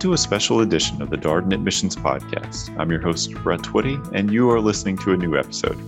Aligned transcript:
to 0.00 0.14
a 0.14 0.18
special 0.18 0.60
edition 0.60 1.02
of 1.02 1.10
the 1.10 1.16
Darden 1.16 1.52
Admissions 1.52 1.94
Podcast. 1.94 2.74
I'm 2.78 2.90
your 2.90 3.02
host, 3.02 3.34
Brett 3.42 3.60
Twitty, 3.60 4.00
and 4.14 4.32
you 4.32 4.48
are 4.50 4.58
listening 4.58 4.96
to 4.98 5.12
a 5.12 5.16
new 5.16 5.36
episode. 5.36 5.78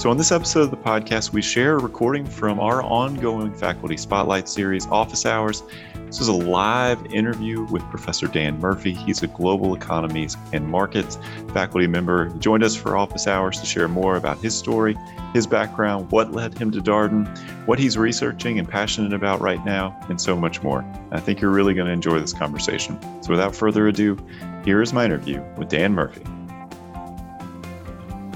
So, 0.00 0.08
on 0.08 0.16
this 0.16 0.32
episode 0.32 0.62
of 0.62 0.70
the 0.70 0.78
podcast, 0.78 1.34
we 1.34 1.42
share 1.42 1.76
a 1.76 1.78
recording 1.78 2.24
from 2.24 2.58
our 2.58 2.82
ongoing 2.82 3.52
faculty 3.52 3.98
spotlight 3.98 4.48
series, 4.48 4.86
Office 4.86 5.26
Hours, 5.26 5.62
this 6.06 6.22
is 6.22 6.28
a 6.28 6.32
live 6.32 7.04
interview 7.12 7.64
with 7.64 7.82
Professor 7.90 8.26
Dan 8.26 8.58
Murphy. 8.58 8.94
He's 8.94 9.22
a 9.22 9.26
global 9.26 9.74
economies 9.74 10.38
and 10.54 10.66
markets 10.66 11.18
faculty 11.52 11.86
member. 11.86 12.30
He 12.30 12.38
joined 12.38 12.64
us 12.64 12.74
for 12.74 12.96
office 12.96 13.26
hours 13.26 13.60
to 13.60 13.66
share 13.66 13.88
more 13.88 14.16
about 14.16 14.38
his 14.38 14.56
story, 14.56 14.96
his 15.34 15.46
background, 15.46 16.10
what 16.10 16.32
led 16.32 16.56
him 16.56 16.70
to 16.70 16.80
Darden, 16.80 17.28
what 17.66 17.78
he's 17.78 17.98
researching 17.98 18.58
and 18.58 18.66
passionate 18.66 19.12
about 19.12 19.42
right 19.42 19.62
now, 19.66 19.94
and 20.08 20.18
so 20.18 20.34
much 20.34 20.62
more. 20.62 20.82
I 21.12 21.20
think 21.20 21.42
you're 21.42 21.52
really 21.52 21.74
going 21.74 21.88
to 21.88 21.92
enjoy 21.92 22.18
this 22.18 22.32
conversation. 22.32 22.98
So 23.22 23.30
without 23.30 23.54
further 23.54 23.86
ado, 23.86 24.16
here 24.64 24.80
is 24.80 24.94
my 24.94 25.04
interview 25.04 25.44
with 25.58 25.68
Dan 25.68 25.92
Murphy. 25.92 26.24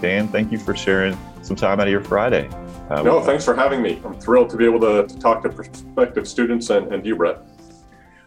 Dan, 0.00 0.28
thank 0.28 0.52
you 0.52 0.58
for 0.58 0.76
sharing 0.76 1.18
some 1.44 1.56
time 1.56 1.80
out 1.80 1.86
of 1.86 1.92
your 1.92 2.02
Friday. 2.02 2.48
Uh, 2.90 3.02
no, 3.02 3.20
thanks 3.20 3.44
for 3.44 3.54
having 3.54 3.82
me. 3.82 4.00
I'm 4.04 4.18
thrilled 4.18 4.50
to 4.50 4.56
be 4.56 4.64
able 4.64 4.80
to, 4.80 5.06
to 5.06 5.18
talk 5.18 5.42
to 5.42 5.48
prospective 5.48 6.26
students 6.26 6.70
and, 6.70 6.92
and 6.92 7.04
you, 7.04 7.16
Brett. 7.16 7.38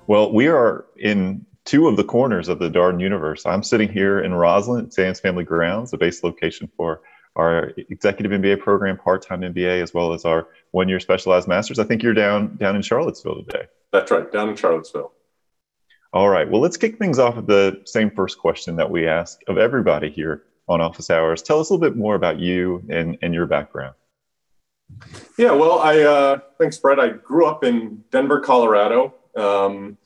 Well, 0.08 0.32
we 0.32 0.48
are 0.48 0.86
in 0.98 1.46
two 1.66 1.88
of 1.88 1.98
the 1.98 2.04
corners 2.04 2.48
of 2.48 2.60
the 2.60 2.70
Darden 2.70 3.02
universe. 3.02 3.46
I'm 3.46 3.64
sitting 3.64 3.92
here 3.92 4.20
in 4.20 4.32
Rosslyn 4.32 4.86
at 4.86 4.94
Sands 4.94 5.20
Family 5.20 5.44
Grounds, 5.44 5.92
the 5.92 5.98
base 5.98 6.24
location 6.24 6.70
for 6.78 7.02
our 7.36 7.74
executive 7.90 8.32
MBA 8.32 8.60
program, 8.62 8.98
part-time 8.98 9.42
MBA, 9.42 9.82
as 9.82 9.94
well 9.94 10.14
as 10.14 10.26
our 10.26 10.48
one-year 10.72 11.00
specialized 11.00 11.48
masters. 11.48 11.78
I 11.78 11.84
think 11.84 12.02
you're 12.02 12.14
down 12.14 12.56
down 12.56 12.76
in 12.76 12.82
Charlottesville 12.82 13.44
today. 13.44 13.66
That's 13.92 14.12
right, 14.12 14.32
down 14.32 14.50
in 14.50 14.56
Charlottesville. 14.56 15.12
All 16.14 16.30
right. 16.30 16.50
Well, 16.50 16.62
let's 16.62 16.78
kick 16.78 16.98
things 16.98 17.20
off 17.20 17.36
with 17.36 17.48
the 17.48 17.82
same 17.86 18.10
first 18.12 18.40
question 18.40 18.78
that 18.78 18.90
we 18.90 19.08
ask 19.08 19.40
of 19.48 19.58
everybody 19.58 20.10
here 20.10 20.44
on 20.68 20.82
Office 20.82 21.10
Hours. 21.10 21.42
Tell 21.42 21.60
us 21.60 21.70
a 21.70 21.74
little 21.74 21.90
bit 21.90 21.98
more 21.98 22.16
about 22.16 22.40
you 22.40 22.84
and, 22.90 23.18
and 23.22 23.34
your 23.34 23.46
background. 23.46 23.96
Yeah, 25.38 25.52
well, 25.52 25.80
I 25.80 26.02
uh, 26.02 26.40
thanks, 26.58 26.78
Brett. 26.78 27.00
I 27.00 27.10
grew 27.10 27.46
up 27.46 27.64
in 27.64 28.04
Denver, 28.12 28.40
Colorado. 28.40 29.14
Um, 29.36 29.98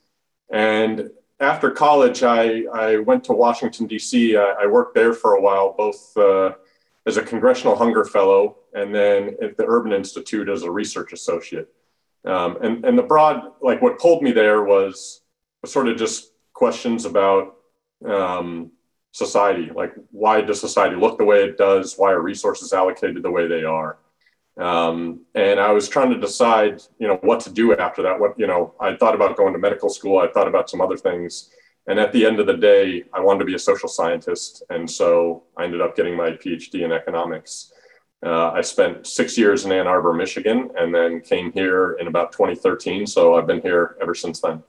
and 0.51 1.09
after 1.39 1.71
college, 1.71 2.23
I, 2.23 2.63
I 2.73 2.97
went 2.97 3.23
to 3.25 3.33
Washington, 3.33 3.87
D.C. 3.87 4.35
I, 4.37 4.55
I 4.61 4.65
worked 4.67 4.95
there 4.95 5.13
for 5.13 5.33
a 5.33 5.41
while, 5.41 5.73
both 5.77 6.15
uh, 6.17 6.53
as 7.05 7.17
a 7.17 7.23
Congressional 7.23 7.75
Hunger 7.75 8.05
Fellow 8.05 8.57
and 8.73 8.93
then 8.93 9.35
at 9.41 9.57
the 9.57 9.65
Urban 9.65 9.91
Institute 9.91 10.49
as 10.49 10.63
a 10.63 10.71
research 10.71 11.13
associate. 11.13 11.69
Um, 12.25 12.57
and, 12.61 12.85
and 12.85 12.97
the 12.97 13.03
broad, 13.03 13.53
like 13.61 13.81
what 13.81 13.99
pulled 13.99 14.21
me 14.21 14.31
there 14.31 14.63
was, 14.63 15.21
was 15.61 15.73
sort 15.73 15.87
of 15.87 15.97
just 15.97 16.31
questions 16.53 17.05
about 17.05 17.55
um, 18.05 18.71
society. 19.11 19.69
Like, 19.73 19.93
why 20.11 20.41
does 20.41 20.59
society 20.59 20.95
look 20.95 21.17
the 21.17 21.25
way 21.25 21.43
it 21.43 21.57
does? 21.57 21.95
Why 21.97 22.11
are 22.11 22.21
resources 22.21 22.73
allocated 22.73 23.23
the 23.23 23.31
way 23.31 23.47
they 23.47 23.63
are? 23.63 23.97
Um, 24.57 25.21
and 25.33 25.59
I 25.59 25.71
was 25.71 25.87
trying 25.87 26.11
to 26.11 26.19
decide, 26.19 26.81
you 26.99 27.07
know, 27.07 27.17
what 27.21 27.39
to 27.41 27.51
do 27.51 27.75
after 27.75 28.01
that. 28.03 28.19
What, 28.19 28.37
you 28.37 28.47
know, 28.47 28.73
I 28.79 28.95
thought 28.95 29.15
about 29.15 29.37
going 29.37 29.53
to 29.53 29.59
medical 29.59 29.89
school. 29.89 30.19
I 30.19 30.27
thought 30.27 30.47
about 30.47 30.69
some 30.69 30.81
other 30.81 30.97
things. 30.97 31.49
And 31.87 31.99
at 31.99 32.11
the 32.11 32.25
end 32.25 32.39
of 32.39 32.47
the 32.47 32.57
day, 32.57 33.03
I 33.13 33.19
wanted 33.19 33.39
to 33.39 33.45
be 33.45 33.55
a 33.55 33.59
social 33.59 33.89
scientist. 33.89 34.63
And 34.69 34.89
so 34.89 35.43
I 35.57 35.63
ended 35.63 35.81
up 35.81 35.95
getting 35.95 36.15
my 36.15 36.31
PhD 36.31 36.83
in 36.83 36.91
economics. 36.91 37.73
Uh, 38.23 38.51
I 38.51 38.61
spent 38.61 39.07
six 39.07 39.35
years 39.35 39.65
in 39.65 39.71
Ann 39.71 39.87
Arbor, 39.87 40.13
Michigan, 40.13 40.69
and 40.77 40.93
then 40.93 41.21
came 41.21 41.51
here 41.53 41.93
in 41.93 42.07
about 42.07 42.31
2013. 42.31 43.07
So 43.07 43.35
I've 43.35 43.47
been 43.47 43.61
here 43.61 43.97
ever 43.99 44.13
since 44.13 44.39
then. 44.41 44.61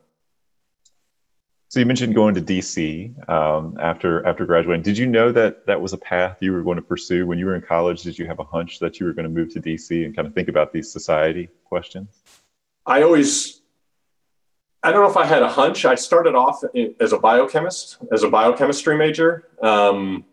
So 1.73 1.81
you 1.81 1.87
mentioned 1.87 2.15
going 2.15 2.35
to 2.35 2.43
DC 2.43 3.31
um, 3.31 3.79
after 3.81 4.27
after 4.27 4.45
graduating. 4.45 4.83
Did 4.83 4.99
you 4.99 5.07
know 5.07 5.33
that 5.33 5.65
that 5.65 5.81
was 5.81 5.95
a 5.95 5.97
path 5.97 6.37
you 6.41 6.53
were 6.53 6.63
going 6.63 6.77
to 6.77 6.83
pursue 6.83 7.27
when 7.27 7.39
you 7.39 7.47
were 7.47 7.55
in 7.55 7.63
college? 7.63 8.03
Did 8.03 8.19
you 8.19 8.27
have 8.27 8.41
a 8.41 8.45
hunch 8.45 8.79
that 8.81 9.01
you 9.01 9.07
were 9.07 9.15
going 9.15 9.25
to 9.25 9.31
move 9.31 9.55
to 9.55 9.59
DC 9.59 10.05
and 10.05 10.15
kind 10.15 10.29
of 10.29 10.35
think 10.35 10.49
about 10.49 10.75
these 10.75 10.93
society 10.93 11.49
questions? 11.65 12.21
I 12.85 13.01
always, 13.01 13.63
I 14.83 14.93
don't 14.93 15.03
know 15.03 15.09
if 15.09 15.17
I 15.17 15.25
had 15.25 15.43
a 15.43 15.49
hunch. 15.49 15.87
I 15.87 15.95
started 15.95 16.35
off 16.35 16.63
as 17.01 17.15
a 17.15 17.19
biochemist, 17.19 17.97
as 18.13 18.23
a 18.23 18.29
biochemistry 18.29 18.99
major. 18.99 19.49
Um, 19.63 20.27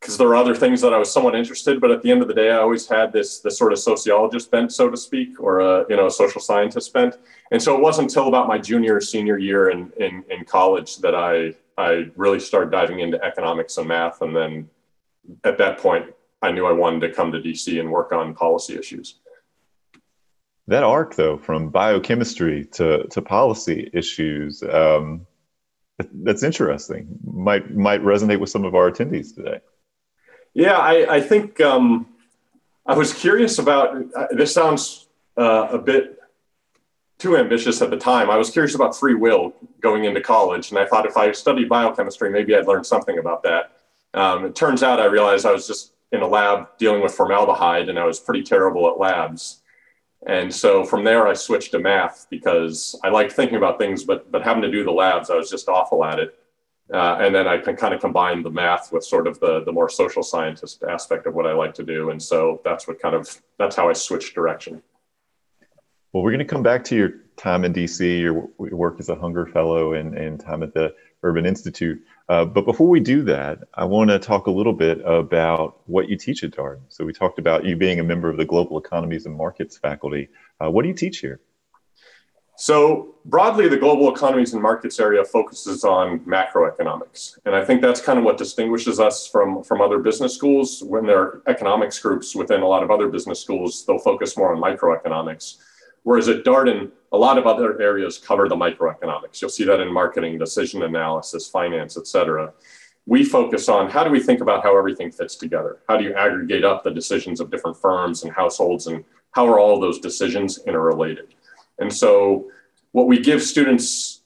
because 0.00 0.16
there 0.16 0.28
are 0.28 0.36
other 0.36 0.54
things 0.54 0.80
that 0.80 0.94
I 0.94 0.98
was 0.98 1.12
somewhat 1.12 1.34
interested, 1.34 1.80
but 1.80 1.90
at 1.90 2.02
the 2.02 2.10
end 2.10 2.22
of 2.22 2.28
the 2.28 2.34
day, 2.34 2.50
I 2.50 2.58
always 2.58 2.86
had 2.86 3.12
this 3.12 3.40
this 3.40 3.58
sort 3.58 3.72
of 3.72 3.78
sociologist 3.78 4.50
bent, 4.50 4.72
so 4.72 4.88
to 4.88 4.96
speak, 4.96 5.40
or 5.40 5.60
a 5.60 5.84
you 5.88 5.96
know 5.96 6.06
a 6.06 6.10
social 6.10 6.40
scientist 6.40 6.92
bent. 6.92 7.16
And 7.50 7.62
so 7.62 7.76
it 7.76 7.82
wasn't 7.82 8.08
until 8.08 8.28
about 8.28 8.46
my 8.46 8.58
junior 8.58 8.96
or 8.96 9.00
senior 9.00 9.38
year 9.38 9.70
in, 9.70 9.92
in 9.98 10.24
in 10.30 10.44
college 10.44 10.98
that 10.98 11.14
I 11.14 11.54
I 11.76 12.10
really 12.16 12.40
started 12.40 12.70
diving 12.70 13.00
into 13.00 13.22
economics 13.24 13.76
and 13.76 13.88
math, 13.88 14.22
and 14.22 14.34
then 14.34 14.68
at 15.44 15.58
that 15.58 15.78
point, 15.78 16.06
I 16.42 16.52
knew 16.52 16.66
I 16.66 16.72
wanted 16.72 17.00
to 17.00 17.12
come 17.12 17.32
to 17.32 17.40
DC 17.40 17.80
and 17.80 17.90
work 17.90 18.12
on 18.12 18.34
policy 18.34 18.78
issues. 18.78 19.16
That 20.68 20.84
arc, 20.84 21.16
though, 21.16 21.38
from 21.38 21.70
biochemistry 21.70 22.66
to 22.72 23.04
to 23.08 23.22
policy 23.22 23.90
issues. 23.92 24.62
Um, 24.62 25.26
that's 26.22 26.44
interesting. 26.44 27.18
Might 27.24 27.74
might 27.74 28.02
resonate 28.02 28.38
with 28.38 28.50
some 28.50 28.64
of 28.64 28.76
our 28.76 28.92
attendees 28.92 29.34
today. 29.34 29.60
Yeah, 30.54 30.76
I, 30.76 31.16
I 31.16 31.20
think 31.20 31.60
um, 31.60 32.06
I 32.86 32.94
was 32.94 33.12
curious 33.12 33.58
about 33.58 33.96
uh, 34.14 34.26
this. 34.30 34.52
Sounds 34.52 35.08
uh, 35.36 35.68
a 35.70 35.78
bit 35.78 36.18
too 37.18 37.36
ambitious 37.36 37.82
at 37.82 37.90
the 37.90 37.96
time. 37.96 38.30
I 38.30 38.36
was 38.36 38.50
curious 38.50 38.74
about 38.74 38.96
free 38.96 39.14
will 39.14 39.52
going 39.80 40.04
into 40.04 40.20
college, 40.20 40.70
and 40.70 40.78
I 40.78 40.86
thought 40.86 41.06
if 41.06 41.16
I 41.16 41.32
studied 41.32 41.68
biochemistry, 41.68 42.30
maybe 42.30 42.54
I'd 42.54 42.66
learn 42.66 42.84
something 42.84 43.18
about 43.18 43.42
that. 43.42 43.72
Um, 44.14 44.46
it 44.46 44.54
turns 44.54 44.82
out 44.82 45.00
I 45.00 45.04
realized 45.06 45.44
I 45.44 45.52
was 45.52 45.66
just 45.66 45.92
in 46.12 46.22
a 46.22 46.26
lab 46.26 46.68
dealing 46.78 47.02
with 47.02 47.14
formaldehyde, 47.14 47.88
and 47.88 47.98
I 47.98 48.04
was 48.04 48.18
pretty 48.18 48.42
terrible 48.42 48.88
at 48.88 48.98
labs. 48.98 49.62
And 50.26 50.52
so 50.52 50.84
from 50.84 51.04
there, 51.04 51.28
I 51.28 51.34
switched 51.34 51.72
to 51.72 51.78
math 51.78 52.26
because 52.30 52.98
I 53.04 53.10
liked 53.10 53.32
thinking 53.32 53.56
about 53.56 53.78
things, 53.78 54.02
but 54.04 54.30
but 54.32 54.42
having 54.42 54.62
to 54.62 54.70
do 54.70 54.82
the 54.84 54.90
labs, 54.90 55.30
I 55.30 55.36
was 55.36 55.50
just 55.50 55.68
awful 55.68 56.04
at 56.04 56.18
it. 56.18 56.38
Uh, 56.92 57.18
and 57.20 57.34
then 57.34 57.46
I 57.46 57.58
can 57.58 57.76
kind 57.76 57.92
of 57.92 58.00
combine 58.00 58.42
the 58.42 58.50
math 58.50 58.92
with 58.92 59.04
sort 59.04 59.26
of 59.26 59.38
the, 59.40 59.62
the 59.64 59.72
more 59.72 59.90
social 59.90 60.22
scientist 60.22 60.82
aspect 60.82 61.26
of 61.26 61.34
what 61.34 61.46
I 61.46 61.52
like 61.52 61.74
to 61.74 61.84
do. 61.84 62.10
And 62.10 62.22
so 62.22 62.62
that's 62.64 62.88
what 62.88 63.00
kind 63.00 63.14
of, 63.14 63.28
that's 63.58 63.76
how 63.76 63.90
I 63.90 63.92
switched 63.92 64.34
direction. 64.34 64.82
Well, 66.12 66.22
we're 66.22 66.30
going 66.30 66.38
to 66.38 66.46
come 66.46 66.62
back 66.62 66.84
to 66.84 66.96
your 66.96 67.10
time 67.36 67.64
in 67.64 67.74
DC, 67.74 68.20
your, 68.20 68.48
work 68.58 68.96
as 68.98 69.10
a 69.10 69.14
Hunger 69.14 69.44
Fellow 69.46 69.92
and, 69.92 70.16
and 70.16 70.40
time 70.40 70.62
at 70.62 70.72
the 70.72 70.94
Urban 71.22 71.44
Institute. 71.44 72.02
Uh, 72.28 72.44
but 72.44 72.64
before 72.64 72.88
we 72.88 73.00
do 73.00 73.22
that, 73.24 73.60
I 73.74 73.84
want 73.84 74.08
to 74.10 74.18
talk 74.18 74.46
a 74.46 74.50
little 74.50 74.72
bit 74.72 75.00
about 75.04 75.80
what 75.86 76.08
you 76.08 76.16
teach 76.16 76.42
at 76.44 76.52
Darden. 76.52 76.80
So 76.88 77.04
we 77.04 77.12
talked 77.12 77.38
about 77.38 77.64
you 77.64 77.76
being 77.76 78.00
a 78.00 78.04
member 78.04 78.30
of 78.30 78.38
the 78.38 78.44
Global 78.44 78.78
Economies 78.78 79.26
and 79.26 79.36
Markets 79.36 79.76
faculty. 79.76 80.28
Uh, 80.60 80.70
what 80.70 80.82
do 80.82 80.88
you 80.88 80.94
teach 80.94 81.18
here? 81.18 81.40
So, 82.60 83.14
broadly, 83.24 83.68
the 83.68 83.76
global 83.76 84.12
economies 84.12 84.52
and 84.52 84.60
markets 84.60 84.98
area 84.98 85.24
focuses 85.24 85.84
on 85.84 86.18
macroeconomics. 86.20 87.38
And 87.44 87.54
I 87.54 87.64
think 87.64 87.80
that's 87.80 88.00
kind 88.00 88.18
of 88.18 88.24
what 88.24 88.36
distinguishes 88.36 88.98
us 88.98 89.28
from, 89.28 89.62
from 89.62 89.80
other 89.80 90.00
business 90.00 90.34
schools. 90.34 90.82
When 90.82 91.06
there 91.06 91.20
are 91.20 91.42
economics 91.46 92.00
groups 92.00 92.34
within 92.34 92.62
a 92.62 92.66
lot 92.66 92.82
of 92.82 92.90
other 92.90 93.06
business 93.06 93.40
schools, 93.40 93.86
they'll 93.86 94.00
focus 94.00 94.36
more 94.36 94.52
on 94.52 94.60
microeconomics. 94.60 95.58
Whereas 96.02 96.28
at 96.28 96.44
Darden, 96.44 96.90
a 97.12 97.16
lot 97.16 97.38
of 97.38 97.46
other 97.46 97.80
areas 97.80 98.18
cover 98.18 98.48
the 98.48 98.56
microeconomics. 98.56 99.40
You'll 99.40 99.50
see 99.50 99.64
that 99.64 99.78
in 99.78 99.92
marketing, 99.92 100.36
decision 100.36 100.82
analysis, 100.82 101.46
finance, 101.46 101.96
et 101.96 102.08
cetera. 102.08 102.52
We 103.06 103.22
focus 103.22 103.68
on 103.68 103.88
how 103.88 104.02
do 104.02 104.10
we 104.10 104.18
think 104.18 104.40
about 104.40 104.64
how 104.64 104.76
everything 104.76 105.12
fits 105.12 105.36
together? 105.36 105.78
How 105.88 105.96
do 105.96 106.02
you 106.02 106.12
aggregate 106.14 106.64
up 106.64 106.82
the 106.82 106.90
decisions 106.90 107.38
of 107.38 107.52
different 107.52 107.76
firms 107.76 108.24
and 108.24 108.32
households, 108.32 108.88
and 108.88 109.04
how 109.30 109.46
are 109.46 109.60
all 109.60 109.78
those 109.78 110.00
decisions 110.00 110.58
interrelated? 110.66 111.34
And 111.78 111.92
so, 111.92 112.50
what 112.92 113.06
we 113.06 113.18
give 113.20 113.42
students, 113.42 114.22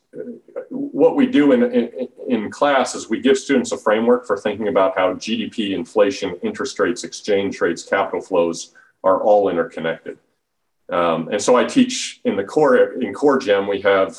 what 0.69 1.17
we 1.17 1.27
do 1.27 1.53
in, 1.53 1.63
in, 1.65 2.09
in, 2.29 2.51
class 2.51 2.95
is 2.95 3.09
we 3.09 3.21
give 3.21 3.37
students 3.39 3.73
a 3.73 3.79
framework 3.79 4.27
for 4.27 4.37
thinking 4.37 4.69
about 4.69 4.97
how 4.97 5.15
GDP, 5.15 5.71
inflation, 5.71 6.37
interest 6.43 6.79
rates, 6.79 7.05
exchange 7.05 7.61
rates, 7.61 7.83
capital 7.83 8.21
flows 8.21 8.75
are 9.03 9.21
all 9.23 9.49
interconnected. 9.49 10.19
Um, 10.91 11.29
and 11.29 11.41
so 11.41 11.57
I 11.57 11.65
teach 11.65 12.21
in 12.25 12.37
the 12.37 12.45
core 12.45 13.01
in 13.01 13.15
core 13.15 13.39
gem 13.39 13.67
we 13.67 13.81
have 13.81 14.19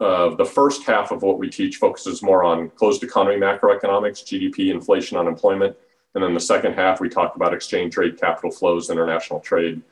uh, 0.00 0.34
the 0.34 0.44
first 0.44 0.84
half 0.84 1.10
of 1.10 1.22
what 1.22 1.38
we 1.38 1.48
teach 1.48 1.76
focuses 1.76 2.22
more 2.22 2.44
on 2.44 2.70
closed 2.70 3.02
economy 3.02 3.36
macroeconomics, 3.36 4.24
GDP, 4.24 4.70
inflation, 4.70 5.18
unemployment, 5.18 5.76
and 6.14 6.22
then 6.22 6.34
the 6.34 6.40
second 6.40 6.74
half 6.74 7.00
we 7.00 7.08
talk 7.08 7.36
about 7.36 7.52
exchange 7.52 7.96
rate, 7.96 8.20
capital 8.20 8.50
flows, 8.50 8.90
international 8.90 9.40
trade, 9.40 9.82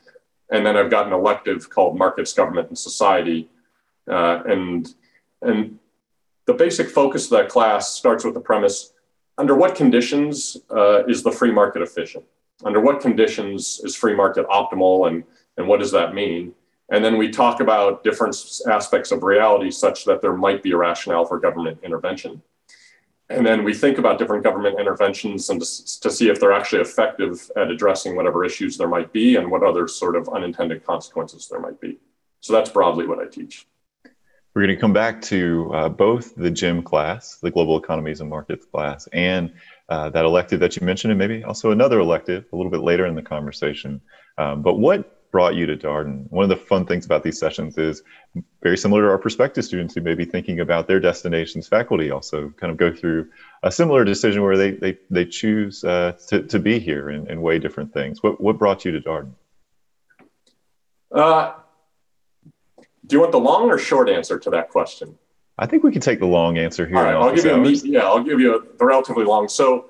and 0.51 0.65
then 0.65 0.77
I've 0.77 0.89
got 0.89 1.07
an 1.07 1.13
elective 1.13 1.69
called 1.69 1.97
Markets, 1.97 2.33
Government, 2.33 2.69
and 2.69 2.77
Society. 2.77 3.49
Uh, 4.09 4.43
and, 4.45 4.93
and 5.41 5.79
the 6.45 6.53
basic 6.53 6.89
focus 6.89 7.25
of 7.25 7.31
that 7.31 7.49
class 7.49 7.93
starts 7.93 8.23
with 8.23 8.33
the 8.33 8.39
premise 8.39 8.93
under 9.37 9.55
what 9.55 9.75
conditions 9.75 10.57
uh, 10.71 11.05
is 11.05 11.23
the 11.23 11.31
free 11.31 11.51
market 11.51 11.81
efficient? 11.81 12.25
Under 12.63 12.79
what 12.79 13.01
conditions 13.01 13.81
is 13.83 13.95
free 13.95 14.15
market 14.15 14.47
optimal? 14.47 15.07
And, 15.07 15.23
and 15.57 15.67
what 15.67 15.79
does 15.79 15.91
that 15.91 16.13
mean? 16.13 16.53
And 16.89 17.03
then 17.03 17.17
we 17.17 17.29
talk 17.29 17.59
about 17.59 18.03
different 18.03 18.35
aspects 18.67 19.11
of 19.11 19.23
reality 19.23 19.71
such 19.71 20.05
that 20.05 20.21
there 20.21 20.33
might 20.33 20.63
be 20.63 20.71
a 20.71 20.77
rationale 20.77 21.25
for 21.25 21.39
government 21.39 21.79
intervention. 21.83 22.41
And 23.29 23.45
then 23.45 23.65
we 23.65 23.73
think 23.73 23.97
about 23.97 24.17
different 24.17 24.43
government 24.43 24.79
interventions 24.79 25.49
and 25.49 25.59
to, 25.61 25.99
to 25.99 26.09
see 26.09 26.29
if 26.29 26.39
they're 26.39 26.53
actually 26.53 26.81
effective 26.81 27.51
at 27.57 27.69
addressing 27.69 28.15
whatever 28.15 28.45
issues 28.45 28.77
there 28.77 28.87
might 28.87 29.11
be 29.11 29.35
and 29.35 29.51
what 29.51 29.63
other 29.63 29.87
sort 29.87 30.15
of 30.15 30.29
unintended 30.29 30.85
consequences 30.85 31.49
there 31.49 31.59
might 31.59 31.79
be. 31.81 31.97
So 32.39 32.53
that's 32.53 32.69
broadly 32.69 33.05
what 33.05 33.19
I 33.19 33.25
teach. 33.25 33.67
We're 34.57 34.63
going 34.63 34.75
to 34.75 34.81
come 34.81 34.91
back 34.91 35.21
to 35.21 35.71
uh, 35.71 35.87
both 35.87 36.33
the 36.33 36.49
GEM 36.49 36.81
class, 36.81 37.35
the 37.35 37.51
Global 37.51 37.77
Economies 37.77 38.21
and 38.21 38.29
Markets 38.31 38.65
class, 38.65 39.07
and 39.13 39.53
uh, 39.87 40.09
that 40.09 40.25
elective 40.25 40.59
that 40.61 40.75
you 40.75 40.83
mentioned, 40.83 41.11
and 41.11 41.19
maybe 41.19 41.43
also 41.43 41.69
another 41.69 41.99
elective 41.99 42.43
a 42.51 42.55
little 42.55 42.71
bit 42.71 42.79
later 42.79 43.05
in 43.05 43.13
the 43.13 43.21
conversation. 43.21 44.01
Um, 44.39 44.63
but 44.63 44.79
what 44.79 45.29
brought 45.31 45.53
you 45.53 45.67
to 45.67 45.77
Darden. 45.77 46.25
One 46.31 46.41
of 46.41 46.49
the 46.49 46.55
fun 46.55 46.87
things 46.87 47.05
about 47.05 47.21
these 47.21 47.37
sessions 47.37 47.77
is 47.77 48.01
very 48.63 48.79
similar 48.79 49.03
to 49.03 49.09
our 49.09 49.19
prospective 49.19 49.63
students 49.63 49.93
who 49.93 50.01
may 50.01 50.15
be 50.15 50.25
thinking 50.25 50.59
about 50.61 50.87
their 50.87 50.99
destinations. 50.99 51.67
Faculty 51.67 52.09
also 52.09 52.49
kind 52.57 52.71
of 52.71 52.77
go 52.77 52.91
through 52.91 53.29
a 53.61 53.71
similar 53.71 54.03
decision 54.03 54.41
where 54.41 54.57
they 54.57 54.71
they, 54.71 54.97
they 55.11 55.25
choose 55.25 55.83
uh, 55.83 56.13
to, 56.29 56.41
to 56.41 56.57
be 56.57 56.79
here 56.79 57.09
and, 57.09 57.29
and 57.29 57.43
weigh 57.43 57.59
different 57.59 57.93
things. 57.93 58.23
What 58.23 58.41
what 58.41 58.57
brought 58.57 58.85
you 58.85 58.91
to 58.91 59.01
Darden? 59.01 59.33
Uh, 61.11 61.53
do 63.07 63.15
you 63.15 63.19
want 63.19 63.31
the 63.31 63.39
long 63.39 63.69
or 63.69 63.77
short 63.77 64.09
answer 64.09 64.37
to 64.37 64.49
that 64.51 64.69
question? 64.69 65.17
I 65.57 65.65
think 65.65 65.83
we 65.83 65.91
can 65.91 66.01
take 66.01 66.19
the 66.19 66.27
long 66.27 66.57
answer 66.57 66.85
here. 66.85 66.97
All 66.97 67.03
right, 67.03 67.15
I'll 67.15 67.33
give 67.33 67.45
you 67.45 67.51
a, 67.51 67.71
yeah, 67.71 68.05
I'll 68.05 68.23
give 68.23 68.39
you 68.39 68.55
a, 68.55 68.77
the 68.77 68.85
relatively 68.85 69.25
long. 69.25 69.47
So 69.47 69.87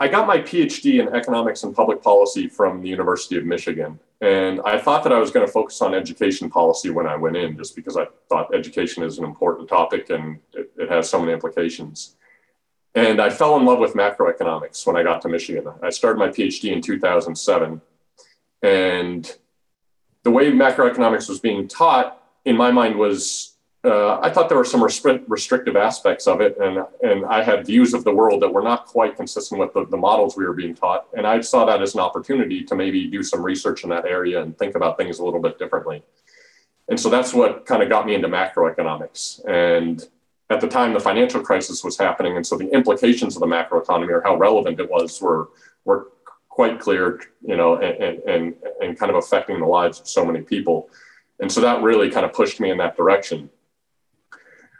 I 0.00 0.08
got 0.08 0.26
my 0.26 0.38
PhD 0.38 1.00
in 1.00 1.14
economics 1.14 1.64
and 1.64 1.74
public 1.74 2.02
policy 2.02 2.48
from 2.48 2.80
the 2.80 2.88
University 2.88 3.36
of 3.36 3.44
Michigan. 3.44 3.98
And 4.20 4.60
I 4.64 4.78
thought 4.78 5.02
that 5.04 5.12
I 5.12 5.18
was 5.18 5.30
going 5.30 5.44
to 5.44 5.52
focus 5.52 5.82
on 5.82 5.94
education 5.94 6.48
policy 6.48 6.88
when 6.88 7.06
I 7.06 7.16
went 7.16 7.36
in, 7.36 7.56
just 7.56 7.76
because 7.76 7.96
I 7.96 8.06
thought 8.28 8.54
education 8.54 9.02
is 9.02 9.18
an 9.18 9.24
important 9.24 9.68
topic 9.68 10.08
and 10.08 10.38
it, 10.54 10.72
it 10.78 10.90
has 10.90 11.10
so 11.10 11.20
many 11.20 11.32
implications. 11.32 12.16
And 12.94 13.20
I 13.20 13.28
fell 13.28 13.56
in 13.56 13.66
love 13.66 13.80
with 13.80 13.94
macroeconomics 13.94 14.86
when 14.86 14.96
I 14.96 15.02
got 15.02 15.20
to 15.22 15.28
Michigan. 15.28 15.66
I 15.82 15.90
started 15.90 16.18
my 16.18 16.28
PhD 16.28 16.72
in 16.72 16.80
2007. 16.80 17.80
And 18.62 19.36
the 20.24 20.30
way 20.30 20.50
macroeconomics 20.50 21.28
was 21.28 21.38
being 21.38 21.68
taught, 21.68 22.20
in 22.44 22.56
my 22.56 22.70
mind, 22.70 22.98
was 22.98 23.54
uh, 23.84 24.18
I 24.20 24.30
thought 24.30 24.48
there 24.48 24.56
were 24.56 24.64
some 24.64 24.82
restrictive 24.82 25.76
aspects 25.76 26.26
of 26.26 26.40
it, 26.40 26.56
and 26.58 26.84
and 27.02 27.26
I 27.26 27.42
had 27.42 27.66
views 27.66 27.92
of 27.92 28.02
the 28.02 28.12
world 28.12 28.40
that 28.42 28.48
were 28.48 28.62
not 28.62 28.86
quite 28.86 29.14
consistent 29.14 29.60
with 29.60 29.74
the, 29.74 29.84
the 29.84 29.96
models 29.96 30.36
we 30.36 30.46
were 30.46 30.54
being 30.54 30.74
taught, 30.74 31.06
and 31.16 31.26
I 31.26 31.42
saw 31.42 31.66
that 31.66 31.82
as 31.82 31.94
an 31.94 32.00
opportunity 32.00 32.64
to 32.64 32.74
maybe 32.74 33.06
do 33.06 33.22
some 33.22 33.42
research 33.42 33.84
in 33.84 33.90
that 33.90 34.06
area 34.06 34.42
and 34.42 34.58
think 34.58 34.74
about 34.74 34.96
things 34.96 35.18
a 35.18 35.24
little 35.24 35.40
bit 35.40 35.58
differently. 35.58 36.02
And 36.88 36.98
so 36.98 37.10
that's 37.10 37.34
what 37.34 37.66
kind 37.66 37.82
of 37.82 37.90
got 37.90 38.06
me 38.06 38.14
into 38.14 38.28
macroeconomics. 38.28 39.46
And 39.46 40.02
at 40.50 40.60
the 40.60 40.68
time, 40.68 40.92
the 40.92 41.00
financial 41.00 41.42
crisis 41.42 41.84
was 41.84 41.98
happening, 41.98 42.36
and 42.36 42.46
so 42.46 42.56
the 42.56 42.70
implications 42.70 43.36
of 43.36 43.40
the 43.40 43.46
macroeconomy 43.46 44.08
or 44.08 44.22
how 44.22 44.36
relevant 44.36 44.80
it 44.80 44.90
was 44.90 45.20
were 45.20 45.50
were 45.84 46.08
quite 46.58 46.78
clear, 46.78 47.20
you 47.42 47.56
know, 47.56 47.76
and 47.76 48.22
and 48.32 48.54
and 48.80 48.98
kind 48.98 49.10
of 49.10 49.16
affecting 49.16 49.58
the 49.60 49.66
lives 49.66 50.00
of 50.00 50.06
so 50.08 50.24
many 50.24 50.40
people. 50.40 50.88
And 51.40 51.50
so 51.50 51.60
that 51.60 51.82
really 51.82 52.10
kind 52.10 52.24
of 52.24 52.32
pushed 52.32 52.60
me 52.60 52.70
in 52.70 52.78
that 52.78 52.96
direction 52.96 53.50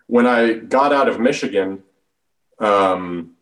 when 0.06 0.26
I 0.26 0.54
got 0.54 0.92
out 0.92 1.08
of 1.08 1.20
Michigan, 1.20 1.82
um, 2.58 3.32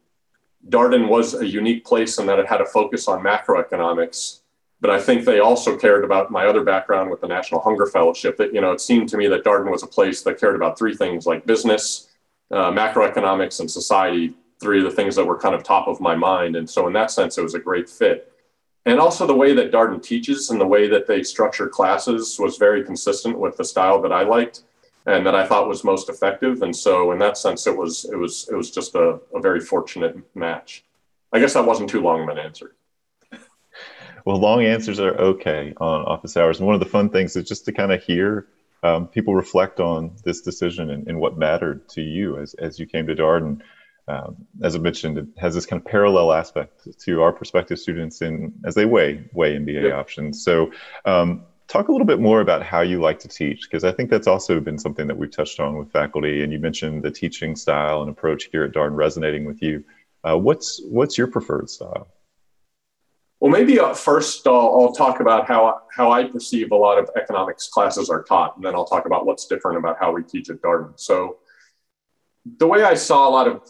Darden 0.69 1.09
was 1.09 1.35
a 1.35 1.47
unique 1.47 1.85
place 1.85 2.19
in 2.19 2.27
that 2.27 2.39
it 2.39 2.47
had 2.47 2.61
a 2.61 2.67
focus 2.67 3.09
on 3.09 3.23
macroeconomics. 3.23 4.41
But 4.81 4.91
I 4.91 5.01
think 5.01 5.25
they 5.25 5.39
also 5.39 5.77
cared 5.77 6.05
about 6.05 6.31
my 6.31 6.47
other 6.47 6.65
background 6.65 7.11
with 7.11 7.21
the 7.21 7.29
National 7.29 7.61
Hunger 7.61 7.87
Fellowship. 7.87 8.37
That 8.37 8.53
you 8.53 8.61
know, 8.61 8.73
it 8.73 8.81
seemed 8.81 9.09
to 9.11 9.17
me 9.17 9.29
that 9.29 9.45
Darden 9.45 9.71
was 9.71 9.83
a 9.83 9.87
place 9.87 10.23
that 10.23 10.41
cared 10.41 10.57
about 10.57 10.77
three 10.79 10.95
things 10.95 11.25
like 11.25 11.47
business, 11.47 12.09
uh, 12.51 12.71
macroeconomics, 12.71 13.61
and 13.61 13.71
society. 13.71 14.35
Three 14.63 14.79
of 14.79 14.85
the 14.85 14.97
things 14.97 15.17
that 15.17 15.27
were 15.27 15.39
kind 15.39 15.55
of 15.55 15.63
top 15.63 15.89
of 15.89 16.01
my 16.01 16.15
mind. 16.15 16.57
And 16.57 16.69
so, 16.69 16.87
in 16.87 16.93
that 16.95 17.11
sense, 17.11 17.37
it 17.37 17.43
was 17.43 17.55
a 17.55 17.59
great 17.59 17.89
fit. 17.89 18.33
And 18.87 18.99
also, 18.99 19.27
the 19.27 19.35
way 19.35 19.53
that 19.55 19.73
Darden 19.73 20.03
teaches 20.03 20.51
and 20.51 20.61
the 20.61 20.67
way 20.67 20.89
that 20.89 21.07
they 21.07 21.23
structure 21.23 21.69
classes 21.69 22.39
was 22.39 22.57
very 22.57 22.85
consistent 22.85 23.39
with 23.39 23.57
the 23.57 23.65
style 23.65 24.01
that 24.03 24.13
I 24.13 24.23
liked 24.23 24.63
and 25.07 25.27
that 25.27 25.35
I 25.35 25.47
thought 25.47 25.69
was 25.69 25.85
most 25.85 26.09
effective. 26.09 26.63
And 26.63 26.75
so 26.75 27.13
in 27.13 27.19
that 27.19 27.37
sense, 27.37 27.67
it 27.67 27.77
was 27.77 28.05
it 28.05 28.17
was 28.17 28.49
it 28.51 28.55
was 28.55 28.71
just 28.71 28.95
a, 28.95 29.19
a 29.35 29.41
very 29.41 29.61
fortunate 29.61 30.17
match. 30.35 30.85
I 31.33 31.41
guess 31.41 31.55
that 31.55 31.65
wasn't 31.65 31.91
too 31.91 32.01
long 32.01 32.23
of 32.23 32.29
an 32.29 32.39
answer. 32.39 32.75
Well, 34.25 34.37
long 34.37 34.63
answers 34.63 35.01
are 35.01 35.17
okay 35.17 35.75
on 35.79 36.03
office 36.03 36.37
hours. 36.37 36.59
And 36.59 36.67
one 36.67 36.75
of 36.75 36.81
the 36.81 36.87
fun 36.87 37.09
things 37.09 37.35
is 37.35 37.49
just 37.49 37.65
to 37.65 37.73
kind 37.73 37.91
of 37.91 38.03
hear 38.05 38.47
um, 38.85 39.09
people 39.09 39.35
reflect 39.35 39.81
on 39.81 40.13
this 40.25 40.43
decision 40.43 40.91
and, 40.91 41.09
and, 41.09 41.19
what 41.19 41.39
mattered 41.39 41.89
to 41.91 42.03
you 42.03 42.39
as, 42.39 42.55
as 42.55 42.79
you 42.79 42.87
came 42.87 43.07
to 43.07 43.15
Darden. 43.15 43.61
Um, 44.09 44.37
as 44.63 44.75
I 44.75 44.79
mentioned, 44.79 45.19
it 45.19 45.27
has 45.39 45.55
this 45.55 45.65
kind 45.65 45.81
of 45.81 45.87
parallel 45.87 46.33
aspect 46.33 46.89
to 47.01 47.23
our 47.23 47.33
prospective 47.33 47.79
students 47.79 48.21
in 48.21 48.53
as 48.65 48.75
they 48.75 48.85
weigh 48.85 49.25
weigh 49.33 49.57
MBA 49.57 49.85
yep. 49.85 49.95
options. 49.95 50.45
So 50.45 50.73
um, 51.05 51.45
talk 51.73 51.89
a 51.89 51.93
little 51.93 52.07
bit 52.07 52.21
more 52.21 52.43
about 52.43 52.63
how 52.63 52.83
you 52.83 53.01
like 53.01 53.19
to 53.19 53.29
teach 53.29 53.63
because 53.63 53.83
i 53.83 53.91
think 53.91 54.11
that's 54.11 54.27
also 54.27 54.61
been 54.61 54.79
something 54.79 55.07
that 55.07 55.17
we've 55.17 55.31
touched 55.31 55.59
on 55.59 55.79
with 55.79 55.91
faculty 55.91 56.43
and 56.43 56.53
you 56.53 56.59
mentioned 56.59 57.03
the 57.03 57.11
teaching 57.11 57.57
style 57.57 58.03
and 58.03 58.11
approach 58.11 58.49
here 58.53 58.65
at 58.65 58.73
darden 58.73 58.95
resonating 58.95 59.47
with 59.47 59.63
you 59.63 59.83
uh, 60.25 60.37
what's 60.37 60.83
what's 60.85 61.17
your 61.17 61.27
preferred 61.27 61.71
style 61.71 62.09
well 63.41 63.51
maybe 63.51 63.81
uh, 63.81 63.95
first 63.95 64.47
I'll, 64.47 64.55
I'll, 64.55 64.93
talk 64.93 65.21
about 65.21 65.49
how 65.49 65.81
how 65.91 66.13
i 66.13 66.25
perceive 66.25 66.73
a 66.73 66.77
lot 66.77 66.99
of 66.99 67.09
economics 67.17 67.69
classes 67.69 68.11
are 68.11 68.23
taught 68.23 68.57
and 68.57 68.65
then 68.65 68.75
i'll 68.75 68.85
talk 68.85 69.07
about 69.07 69.25
what's 69.25 69.47
different 69.47 69.79
about 69.79 69.97
how 69.99 70.13
we 70.13 70.23
teach 70.23 70.51
at 70.51 70.61
darden 70.61 70.93
so 70.97 71.39
the 72.59 72.67
way 72.67 72.83
i 72.83 72.95
saw 72.95 73.27
a 73.27 73.31
lot 73.31 73.49
of 73.49 73.63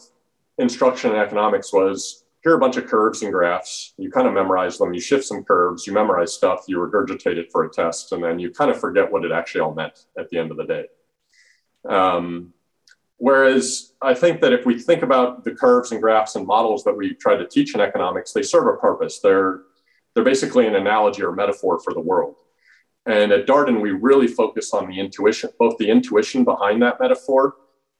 instruction 0.57 1.11
in 1.11 1.17
economics 1.17 1.73
was 1.73 2.23
here 2.43 2.51
are 2.51 2.57
a 2.57 2.59
bunch 2.59 2.75
of 2.75 2.87
curves 2.87 3.21
and 3.21 3.31
graphs. 3.31 3.93
You 3.97 4.11
kind 4.11 4.27
of 4.27 4.33
memorize 4.33 4.77
them. 4.77 4.93
You 4.93 4.99
shift 4.99 5.23
some 5.23 5.43
curves. 5.43 5.87
You 5.87 5.93
memorize 5.93 6.33
stuff. 6.33 6.65
You 6.67 6.77
regurgitate 6.77 7.37
it 7.37 7.51
for 7.51 7.63
a 7.63 7.69
test, 7.69 8.11
and 8.11 8.23
then 8.23 8.37
you 8.37 8.51
kind 8.51 8.69
of 8.69 8.79
forget 8.79 9.09
what 9.09 9.23
it 9.23 9.31
actually 9.31 9.61
all 9.61 9.73
meant 9.73 10.05
at 10.17 10.29
the 10.29 10.37
end 10.37 10.51
of 10.51 10.57
the 10.57 10.65
day. 10.65 10.85
Um, 11.87 12.53
whereas 13.17 13.93
I 14.01 14.13
think 14.13 14.41
that 14.41 14.51
if 14.51 14.65
we 14.65 14.77
think 14.77 15.03
about 15.03 15.45
the 15.45 15.51
curves 15.51 15.93
and 15.93 16.01
graphs 16.01 16.35
and 16.35 16.45
models 16.45 16.83
that 16.83 16.95
we 16.95 17.13
try 17.13 17.37
to 17.37 17.47
teach 17.47 17.75
in 17.75 17.81
economics, 17.81 18.33
they 18.33 18.43
serve 18.43 18.67
a 18.67 18.77
purpose. 18.77 19.19
They're 19.19 19.61
they're 20.13 20.23
basically 20.23 20.67
an 20.67 20.75
analogy 20.75 21.23
or 21.23 21.31
metaphor 21.31 21.79
for 21.79 21.93
the 21.93 22.01
world. 22.01 22.35
And 23.05 23.31
at 23.31 23.47
Darden, 23.47 23.81
we 23.81 23.91
really 23.91 24.27
focus 24.27 24.73
on 24.73 24.87
the 24.87 24.99
intuition, 24.99 25.49
both 25.57 25.77
the 25.77 25.89
intuition 25.89 26.43
behind 26.43 26.81
that 26.81 26.99
metaphor 26.99 27.55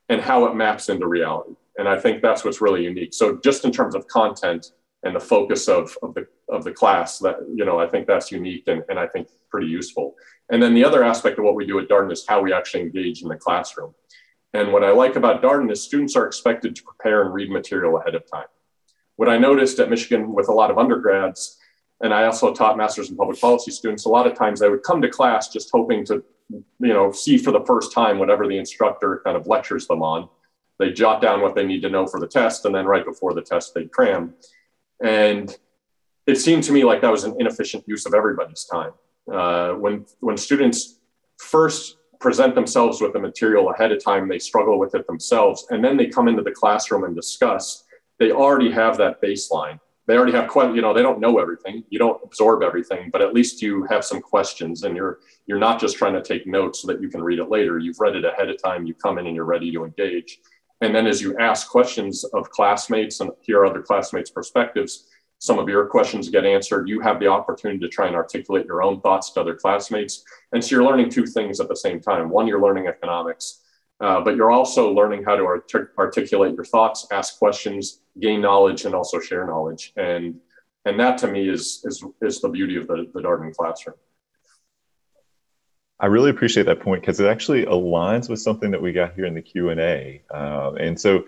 and 0.09 0.21
how 0.21 0.45
it 0.45 0.55
maps 0.55 0.89
into 0.89 1.07
reality. 1.07 1.55
And 1.77 1.87
I 1.87 1.99
think 1.99 2.21
that's 2.21 2.43
what's 2.43 2.61
really 2.61 2.83
unique. 2.83 3.13
So 3.13 3.39
just 3.43 3.65
in 3.65 3.71
terms 3.71 3.95
of 3.95 4.07
content 4.07 4.67
and 5.03 5.15
the 5.15 5.19
focus 5.19 5.67
of, 5.67 5.97
of 6.01 6.13
the 6.13 6.27
of 6.49 6.63
the 6.63 6.71
class, 6.71 7.19
that 7.19 7.37
you 7.53 7.65
know, 7.65 7.79
I 7.79 7.87
think 7.87 8.05
that's 8.07 8.31
unique 8.31 8.65
and, 8.67 8.83
and 8.89 8.99
I 8.99 9.07
think 9.07 9.27
pretty 9.49 9.67
useful. 9.67 10.15
And 10.49 10.61
then 10.61 10.73
the 10.73 10.85
other 10.85 11.03
aspect 11.03 11.39
of 11.39 11.45
what 11.45 11.55
we 11.55 11.65
do 11.65 11.79
at 11.79 11.87
Darden 11.87 12.11
is 12.11 12.25
how 12.27 12.41
we 12.41 12.53
actually 12.53 12.81
engage 12.81 13.21
in 13.21 13.29
the 13.29 13.35
classroom. 13.35 13.93
And 14.53 14.71
what 14.71 14.83
I 14.83 14.91
like 14.91 15.15
about 15.15 15.41
Darden 15.41 15.71
is 15.71 15.81
students 15.81 16.15
are 16.15 16.27
expected 16.27 16.75
to 16.75 16.83
prepare 16.83 17.23
and 17.23 17.33
read 17.33 17.49
material 17.49 17.97
ahead 17.97 18.13
of 18.13 18.29
time. 18.29 18.45
What 19.15 19.29
I 19.29 19.37
noticed 19.37 19.79
at 19.79 19.89
Michigan 19.89 20.33
with 20.33 20.47
a 20.47 20.53
lot 20.53 20.69
of 20.69 20.77
undergrads, 20.77 21.57
and 22.01 22.13
I 22.13 22.25
also 22.25 22.53
taught 22.53 22.77
masters 22.77 23.09
in 23.09 23.15
public 23.15 23.39
policy 23.39 23.71
students, 23.71 24.05
a 24.05 24.09
lot 24.09 24.27
of 24.27 24.35
times 24.35 24.59
they 24.59 24.69
would 24.69 24.83
come 24.83 25.01
to 25.01 25.09
class 25.09 25.49
just 25.49 25.69
hoping 25.71 26.05
to, 26.05 26.23
you 26.49 26.93
know, 26.93 27.11
see 27.11 27.37
for 27.37 27.51
the 27.51 27.63
first 27.65 27.93
time 27.93 28.19
whatever 28.19 28.47
the 28.47 28.57
instructor 28.57 29.21
kind 29.23 29.37
of 29.37 29.47
lectures 29.47 29.87
them 29.87 30.03
on 30.03 30.29
they 30.83 30.91
jot 30.91 31.21
down 31.21 31.39
what 31.39 31.55
they 31.55 31.65
need 31.65 31.81
to 31.81 31.89
know 31.89 32.05
for 32.05 32.19
the 32.19 32.27
test, 32.27 32.65
and 32.65 32.75
then 32.75 32.85
right 32.85 33.05
before 33.05 33.33
the 33.33 33.41
test, 33.41 33.73
they 33.73 33.85
cram. 33.85 34.33
And 35.01 35.55
it 36.27 36.35
seemed 36.35 36.63
to 36.65 36.73
me 36.73 36.83
like 36.83 36.99
that 37.01 37.11
was 37.11 37.23
an 37.23 37.35
inefficient 37.39 37.85
use 37.87 38.05
of 38.05 38.13
everybody's 38.13 38.65
time. 38.65 38.91
Uh, 39.31 39.71
when 39.83 40.05
when 40.19 40.35
students 40.35 40.99
first 41.37 41.97
present 42.19 42.53
themselves 42.53 43.01
with 43.01 43.13
the 43.13 43.19
material 43.19 43.69
ahead 43.69 43.93
of 43.93 44.03
time, 44.03 44.27
they 44.27 44.39
struggle 44.39 44.77
with 44.77 44.93
it 44.93 45.07
themselves, 45.07 45.65
and 45.69 45.83
then 45.83 45.95
they 45.95 46.07
come 46.07 46.27
into 46.27 46.43
the 46.43 46.51
classroom 46.51 47.05
and 47.05 47.15
discuss. 47.15 47.85
They 48.19 48.31
already 48.31 48.71
have 48.71 48.97
that 48.97 49.21
baseline. 49.21 49.79
They 50.05 50.17
already 50.17 50.33
have 50.33 50.49
quite, 50.49 50.75
you 50.75 50.81
know, 50.81 50.93
they 50.93 51.01
don't 51.01 51.21
know 51.21 51.39
everything. 51.39 51.85
You 51.89 51.97
don't 51.97 52.19
absorb 52.23 52.61
everything, 52.61 53.09
but 53.09 53.21
at 53.21 53.33
least 53.33 53.61
you 53.61 53.85
have 53.85 54.03
some 54.03 54.21
questions, 54.21 54.83
and 54.83 54.97
you're 54.97 55.19
you're 55.47 55.65
not 55.67 55.79
just 55.79 55.95
trying 55.95 56.13
to 56.13 56.21
take 56.21 56.45
notes 56.45 56.81
so 56.81 56.87
that 56.89 57.01
you 57.01 57.09
can 57.09 57.23
read 57.23 57.39
it 57.39 57.49
later. 57.49 57.79
You've 57.79 58.01
read 58.01 58.15
it 58.17 58.25
ahead 58.25 58.49
of 58.49 58.61
time. 58.61 58.85
You 58.85 58.93
come 58.93 59.17
in 59.17 59.27
and 59.27 59.35
you're 59.35 59.53
ready 59.55 59.71
to 59.71 59.85
engage. 59.85 60.39
And 60.83 60.93
then 60.93 61.07
as 61.07 61.21
you 61.21 61.37
ask 61.37 61.69
questions 61.69 62.25
of 62.25 62.49
classmates 62.49 63.21
and 63.21 63.31
hear 63.39 63.65
other 63.65 63.81
classmates' 63.81 64.31
perspectives, 64.31 65.07
some 65.39 65.57
of 65.57 65.69
your 65.69 65.85
questions 65.87 66.27
get 66.27 66.45
answered. 66.45 66.89
You 66.89 66.99
have 66.99 67.21
the 67.21 67.27
opportunity 67.27 67.79
to 67.79 67.87
try 67.87 68.07
and 68.07 68.15
articulate 68.17 68.65
your 68.65 68.83
own 68.83 68.99
thoughts 68.99 69.31
to 69.31 69.41
other 69.41 69.55
classmates. 69.55 70.25
And 70.51 70.61
so 70.61 70.75
you're 70.75 70.83
learning 70.83 71.09
two 71.09 71.25
things 71.25 71.61
at 71.61 71.69
the 71.69 71.75
same 71.75 72.01
time. 72.01 72.29
One, 72.29 72.47
you're 72.47 72.61
learning 72.61 72.87
economics, 72.87 73.61
uh, 74.01 74.19
but 74.25 74.35
you're 74.35 74.51
also 74.51 74.91
learning 74.91 75.23
how 75.23 75.37
to 75.37 75.43
art- 75.43 75.71
articulate 75.97 76.53
your 76.53 76.65
thoughts, 76.65 77.07
ask 77.13 77.39
questions, 77.39 78.01
gain 78.19 78.41
knowledge, 78.41 78.83
and 78.83 78.93
also 78.93 79.21
share 79.21 79.47
knowledge. 79.47 79.93
And 79.95 80.35
and 80.83 80.99
that 80.99 81.17
to 81.19 81.27
me 81.27 81.47
is 81.47 81.81
is 81.85 82.03
is 82.21 82.41
the 82.41 82.49
beauty 82.49 82.75
of 82.75 82.87
the, 82.87 83.09
the 83.13 83.21
Darden 83.21 83.55
classroom. 83.55 83.95
I 86.03 86.07
really 86.07 86.31
appreciate 86.31 86.65
that 86.65 86.81
point 86.81 87.01
because 87.01 87.21
it 87.21 87.27
actually 87.27 87.63
aligns 87.65 88.27
with 88.27 88.41
something 88.41 88.71
that 88.71 88.81
we 88.81 88.91
got 88.91 89.13
here 89.13 89.25
in 89.25 89.33
the 89.33 89.41
Q 89.41 89.69
and 89.69 89.79
A. 89.79 90.21
Uh, 90.29 90.73
and 90.73 90.99
so, 90.99 91.23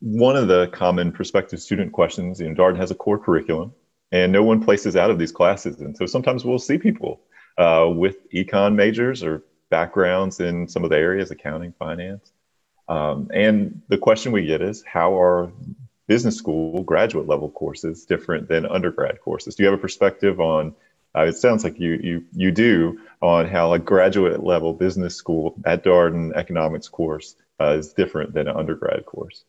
one 0.00 0.34
of 0.34 0.48
the 0.48 0.66
common 0.72 1.12
prospective 1.12 1.60
student 1.60 1.92
questions, 1.92 2.40
you 2.40 2.48
know, 2.48 2.54
Darden 2.56 2.76
has 2.76 2.90
a 2.90 2.96
core 2.96 3.20
curriculum, 3.20 3.72
and 4.10 4.32
no 4.32 4.42
one 4.42 4.64
places 4.64 4.96
out 4.96 5.10
of 5.10 5.18
these 5.20 5.30
classes. 5.30 5.78
And 5.80 5.96
so 5.96 6.06
sometimes 6.06 6.44
we'll 6.44 6.58
see 6.58 6.76
people 6.76 7.20
uh, 7.56 7.88
with 7.88 8.28
econ 8.30 8.74
majors 8.74 9.22
or 9.22 9.44
backgrounds 9.70 10.40
in 10.40 10.66
some 10.66 10.82
of 10.82 10.90
the 10.90 10.96
areas, 10.96 11.30
accounting, 11.30 11.72
finance. 11.78 12.32
Um, 12.88 13.30
and 13.32 13.80
the 13.88 13.98
question 13.98 14.32
we 14.32 14.44
get 14.44 14.60
is, 14.60 14.82
how 14.82 15.20
are 15.20 15.52
business 16.08 16.36
school 16.36 16.82
graduate 16.82 17.28
level 17.28 17.50
courses 17.50 18.04
different 18.06 18.48
than 18.48 18.66
undergrad 18.66 19.20
courses? 19.20 19.54
Do 19.54 19.62
you 19.62 19.68
have 19.70 19.78
a 19.78 19.80
perspective 19.80 20.40
on 20.40 20.74
uh, 21.16 21.22
it 21.22 21.36
sounds 21.36 21.64
like 21.64 21.78
you 21.78 21.98
you 22.02 22.24
you 22.32 22.50
do 22.50 22.98
on 23.20 23.46
how 23.46 23.72
a 23.72 23.78
graduate 23.78 24.42
level 24.42 24.72
business 24.72 25.14
school 25.14 25.54
at 25.64 25.84
Darden 25.84 26.32
economics 26.34 26.88
course 26.88 27.36
uh, 27.60 27.76
is 27.78 27.92
different 27.92 28.34
than 28.34 28.48
an 28.48 28.56
undergrad 28.56 29.04
course. 29.06 29.44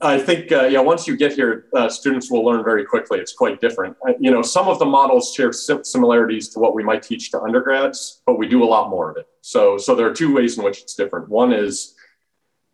I 0.00 0.18
think 0.18 0.52
uh, 0.52 0.64
yeah. 0.64 0.80
Once 0.80 1.06
you 1.06 1.16
get 1.16 1.32
here, 1.32 1.66
uh, 1.74 1.88
students 1.88 2.30
will 2.30 2.44
learn 2.44 2.62
very 2.64 2.84
quickly. 2.84 3.18
It's 3.18 3.32
quite 3.32 3.60
different. 3.60 3.96
Uh, 4.06 4.12
you 4.18 4.30
know, 4.30 4.42
some 4.42 4.68
of 4.68 4.78
the 4.78 4.84
models 4.84 5.32
share 5.32 5.52
similarities 5.52 6.48
to 6.50 6.58
what 6.58 6.74
we 6.74 6.82
might 6.82 7.02
teach 7.02 7.30
to 7.30 7.40
undergrads, 7.40 8.22
but 8.26 8.38
we 8.38 8.46
do 8.46 8.62
a 8.62 8.66
lot 8.66 8.90
more 8.90 9.10
of 9.10 9.16
it. 9.16 9.26
So 9.40 9.78
so 9.78 9.94
there 9.94 10.06
are 10.06 10.14
two 10.14 10.34
ways 10.34 10.58
in 10.58 10.64
which 10.64 10.82
it's 10.82 10.94
different. 10.94 11.28
One 11.28 11.52
is 11.52 11.94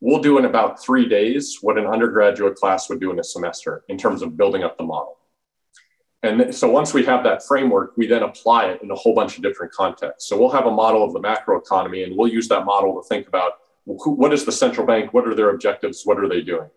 we'll 0.01 0.23
do 0.23 0.39
in 0.39 0.47
about 0.47 0.83
three 0.83 1.09
days 1.09 1.59
what 1.61 1.79
an 1.79 1.87
undergraduate 1.87 2.57
class 2.57 2.89
would 2.89 3.01
do 3.01 3.13
in 3.13 3.21
a 3.21 3.25
semester 3.25 3.85
in 3.89 3.97
terms 3.97 4.23
of 4.23 4.37
building 4.37 4.65
up 4.65 4.77
the 4.77 4.85
model. 4.85 5.19
And 6.23 6.55
so 6.55 6.71
once 6.71 6.95
we 6.95 7.05
have 7.05 7.25
that 7.25 7.45
framework, 7.45 7.95
we 7.97 8.07
then 8.07 8.23
apply 8.23 8.67
it 8.67 8.83
in 8.83 8.91
a 8.91 8.95
whole 8.95 9.15
bunch 9.15 9.37
of 9.37 9.43
different 9.43 9.73
contexts. 9.73 10.29
So 10.29 10.39
we'll 10.39 10.51
have 10.51 10.67
a 10.67 10.71
model 10.71 11.03
of 11.03 11.13
the 11.13 11.21
macro 11.21 11.59
economy, 11.59 12.05
and 12.05 12.17
we'll 12.17 12.33
use 12.33 12.49
that 12.49 12.65
model 12.65 13.01
to 13.01 13.09
think 13.09 13.27
about 13.27 13.53
what 13.85 14.33
is 14.33 14.45
the 14.45 14.53
central 14.53 14.87
bank, 14.87 15.13
what 15.13 15.27
are 15.27 15.35
their 15.35 15.51
objectives, 15.51 16.03
what 16.05 16.19
are 16.19 16.29
they 16.29 16.41
doing. 16.41 16.71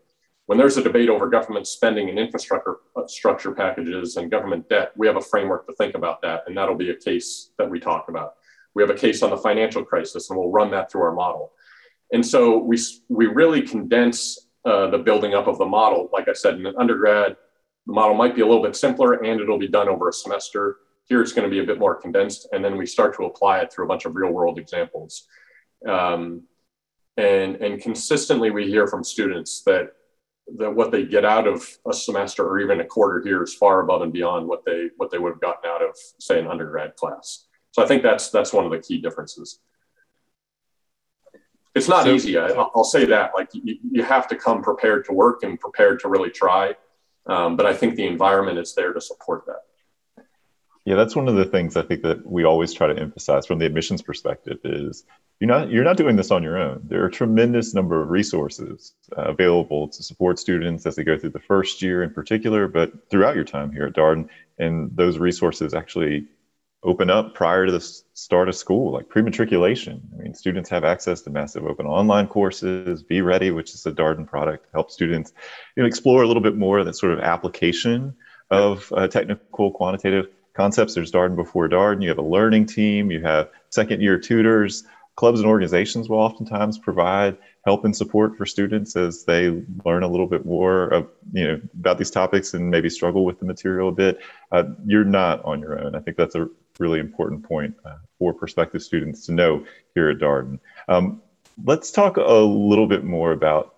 When 0.48 0.58
there's 0.58 0.78
a 0.78 0.84
debate 0.84 1.10
over 1.10 1.28
government 1.28 1.68
spending 1.68 2.10
and 2.10 2.18
infrastructure 2.18 2.78
uh, 2.96 3.08
structure 3.08 3.52
packages 3.52 4.18
and 4.18 4.32
government 4.32 4.68
debt, 4.70 4.92
we 4.96 5.06
have 5.08 5.16
a 5.16 5.22
framework 5.22 5.68
to 5.68 5.74
think 5.74 5.96
about 5.96 6.22
that, 6.24 6.44
and 6.48 6.58
that'll 6.58 6.75
be 6.75 6.90
a 6.90 6.96
case 6.96 7.52
that 7.58 7.70
we 7.70 7.80
talk 7.80 8.10
about. 8.10 8.34
We 8.74 8.82
have 8.82 8.90
a 8.90 8.96
case 8.96 9.24
on 9.24 9.30
the 9.30 9.38
financial 9.38 9.84
crisis, 9.84 10.30
and 10.30 10.38
we'll 10.38 10.52
run 10.52 10.72
that 10.72 10.92
through 10.92 11.04
our 11.04 11.14
model. 11.14 11.52
And 12.12 12.25
so 12.25 12.58
we 12.58 12.80
we 13.10 13.25
really 13.28 13.62
condense 13.62 14.48
uh, 14.66 14.88
the 14.90 15.00
building 15.00 15.34
up 15.34 15.48
of 15.48 15.58
the 15.58 15.66
model. 15.66 16.10
Like 16.12 16.28
I 16.28 16.34
said, 16.34 16.56
in 16.56 16.66
an 16.66 16.75
undergrad, 16.78 17.38
the 17.86 17.94
model 17.94 18.15
might 18.15 18.36
be 18.36 18.42
a 18.42 18.46
little 18.46 18.63
bit 18.63 18.75
simpler 18.75 19.24
and 19.24 19.39
it'll 19.39 19.60
be 19.60 19.68
done 19.68 19.88
over 19.88 20.10
a 20.10 20.13
semester. 20.13 20.77
Here 21.06 21.22
it's 21.22 21.34
going 21.34 21.48
to 21.48 21.54
be 21.54 21.60
a 21.60 21.63
bit 21.63 21.77
more 21.77 21.94
condensed, 21.96 22.48
and 22.51 22.65
then 22.65 22.77
we 22.77 22.88
start 22.88 23.15
to 23.18 23.25
apply 23.25 23.60
it 23.60 23.72
through 23.72 23.86
a 23.86 23.88
bunch 23.88 24.06
of 24.06 24.15
real 24.15 24.32
world 24.32 24.58
examples. 24.58 25.27
Um, 25.88 26.44
and, 27.18 27.58
and 27.58 27.82
consistently, 27.82 28.50
we 28.50 28.68
hear 28.68 28.88
from 28.88 29.04
students 29.04 29.62
that, 29.63 29.92
that 30.58 30.74
what 30.74 30.92
they 30.92 31.06
get 31.06 31.24
out 31.24 31.48
of 31.48 31.63
a 31.88 31.94
semester 31.94 32.44
or 32.44 32.60
even 32.60 32.82
a 32.82 32.86
quarter 32.86 33.22
here 33.24 33.44
is 33.44 33.54
far 33.54 33.82
above 33.82 34.01
and 34.01 34.12
beyond 34.12 34.48
what 34.48 34.65
they, 34.65 34.89
what 34.98 35.12
they 35.12 35.20
would 35.20 35.34
have 35.34 35.42
gotten 35.42 35.70
out 35.70 35.84
of, 35.84 35.96
say, 36.20 36.39
an 36.39 36.48
undergrad 36.48 36.96
class. 36.96 37.46
So 37.72 37.84
I 37.84 37.88
think 37.88 38.01
that's, 38.01 38.32
that's 38.32 38.51
one 38.51 38.65
of 38.65 38.72
the 38.72 38.80
key 38.80 39.00
differences. 39.00 39.60
It's 41.75 41.89
not 41.89 42.06
so, 42.06 42.13
easy. 42.13 42.38
I, 42.38 42.51
will 42.74 42.84
say 42.84 43.06
that. 43.06 43.32
Like 43.36 43.50
you, 43.54 43.77
you 43.92 44.04
have 44.04 44.27
to 44.30 44.36
come 44.36 44.62
prepared 44.62 45.06
to 45.06 45.13
work 45.13 45.44
and 45.44 45.60
prepared 45.60 46.00
to 46.00 46.08
really 46.08 46.30
try. 46.30 46.74
Um, 47.27 47.55
but 47.55 47.65
I 47.65 47.74
think 47.74 47.96
the 47.96 48.05
environment 48.05 48.60
is 48.60 48.75
there 48.75 48.94
to 48.94 49.01
support 49.01 49.46
that. 49.48 50.25
Yeah, 50.86 50.96
that's 50.96 51.15
one 51.15 51.27
of 51.27 51.36
the 51.36 51.46
things 51.46 51.75
I 51.75 51.82
think 51.82 52.03
that 52.03 52.25
we 52.25 52.44
always 52.44 52.72
try 52.72 52.86
to 52.86 53.00
emphasize 53.00 53.48
from 53.48 53.58
the 53.58 53.65
admissions 53.65 54.03
perspective 54.03 54.60
is 54.63 55.03
you're 55.39 55.48
not 55.48 55.70
you're 55.72 55.84
not 55.84 55.98
doing 55.98 56.15
this 56.15 56.29
on 56.29 56.44
your 56.44 56.58
own. 56.58 56.82
There 56.84 57.01
are 57.03 57.08
a 57.08 57.12
tremendous 57.12 57.74
number 57.74 58.01
of 58.01 58.10
resources 58.12 58.94
uh, 59.17 59.24
available 59.24 59.88
to 59.88 60.03
support 60.03 60.38
students 60.38 60.86
as 60.86 60.96
they 60.96 61.03
go 61.03 61.17
through 61.17 61.32
the 61.32 61.39
first 61.39 61.82
year 61.82 62.03
in 62.03 62.13
particular, 62.13 62.67
but 62.67 63.10
throughout 63.10 63.36
your 63.36 63.44
time 63.44 63.72
here 63.72 63.86
at 63.86 63.94
Darden. 63.94 64.29
And 64.60 64.96
those 64.96 65.17
resources 65.17 65.74
actually 65.74 66.27
open 66.86 67.10
up 67.10 67.34
prior 67.34 67.65
to 67.65 67.72
the 67.72 67.82
start 68.13 68.48
of 68.48 68.56
school, 68.56 68.94
like 68.94 69.10
pre-matriculation. 69.10 70.01
I 70.13 70.24
mean, 70.24 70.34
students 70.34 70.70
have 70.70 70.84
access 70.84 71.22
to 71.22 71.32
massive 71.32 71.65
open 71.65 71.88
online 71.88 72.27
courses. 72.27 73.01
Be 73.04 73.22
Ready, 73.22 73.51
which 73.51 73.74
is 73.74 73.86
a 73.86 73.92
Darden 73.92 74.27
product, 74.27 74.68
help 74.72 74.92
students 74.92 75.34
you 75.75 75.84
know, 75.84 75.88
explore 75.88 76.22
a 76.22 76.27
little 76.27 76.44
bit 76.44 76.56
more 76.56 76.80
of 76.80 76.86
that 76.86 76.96
sort 76.96 77.12
of 77.12 77.20
application 77.20 78.15
of 78.51 78.94
uh, 78.96 79.08
technical 79.08 79.72
quantitative 79.72 80.27
concepts. 80.54 80.94
There's 80.94 81.12
Darden 81.12 81.36
before 81.36 81.68
Darden. 81.68 82.04
You 82.04 82.10
have 82.10 82.20
a 82.20 82.24
learning 82.24 82.68
team. 82.68 83.12
You 83.12 83.22
have 83.24 83.50
second 83.70 84.01
year 84.01 84.20
tutors. 84.20 84.84
Clubs 85.15 85.39
and 85.39 85.48
organizations 85.48 86.10
will 86.10 86.20
oftentimes 86.20 86.77
provide 86.77 87.38
help 87.63 87.86
and 87.86 87.96
support 87.96 88.38
for 88.38 88.46
students 88.46 88.96
as 88.96 89.24
they 89.24 89.63
learn 89.86 90.04
a 90.04 90.08
little 90.08 90.27
bit 90.27 90.46
more 90.46 90.89
of, 90.89 91.08
you 91.32 91.48
know 91.48 91.62
about 91.80 91.98
these 91.98 92.12
topics 92.12 92.54
and 92.54 92.70
maybe 92.70 92.89
struggle 92.89 93.24
with 93.24 93.39
the 93.39 93.46
material 93.46 93.89
a 93.89 93.94
bit. 93.94 94.20
Uh, 94.51 94.63
you're 94.86 95.06
not 95.06 95.44
on 95.46 95.62
your 95.62 95.80
own. 95.80 95.96
I 95.96 96.00
think 96.00 96.18
that's 96.18 96.36
a 96.36 96.50
really 96.79 97.00
important 97.00 97.44
point 97.44 97.75
uh, 97.86 97.98
for 98.20 98.34
prospective 98.34 98.82
students 98.82 99.25
to 99.25 99.32
know 99.32 99.65
here 99.94 100.10
at 100.10 100.17
Darden. 100.17 100.60
Um, 100.88 101.22
let's 101.63 101.91
talk 101.91 102.17
a 102.17 102.22
little 102.22 102.88
bit 102.88 103.03
more 103.03 103.32
about 103.32 103.75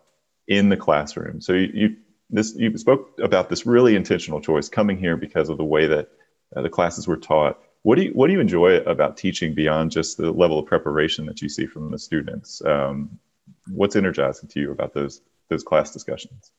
in 0.47 0.69
the 0.69 0.77
classroom. 0.77 1.41
So 1.41 1.53
you, 1.53 1.69
you, 1.73 1.95
this 2.29 2.55
you 2.55 2.75
spoke 2.77 3.17
about 3.21 3.49
this 3.49 3.65
really 3.65 3.95
intentional 3.95 4.41
choice 4.41 4.69
coming 4.69 4.97
here 4.97 5.17
because 5.17 5.49
of 5.49 5.57
the 5.57 5.63
way 5.63 5.87
that 5.87 6.09
uh, 6.55 6.61
the 6.61 6.69
classes 6.69 7.07
were 7.07 7.17
taught. 7.17 7.59
What 7.83 7.95
do 7.95 8.03
you 8.03 8.11
what 8.11 8.27
do 8.27 8.33
you 8.33 8.39
enjoy 8.39 8.77
about 8.79 9.17
teaching 9.17 9.53
beyond 9.53 9.91
just 9.91 10.17
the 10.17 10.31
level 10.31 10.59
of 10.59 10.65
preparation 10.65 11.25
that 11.27 11.41
you 11.41 11.49
see 11.49 11.65
from 11.65 11.91
the 11.91 11.99
students? 11.99 12.61
Um, 12.65 13.19
what's 13.67 13.95
energizing 13.95 14.49
to 14.49 14.59
you 14.59 14.71
about 14.71 14.93
those 14.93 15.21
those 15.49 15.63
class 15.63 15.91
discussions? 15.91 16.51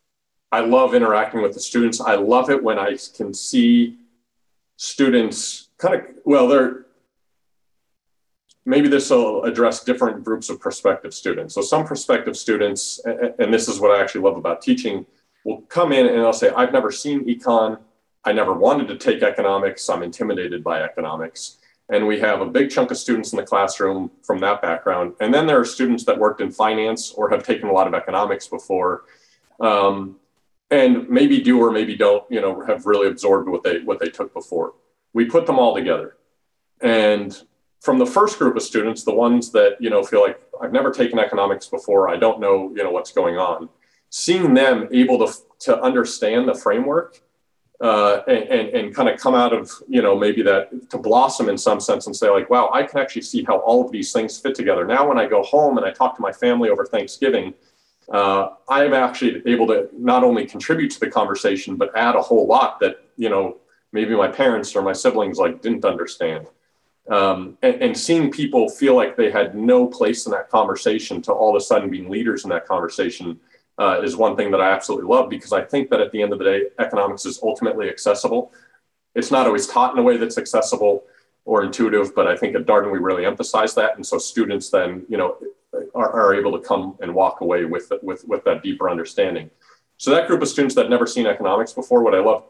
I 0.51 0.61
love 0.61 0.95
interacting 0.95 1.43
with 1.43 1.53
the 1.53 1.61
students. 1.61 2.01
I 2.01 2.15
love 2.15 2.49
it 2.49 2.63
when 2.63 2.79
I 2.79 2.97
can 3.15 3.35
see 3.35 3.99
students 4.77 5.68
kind 5.79 5.95
of 5.95 6.03
well 6.25 6.47
they're 6.49 6.87
maybe 8.67 8.89
this 8.89 9.09
will 9.11 9.45
address 9.45 9.83
different 9.83 10.23
groups 10.23 10.51
of 10.51 10.61
prospective 10.61 11.15
students. 11.15 11.55
So 11.55 11.63
some 11.63 11.87
prospective 11.87 12.37
students 12.37 13.01
and 13.39 13.53
this 13.53 13.69
is 13.69 13.81
what 13.81 13.91
i 13.91 14.03
actually 14.03 14.23
love 14.23 14.37
about 14.37 14.61
teaching 14.61 15.07
will 15.45 15.63
come 15.63 15.93
in 15.93 16.07
and 16.07 16.17
they'll 16.17 16.33
say 16.33 16.51
i've 16.51 16.73
never 16.73 16.91
seen 16.91 17.25
econ. 17.27 17.79
I 18.25 18.33
never 18.33 18.53
wanted 18.53 18.89
to 18.89 18.97
take 18.99 19.23
economics. 19.23 19.89
I'm 19.89 20.03
intimidated 20.03 20.63
by 20.63 20.83
economics. 20.83 21.59
And 21.89 22.07
we 22.07 22.21
have 22.21 22.43
a 22.43 22.47
big 22.47 22.69
chunk 22.69 22.91
of 22.91 22.99
students 22.99 23.33
in 23.33 23.39
the 23.39 23.45
classroom 23.45 24.11
from 24.23 24.41
that 24.41 24.61
background. 24.61 25.15
And 25.21 25.33
then 25.33 25.47
there 25.47 25.59
are 25.59 25.65
students 25.65 26.05
that 26.05 26.19
worked 26.19 26.43
in 26.43 26.51
finance 26.51 27.13
or 27.13 27.31
have 27.31 27.43
taken 27.43 27.71
a 27.71 27.73
lot 27.73 27.87
of 27.87 27.95
economics 27.95 28.47
before 28.47 29.05
um, 29.61 30.17
and 30.71 31.09
maybe 31.09 31.41
do 31.41 31.61
or 31.61 31.71
maybe 31.71 31.97
don't 31.97 32.25
you 32.31 32.41
know 32.41 32.61
have 32.65 32.87
really 32.87 33.09
absorbed 33.09 33.49
what 33.49 33.63
they 33.63 33.81
what 33.81 33.99
they 33.99 34.09
took 34.09 34.33
before 34.35 34.75
we 35.13 35.25
put 35.25 35.47
them 35.47 35.59
all 35.59 35.75
together. 35.75 36.17
And 36.81 37.37
from 37.81 37.99
the 37.99 38.07
first 38.07 38.39
group 38.39 38.57
of 38.57 38.63
students, 38.63 39.05
the 39.05 39.15
ones 39.15 39.51
that, 39.53 39.77
you 39.81 39.91
know, 39.91 40.03
feel 40.03 40.21
like 40.21 40.41
I've 40.61 40.73
never 40.73 40.91
taken 40.91 41.19
economics 41.19 41.67
before, 41.67 42.09
I 42.09 42.17
don't 42.17 42.41
know, 42.41 42.73
you 42.75 42.83
know, 42.83 42.91
what's 42.91 43.13
going 43.13 43.37
on, 43.37 43.69
seeing 44.11 44.55
them 44.55 44.89
able 44.93 45.25
to, 45.27 45.33
to 45.61 45.81
understand 45.81 46.49
the 46.49 46.55
framework 46.55 47.21
uh, 47.81 48.23
and, 48.27 48.45
and, 48.49 48.69
and 48.71 48.95
kind 48.95 49.09
of 49.09 49.21
come 49.21 49.35
out 49.35 49.53
of, 49.53 49.71
you 49.89 50.03
know, 50.03 50.19
maybe 50.19 50.43
that 50.43 50.91
to 50.91 50.99
blossom 50.99 51.49
in 51.49 51.57
some 51.57 51.79
sense 51.79 52.07
and 52.07 52.17
say 52.17 52.29
like, 52.29 52.51
wow, 52.51 52.69
I 52.73 52.83
can 52.83 52.99
actually 52.99 53.23
see 53.23 53.45
how 53.45 53.59
all 53.59 53.85
of 53.85 53.93
these 53.93 54.13
things 54.13 54.39
fit 54.39 54.55
together. 54.55 54.85
Now, 54.85 55.09
when 55.09 55.19
I 55.19 55.27
go 55.27 55.43
home 55.43 55.79
and 55.79 55.87
I 55.87 55.93
talk 55.93 56.17
to 56.17 56.23
my 56.23 56.33
family 56.33 56.71
over 56.71 56.85
Thanksgiving, 56.85 57.55
uh, 58.13 58.49
I'm 58.69 58.95
actually 58.95 59.43
able 59.47 59.67
to 59.69 59.89
not 59.93 60.25
only 60.25 60.47
contribute 60.47 60.91
to 60.93 61.01
the 61.01 61.11
conversation, 61.11 61.77
but 61.77 61.97
add 61.97 62.17
a 62.17 62.23
whole 62.23 62.47
lot 62.47 62.81
that, 62.81 63.05
you 63.17 63.29
know, 63.29 63.59
maybe 63.93 64.15
my 64.15 64.29
parents 64.29 64.75
or 64.77 64.83
my 64.83 64.93
siblings 64.93 65.39
like 65.39 65.63
didn't 65.63 65.85
understand. 65.85 66.47
Um, 67.11 67.57
and, 67.63 67.83
and, 67.83 67.97
seeing 67.97 68.31
people 68.31 68.69
feel 68.69 68.95
like 68.95 69.17
they 69.17 69.31
had 69.31 69.55
no 69.55 69.87
place 69.87 70.27
in 70.27 70.33
that 70.33 70.51
conversation 70.51 71.23
to 71.23 71.33
all 71.33 71.57
of 71.57 71.57
a 71.57 71.65
sudden 71.65 71.89
being 71.89 72.11
leaders 72.11 72.45
in 72.45 72.51
that 72.51 72.67
conversation 72.67 73.41
uh, 73.79 74.03
is 74.03 74.15
one 74.15 74.37
thing 74.37 74.51
that 74.51 74.61
I 74.61 74.71
absolutely 74.71 75.09
love 75.09 75.31
because 75.31 75.55
I 75.55 75.63
think 75.63 75.89
that 75.89 76.03
at 76.03 76.13
the 76.13 76.21
end 76.21 76.35
of 76.35 76.39
the 76.39 76.45
day, 76.45 76.63
economics 76.79 77.25
is 77.25 77.41
ultimately 77.43 77.89
accessible. 77.89 78.53
It's 79.15 79.31
not 79.31 79.47
always 79.47 79.67
taught 79.67 79.95
in 79.95 79.99
a 79.99 80.03
way 80.03 80.19
that's 80.19 80.37
accessible 80.37 81.05
or 81.47 81.65
intuitive, 81.65 82.15
but 82.15 82.27
I 82.27 82.37
think 82.37 82.55
at 82.55 82.67
Darden 82.67 82.93
we 82.93 82.99
really 82.99 83.25
emphasize 83.25 83.75
that, 83.77 83.97
and 83.97 84.05
so 84.05 84.19
students 84.19 84.69
then 84.69 85.07
you 85.09 85.17
know 85.17 85.39
are, 85.95 86.11
are 86.11 86.35
able 86.35 86.53
to 86.53 86.67
come 86.67 86.99
and 87.01 87.15
walk 87.15 87.41
away 87.41 87.65
with 87.65 87.91
with 88.03 88.23
with 88.29 88.45
that 88.45 88.63
deeper 88.63 88.91
understanding. 88.91 89.51
So 89.97 90.11
that 90.11 90.29
group 90.29 90.43
of 90.43 90.49
students 90.49 90.75
that 90.75 90.91
never 90.91 91.07
seen 91.07 91.27
economics 91.27 91.73
before, 91.73 92.03
what 92.03 92.15
I 92.15 92.21
love 92.21 92.45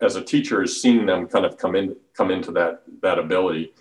as 0.00 0.16
a 0.16 0.22
teacher 0.22 0.62
is 0.62 0.80
seeing 0.80 1.06
them 1.06 1.26
kind 1.26 1.44
of 1.44 1.56
come 1.56 1.74
in 1.74 1.96
come 2.14 2.30
into 2.30 2.52
that 2.52 2.82
that 3.02 3.18
ability 3.18 3.72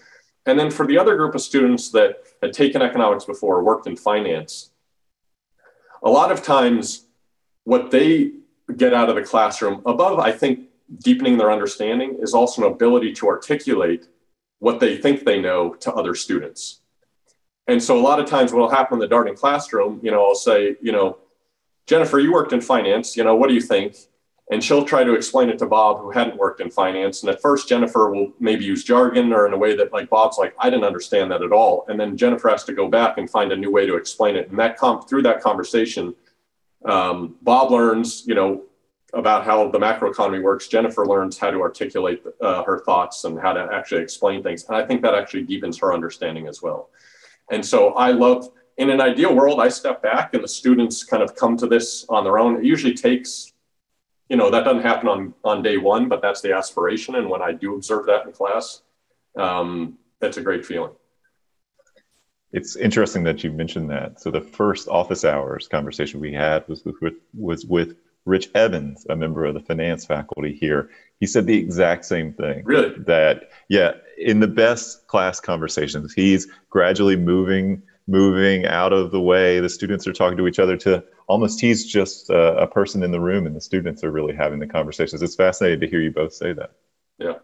and 0.46 0.60
then 0.60 0.70
for 0.70 0.86
the 0.86 0.98
other 0.98 1.15
group 1.15 1.36
of 1.36 1.41
students 1.41 1.89
that 1.89 2.17
had 2.41 2.53
taken 2.53 2.82
economics 2.82 3.25
before 3.25 3.63
worked 3.63 3.88
in 3.88 3.96
finance 3.96 4.72
a 6.03 6.10
lot 6.10 6.32
of 6.32 6.43
times 6.43 7.08
what 7.63 7.91
they 7.91 8.32
get 8.77 8.93
out 8.93 9.10
of 9.10 9.15
the 9.15 9.22
classroom 9.22 9.82
above 9.86 10.20
i 10.20 10.32
think 10.32 10.67
deepening 11.00 11.38
their 11.38 11.51
understanding 11.51 12.17
is 12.22 12.34
also 12.34 12.65
an 12.65 12.72
ability 12.72 13.13
to 13.13 13.27
articulate 13.27 14.08
what 14.60 14.79
they 14.79 14.98
think 14.98 15.25
they 15.25 15.41
know 15.41 15.74
to 15.74 15.93
other 15.93 16.15
students. 16.15 16.82
And 17.67 17.82
so 17.82 17.98
a 17.98 18.01
lot 18.01 18.20
of 18.20 18.25
times 18.27 18.51
what 18.53 18.60
will 18.60 18.70
happen 18.70 19.01
in 19.01 19.10
the 19.10 19.13
Darden 19.13 19.38
classroom, 19.38 20.00
you 20.03 20.12
know, 20.12 20.25
I'll 20.25 20.36
say, 20.36 20.75
you 20.82 20.91
know, 20.91 21.17
Jennifer, 21.88 22.20
you 22.20 22.32
worked 22.32 22.53
in 22.53 22.62
finance, 22.62 23.17
you 23.17 23.24
know, 23.24 23.36
what 23.36 23.50
do 23.50 23.55
you 23.55 23.62
think? 23.62 23.98
And 24.53 24.63
she'll 24.63 24.86
try 24.86 25.03
to 25.03 25.15
explain 25.15 25.50
it 25.50 25.57
to 25.57 25.65
Bob, 25.65 26.00
who 26.00 26.12
hadn't 26.12 26.38
worked 26.38 26.62
in 26.62 26.69
finance. 26.69 27.24
And 27.24 27.31
at 27.31 27.41
first, 27.41 27.67
Jennifer 27.67 28.12
will 28.12 28.31
maybe 28.39 28.63
use 28.63 28.83
jargon 28.83 29.33
or 29.33 29.48
in 29.48 29.53
a 29.53 29.57
way 29.57 29.75
that, 29.75 29.91
like, 29.91 30.12
Bob's 30.12 30.38
like, 30.38 30.53
I 30.60 30.69
didn't 30.69 30.86
understand 30.86 31.31
that 31.31 31.41
at 31.41 31.51
all. 31.51 31.86
And 31.88 32.00
then 32.00 32.15
Jennifer 32.15 32.50
has 32.50 32.63
to 32.65 32.74
go 32.74 32.88
back 32.88 33.17
and 33.17 33.27
find 33.27 33.51
a 33.51 33.55
new 33.55 33.72
way 33.72 33.88
to 33.88 33.95
explain 33.95 34.36
it. 34.36 34.51
And 34.51 34.60
that 34.60 34.77
com- 34.77 35.01
through 35.07 35.24
that 35.24 35.41
conversation, 35.41 36.13
um, 36.86 37.36
Bob 37.41 37.72
learns, 37.72 38.27
you 38.27 38.36
know, 38.36 38.62
about 39.15 39.43
how 39.43 39.69
the 39.72 39.79
macroeconomy 39.79 40.43
works. 40.43 40.67
Jennifer 40.67 41.03
learns 41.03 41.36
how 41.39 41.50
to 41.50 41.60
articulate 41.60 42.24
uh, 42.39 42.63
her 42.63 42.83
thoughts 42.86 43.24
and 43.24 43.39
how 43.39 43.53
to 43.53 43.67
actually 43.74 44.03
explain 44.03 44.43
things. 44.43 44.65
And 44.65 44.77
I 44.77 44.86
think 44.86 45.01
that 45.01 45.15
actually 45.15 45.43
deepens 45.43 45.79
her 45.79 45.93
understanding 45.93 46.48
as 46.48 46.62
well. 46.62 46.89
And 47.50 47.65
so 47.65 47.93
I 47.93 48.12
love, 48.12 48.50
in 48.77 48.91
an 48.91 49.01
ideal 49.01 49.33
world, 49.33 49.60
I 49.60 49.69
step 49.69 50.03
back 50.03 50.36
and 50.36 50.43
the 50.43 50.48
students 50.48 51.03
kind 51.03 51.24
of 51.24 51.36
come 51.36 51.57
to 51.57 51.65
this 51.65 52.05
on 52.07 52.24
their 52.24 52.38
own. 52.38 52.57
It 52.57 52.65
usually 52.65 52.93
takes 52.93 53.52
you 54.30 54.38
know 54.38 54.50
that 54.50 54.63
doesn't 54.63 54.84
happen 54.84 55.08
on 55.08 55.34
on 55.44 55.62
day 55.62 55.77
one 55.77 56.10
but 56.10 56.22
that's 56.22 56.42
the 56.42 56.53
aspiration. 56.53 57.15
And 57.15 57.30
when 57.30 57.42
i 57.42 57.51
do 57.51 57.75
observe 57.75 58.06
that 58.08 58.25
in 58.25 58.32
class 58.32 58.82
um, 59.38 59.98
that's 60.20 60.38
a 60.38 60.42
great 60.42 60.65
feeling. 60.65 60.92
It's 62.51 62.75
interesting 62.75 63.24
that 63.24 63.44
you 63.44 63.51
mentioned 63.51 63.89
that. 63.89 64.22
So 64.22 64.30
the 64.30 64.42
first 64.42 64.88
office 64.88 65.25
hours 65.25 65.68
conversation 65.68 66.20
we 66.20 66.32
had 66.34 66.68
was 66.68 66.86
with 66.86 67.15
was 67.34 67.65
with 67.65 67.96
rich 68.25 68.50
evans 68.56 69.06
a 69.10 69.15
member 69.15 69.44
of 69.44 69.53
the 69.53 69.60
finance 69.60 70.06
faculty 70.06 70.53
here. 70.53 70.89
He 71.20 71.25
said 71.25 71.46
the 71.46 71.58
exact 71.58 72.06
same 72.06 72.32
thing. 72.34 72.63
Really? 72.63 72.94
That 73.00 73.50
yeah 73.70 73.94
in 74.18 74.39
the 74.39 74.48
best 74.48 75.08
class 75.08 75.39
conversations 75.39 76.13
he's 76.13 76.48
gradually 76.70 77.15
moving 77.15 77.82
moving 78.07 78.65
out 78.65 78.91
of 78.91 79.12
the 79.12 79.22
way 79.22 79.60
the 79.60 79.69
students 79.69 80.07
are 80.07 80.13
talking 80.13 80.38
to 80.38 80.48
each 80.48 80.60
other 80.60 80.75
to 80.75 81.03
almost 81.27 81.62
he's 81.62 81.86
just 81.86 82.29
a, 82.29 82.57
a, 82.57 82.67
person 82.67 83.01
in 83.01 83.12
the 83.12 83.19
room 83.19 83.48
and 83.48 83.55
the 83.55 83.62
students 83.62 84.03
are 84.03 84.12
really 84.12 84.36
having 84.36 84.60
the 84.60 84.67
conversations. 84.67 85.22
It's 85.22 85.36
fascinating 85.36 85.79
to 85.79 85.88
hear 85.88 86.01
you 86.01 86.12
both 86.12 86.33
say 86.33 86.51
that. 86.53 86.72
Yeah. 87.17 87.36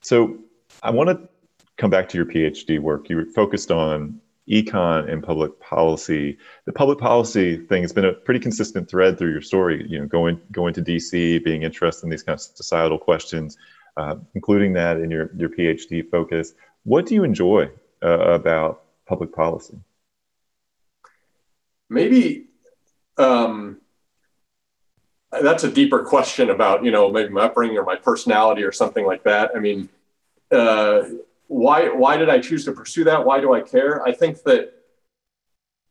So 0.00 0.38
I 0.82 0.90
want 0.90 1.10
to 1.10 1.28
come 1.76 1.90
back 1.90 2.08
to 2.10 2.16
your 2.16 2.26
PhD 2.26 2.78
work. 2.78 3.10
You 3.10 3.30
focused 3.32 3.70
on 3.70 4.20
econ 4.48 5.10
and 5.10 5.22
public 5.22 5.58
policy. 5.60 6.38
The 6.64 6.72
public 6.72 6.98
policy 6.98 7.58
thing 7.66 7.82
has 7.82 7.92
been 7.92 8.04
a 8.04 8.12
pretty 8.12 8.40
consistent 8.40 8.88
thread 8.88 9.18
through 9.18 9.32
your 9.32 9.42
story. 9.42 9.86
You 9.88 10.00
know, 10.00 10.06
going 10.06 10.40
going 10.50 10.74
to 10.74 10.82
DC, 10.82 11.44
being 11.44 11.62
interested 11.62 12.04
in 12.04 12.10
these 12.10 12.22
kind 12.22 12.34
of 12.34 12.40
societal 12.40 12.98
questions, 12.98 13.56
uh, 13.96 14.16
including 14.34 14.72
that 14.74 14.98
in 14.98 15.10
your 15.10 15.30
your 15.36 15.50
PhD 15.50 16.08
focus. 16.08 16.54
What 16.84 17.06
do 17.06 17.14
you 17.14 17.22
enjoy 17.22 17.70
uh, 18.02 18.18
about 18.34 18.81
public 19.12 19.34
policy? 19.34 19.76
Maybe 21.90 22.46
um, 23.18 23.82
that's 25.30 25.64
a 25.64 25.70
deeper 25.70 26.02
question 26.02 26.48
about 26.48 26.82
you 26.82 26.90
know 26.90 27.12
maybe 27.12 27.28
my 27.28 27.42
upbringing 27.42 27.76
or 27.76 27.84
my 27.84 27.96
personality 27.96 28.62
or 28.62 28.72
something 28.72 29.04
like 29.04 29.22
that. 29.24 29.50
I 29.54 29.58
mean, 29.58 29.90
uh, 30.50 31.02
why 31.48 31.90
why 31.90 32.16
did 32.16 32.30
I 32.30 32.38
choose 32.38 32.64
to 32.64 32.72
pursue 32.72 33.04
that? 33.04 33.26
Why 33.26 33.38
do 33.38 33.52
I 33.52 33.60
care? 33.60 34.02
I 34.02 34.12
think 34.12 34.42
that 34.44 34.72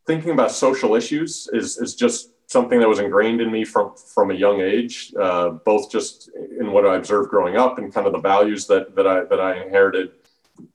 thinking 0.04 0.32
about 0.32 0.50
social 0.50 0.96
issues 0.96 1.48
is 1.52 1.78
is 1.78 1.94
just 1.94 2.30
something 2.48 2.80
that 2.80 2.88
was 2.88 2.98
ingrained 2.98 3.40
in 3.40 3.52
me 3.52 3.64
from 3.64 3.94
from 4.14 4.32
a 4.32 4.34
young 4.34 4.60
age, 4.60 5.14
uh, 5.26 5.50
both 5.70 5.92
just 5.92 6.28
in 6.58 6.72
what 6.72 6.84
I 6.84 6.96
observed 6.96 7.30
growing 7.30 7.56
up 7.56 7.78
and 7.78 7.94
kind 7.94 8.08
of 8.08 8.12
the 8.12 8.24
values 8.34 8.66
that 8.66 8.96
that 8.96 9.06
I 9.06 9.22
that 9.30 9.40
I 9.40 9.62
inherited. 9.62 10.10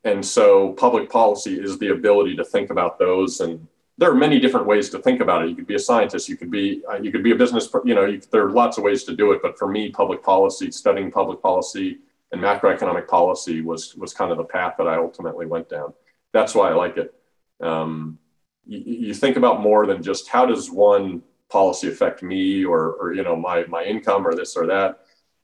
And 0.03 0.25
so, 0.25 0.73
public 0.73 1.09
policy 1.09 1.59
is 1.59 1.77
the 1.77 1.89
ability 1.89 2.35
to 2.35 2.43
think 2.43 2.69
about 2.69 2.99
those 2.99 3.39
and 3.39 3.67
there 3.97 4.11
are 4.11 4.15
many 4.15 4.39
different 4.39 4.67
ways 4.67 4.89
to 4.91 4.99
think 4.99 5.21
about 5.21 5.43
it. 5.43 5.49
You 5.49 5.55
could 5.55 5.67
be 5.67 5.75
a 5.75 5.79
scientist, 5.79 6.29
you 6.29 6.37
could 6.37 6.51
be 6.51 6.83
uh, 6.89 6.97
you 6.97 7.11
could 7.11 7.23
be 7.23 7.31
a 7.31 7.35
business. 7.35 7.67
You 7.83 7.95
know, 7.95 8.05
you, 8.05 8.21
there 8.31 8.45
are 8.45 8.51
lots 8.51 8.77
of 8.77 8.83
ways 8.83 9.03
to 9.05 9.15
do 9.15 9.31
it. 9.31 9.41
But 9.41 9.57
for 9.57 9.67
me, 9.67 9.89
public 9.89 10.23
policy, 10.23 10.71
studying 10.71 11.11
public 11.11 11.41
policy 11.41 11.99
and 12.31 12.41
macroeconomic 12.41 13.07
policy 13.07 13.61
was 13.61 13.95
was 13.95 14.13
kind 14.13 14.31
of 14.31 14.37
the 14.37 14.43
path 14.43 14.75
that 14.77 14.87
I 14.87 14.97
ultimately 14.97 15.47
went 15.47 15.69
down. 15.69 15.93
That's 16.31 16.53
why 16.53 16.69
I 16.69 16.73
like 16.73 16.97
it. 16.97 17.13
Um, 17.59 18.19
you, 18.65 19.07
you 19.07 19.13
think 19.15 19.35
about 19.35 19.61
more 19.61 19.87
than 19.87 20.03
just 20.03 20.27
how 20.27 20.45
does 20.45 20.69
one 20.69 21.23
policy 21.49 21.87
affect 21.87 22.21
me 22.21 22.63
or 22.63 22.93
or 22.93 23.13
you 23.13 23.23
know 23.23 23.35
my 23.35 23.65
my 23.65 23.83
income 23.83 24.27
or 24.27 24.35
this 24.35 24.55
or 24.55 24.67
that. 24.67 24.99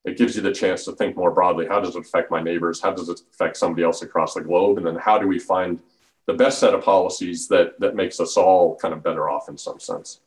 It 0.05 0.17
gives 0.17 0.35
you 0.35 0.41
the 0.41 0.51
chance 0.51 0.83
to 0.85 0.91
think 0.91 1.15
more 1.15 1.31
broadly. 1.31 1.65
How 1.67 1.79
does 1.79 1.95
it 1.95 2.01
affect 2.01 2.29
my 2.29 2.41
neighbors? 2.41 2.81
How 2.81 2.91
does 2.91 3.09
it 3.09 3.21
affect 3.33 3.57
somebody 3.57 3.83
else 3.83 4.01
across 4.01 4.33
the 4.33 4.41
globe? 4.41 4.77
And 4.77 4.85
then 4.85 4.95
how 4.95 5.17
do 5.17 5.27
we 5.27 5.39
find 5.39 5.79
the 6.25 6.33
best 6.33 6.59
set 6.59 6.73
of 6.73 6.83
policies 6.83 7.47
that 7.49 7.79
that 7.79 7.95
makes 7.95 8.19
us 8.19 8.37
all 8.37 8.75
kind 8.77 8.93
of 8.93 9.03
better 9.03 9.29
off 9.29 9.49
in 9.49 9.57
some 9.57 9.79
sense. 9.79 10.19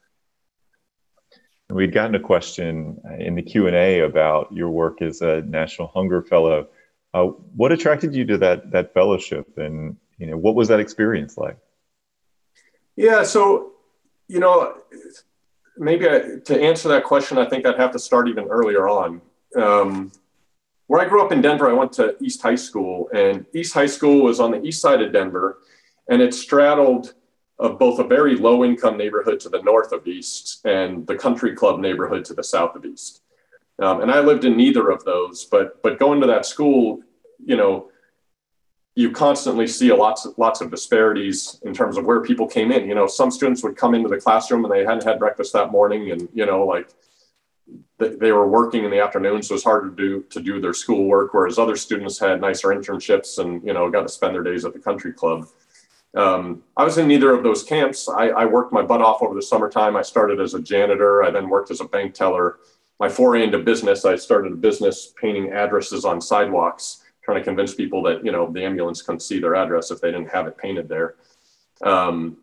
We'd 1.69 1.93
gotten 1.93 2.15
a 2.15 2.21
question 2.21 3.01
in 3.19 3.35
the 3.35 3.43
Q 3.43 3.67
and 3.67 3.75
A 3.75 4.01
about 4.01 4.53
your 4.53 4.71
work 4.71 5.03
as 5.03 5.21
a 5.21 5.43
National 5.43 5.89
Hunger 5.89 6.23
Fellow. 6.23 6.69
Uh, 7.13 7.25
what 7.57 7.73
attracted 7.73 8.15
you 8.15 8.25
to 8.27 8.39
that 8.39 8.71
that 8.73 8.95
fellowship, 8.95 9.59
and 9.59 9.97
you 10.19 10.27
know 10.27 10.37
what 10.37 10.55
was 10.55 10.69
that 10.69 10.81
experience 10.81 11.37
like? 11.37 11.59
Yeah, 12.95 13.25
so 13.25 13.73
you 14.29 14.39
know, 14.39 14.75
maybe 15.77 16.09
I, 16.09 16.39
to 16.45 16.61
answer 16.61 16.89
that 16.91 17.05
question, 17.05 17.39
I 17.39 17.49
think 17.49 17.67
I'd 17.67 17.79
have 17.79 17.93
to 17.93 17.99
start 17.99 18.29
even 18.29 18.45
earlier 18.45 18.89
on. 18.89 19.21
Um, 19.57 20.13
where 20.87 21.01
I 21.01 21.09
grew 21.09 21.25
up 21.25 21.33
in 21.33 21.41
Denver, 21.41 21.69
I 21.69 21.73
went 21.73 21.93
to 21.95 22.17
East 22.23 22.43
High 22.43 22.55
School, 22.55 23.09
and 23.13 23.45
East 23.55 23.75
High 23.75 23.87
School 23.87 24.23
was 24.23 24.39
on 24.39 24.53
the 24.53 24.63
east 24.63 24.81
side 24.81 25.03
of 25.03 25.13
Denver 25.13 25.59
and 26.09 26.23
it 26.23 26.35
straddled 26.35 27.15
of 27.59 27.79
both 27.79 27.99
a 27.99 28.05
very 28.05 28.37
low 28.37 28.65
income 28.65 28.97
neighborhood 28.97 29.41
to 29.41 29.49
the 29.49 29.63
north 29.63 29.93
of 29.93 30.07
East 30.07 30.61
and 30.65 31.07
the 31.07 31.15
country 31.15 31.55
club 31.55 31.81
neighborhood 31.81 32.25
to 32.27 32.35
the 32.35 32.45
south 32.45 32.77
of 32.77 32.85
East. 32.85 33.23
Um, 33.79 34.03
and 34.03 34.11
I 34.11 34.21
lived 34.21 34.45
in 34.45 34.57
neither 34.57 34.91
of 34.91 35.05
those, 35.05 35.45
but 35.47 35.83
but 35.83 35.99
going 35.99 36.21
to 36.21 36.27
that 36.27 36.47
school, 36.47 37.01
you 37.45 37.57
know, 37.57 37.91
you 38.95 39.11
constantly 39.11 39.67
see 39.67 39.91
a 39.91 39.97
lots 39.97 40.25
of, 40.25 40.37
lots 40.39 40.63
of 40.63 40.71
disparities 40.71 41.61
in 41.63 41.75
terms 41.75 41.99
of 41.99 42.07
where 42.07 42.23
people 42.23 42.47
came 42.47 42.73
in. 42.73 42.89
You 42.89 42.95
know, 42.95 43.07
some 43.07 43.31
students 43.31 43.63
would 43.63 43.77
come 43.77 43.95
into 43.95 44.09
the 44.09 44.17
classroom 44.17 44.65
and 44.65 44.73
they 44.73 44.85
hadn't 44.85 45.05
had 45.05 45.19
breakfast 45.19 45.53
that 45.53 45.73
morning, 45.73 46.11
and 46.11 46.29
you 46.33 46.47
know, 46.47 46.65
like 46.65 46.89
they 47.99 48.33
were 48.33 48.47
working 48.47 48.85
in 48.85 48.91
the 48.91 49.01
afternoon, 49.01 49.43
so 49.43 49.55
it's 49.55 49.65
hard 49.65 49.85
to 49.85 50.03
do 50.03 50.23
to 50.31 50.41
do 50.41 50.61
their 50.61 50.75
schoolwork. 50.75 51.33
Whereas 51.33 51.59
other 51.59 51.77
students 51.77 52.19
had 52.19 52.41
nicer 52.41 52.69
internships 52.69 53.39
and 53.39 53.65
you 53.67 53.73
know 53.73 53.91
got 53.91 54.03
to 54.03 54.09
spend 54.09 54.35
their 54.35 54.43
days 54.43 54.65
at 54.65 54.75
the 54.75 54.79
country 54.79 55.13
club. 55.13 55.47
Um, 56.15 56.63
I 56.77 56.85
was 56.85 56.99
in 56.99 57.09
neither 57.09 57.35
of 57.35 57.43
those 57.43 57.63
camps. 57.63 58.09
I, 58.09 58.29
I, 58.29 58.47
worked 58.47 58.73
my 58.73 58.81
butt 58.81 59.03
off 59.03 59.21
over 59.21 59.35
the 59.35 59.43
summertime. 59.43 59.97
I 59.97 60.03
started 60.03 60.41
as 60.41 60.55
a 60.55 60.63
janitor. 60.63 61.23
I 61.23 61.31
then 61.31 61.51
worked 61.51 61.71
as 61.71 61.83
a 61.83 61.85
bank 61.85 62.15
teller. 62.15 62.59
My 62.99 63.09
foray 63.11 63.45
into 63.45 63.59
business, 63.59 64.07
I 64.07 64.17
started 64.17 64.53
a 64.53 64.57
business 64.57 65.13
painting 65.21 65.53
addresses 65.53 66.07
on 66.07 66.23
sidewalks, 66.23 67.03
trying 67.23 67.39
to 67.39 67.45
convince 67.45 67.75
people 67.75 68.03
that 68.05 68.25
you 68.25 68.33
know 68.33 68.51
the 68.51 68.65
ambulance 68.65 69.03
couldn't 69.03 69.21
see 69.21 69.41
their 69.41 69.55
address 69.55 69.91
if 69.91 70.01
they 70.01 70.11
didn't 70.11 70.31
have 70.31 70.47
it 70.47 70.57
painted 70.57 70.89
there. 70.89 71.17
Um, 71.83 72.39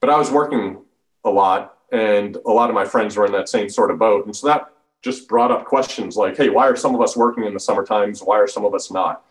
but 0.00 0.10
I 0.10 0.18
was 0.18 0.30
working 0.30 0.82
a 1.24 1.30
lot, 1.30 1.78
and 1.92 2.36
a 2.44 2.50
lot 2.50 2.68
of 2.68 2.74
my 2.74 2.84
friends 2.84 3.16
were 3.16 3.24
in 3.24 3.32
that 3.32 3.48
same 3.48 3.70
sort 3.70 3.90
of 3.90 3.98
boat, 3.98 4.26
and 4.26 4.36
so 4.36 4.48
that 4.48 4.73
just 5.04 5.28
brought 5.28 5.52
up 5.52 5.66
questions 5.66 6.16
like, 6.16 6.36
"Hey, 6.36 6.48
why 6.48 6.66
are 6.66 6.76
some 6.76 6.94
of 6.94 7.00
us 7.02 7.16
working 7.16 7.44
in 7.44 7.54
the 7.54 7.60
summer 7.60 7.84
times? 7.84 8.22
Why 8.22 8.38
are 8.38 8.48
some 8.48 8.64
of 8.64 8.74
us 8.74 8.90
not?" 8.90 9.24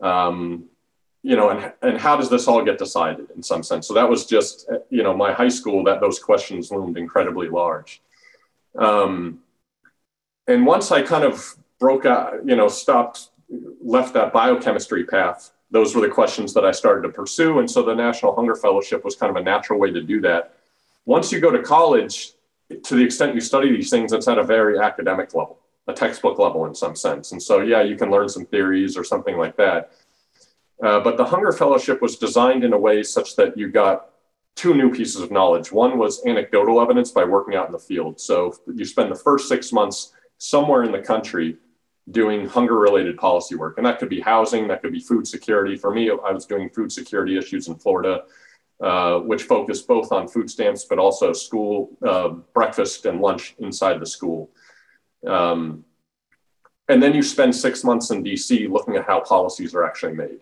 Um, 0.00 0.64
you 1.22 1.36
know, 1.36 1.50
and 1.50 1.72
and 1.82 1.98
how 1.98 2.16
does 2.16 2.28
this 2.28 2.48
all 2.48 2.64
get 2.64 2.78
decided 2.78 3.28
in 3.36 3.42
some 3.42 3.62
sense? 3.62 3.86
So 3.86 3.94
that 3.94 4.08
was 4.08 4.26
just, 4.26 4.68
you 4.90 5.02
know, 5.02 5.14
my 5.16 5.32
high 5.32 5.48
school 5.48 5.84
that 5.84 6.00
those 6.00 6.18
questions 6.18 6.70
loomed 6.70 6.98
incredibly 6.98 7.48
large. 7.48 8.02
Um, 8.76 9.40
and 10.46 10.66
once 10.66 10.90
I 10.90 11.02
kind 11.02 11.24
of 11.24 11.54
broke 11.78 12.06
out, 12.06 12.46
you 12.46 12.56
know, 12.56 12.68
stopped, 12.68 13.30
left 13.82 14.14
that 14.14 14.32
biochemistry 14.32 15.04
path, 15.04 15.52
those 15.70 15.94
were 15.94 16.00
the 16.00 16.08
questions 16.08 16.52
that 16.54 16.64
I 16.64 16.72
started 16.72 17.02
to 17.02 17.08
pursue. 17.08 17.58
And 17.60 17.70
so 17.70 17.82
the 17.82 17.94
National 17.94 18.34
Hunger 18.34 18.56
Fellowship 18.56 19.04
was 19.04 19.14
kind 19.14 19.30
of 19.30 19.36
a 19.36 19.44
natural 19.44 19.78
way 19.78 19.90
to 19.90 20.02
do 20.02 20.20
that. 20.22 20.54
Once 21.04 21.30
you 21.32 21.40
go 21.40 21.50
to 21.50 21.62
college, 21.62 22.32
to 22.82 22.94
the 22.94 23.04
extent 23.04 23.34
you 23.34 23.40
study 23.40 23.70
these 23.70 23.90
things, 23.90 24.12
it's 24.12 24.28
at 24.28 24.38
a 24.38 24.44
very 24.44 24.78
academic 24.78 25.34
level, 25.34 25.58
a 25.88 25.92
textbook 25.92 26.38
level 26.38 26.66
in 26.66 26.74
some 26.74 26.94
sense. 26.94 27.32
And 27.32 27.42
so, 27.42 27.60
yeah, 27.60 27.82
you 27.82 27.96
can 27.96 28.10
learn 28.10 28.28
some 28.28 28.46
theories 28.46 28.96
or 28.96 29.04
something 29.04 29.36
like 29.36 29.56
that 29.56 29.92
uh, 30.82 31.00
but 31.00 31.16
the 31.16 31.24
Hunger 31.24 31.52
Fellowship 31.52 32.00
was 32.00 32.16
designed 32.16 32.64
in 32.64 32.72
a 32.72 32.78
way 32.78 33.02
such 33.02 33.36
that 33.36 33.56
you 33.56 33.68
got 33.68 34.10
two 34.56 34.74
new 34.74 34.90
pieces 34.90 35.20
of 35.20 35.30
knowledge. 35.30 35.70
One 35.70 35.98
was 35.98 36.24
anecdotal 36.26 36.80
evidence 36.80 37.10
by 37.10 37.24
working 37.24 37.54
out 37.54 37.66
in 37.66 37.72
the 37.72 37.78
field. 37.78 38.20
So 38.20 38.54
you 38.74 38.84
spend 38.84 39.10
the 39.10 39.16
first 39.16 39.48
six 39.48 39.72
months 39.72 40.12
somewhere 40.38 40.84
in 40.84 40.92
the 40.92 41.00
country 41.00 41.56
doing 42.10 42.48
hunger 42.48 42.78
related 42.78 43.16
policy 43.18 43.54
work. 43.54 43.76
And 43.76 43.86
that 43.86 43.98
could 43.98 44.08
be 44.08 44.20
housing, 44.20 44.66
that 44.68 44.82
could 44.82 44.92
be 44.92 45.00
food 45.00 45.26
security. 45.26 45.76
For 45.76 45.92
me, 45.92 46.10
I 46.10 46.32
was 46.32 46.46
doing 46.46 46.70
food 46.70 46.90
security 46.90 47.36
issues 47.36 47.68
in 47.68 47.76
Florida, 47.76 48.22
uh, 48.80 49.18
which 49.18 49.42
focused 49.42 49.86
both 49.86 50.10
on 50.10 50.26
food 50.26 50.50
stamps, 50.50 50.84
but 50.84 50.98
also 50.98 51.32
school 51.32 51.90
uh, 52.06 52.28
breakfast 52.54 53.06
and 53.06 53.20
lunch 53.20 53.54
inside 53.58 54.00
the 54.00 54.06
school. 54.06 54.50
Um, 55.26 55.84
and 56.88 57.02
then 57.02 57.14
you 57.14 57.22
spend 57.22 57.54
six 57.54 57.84
months 57.84 58.10
in 58.10 58.24
DC 58.24 58.68
looking 58.68 58.96
at 58.96 59.06
how 59.06 59.20
policies 59.20 59.74
are 59.74 59.84
actually 59.84 60.14
made. 60.14 60.40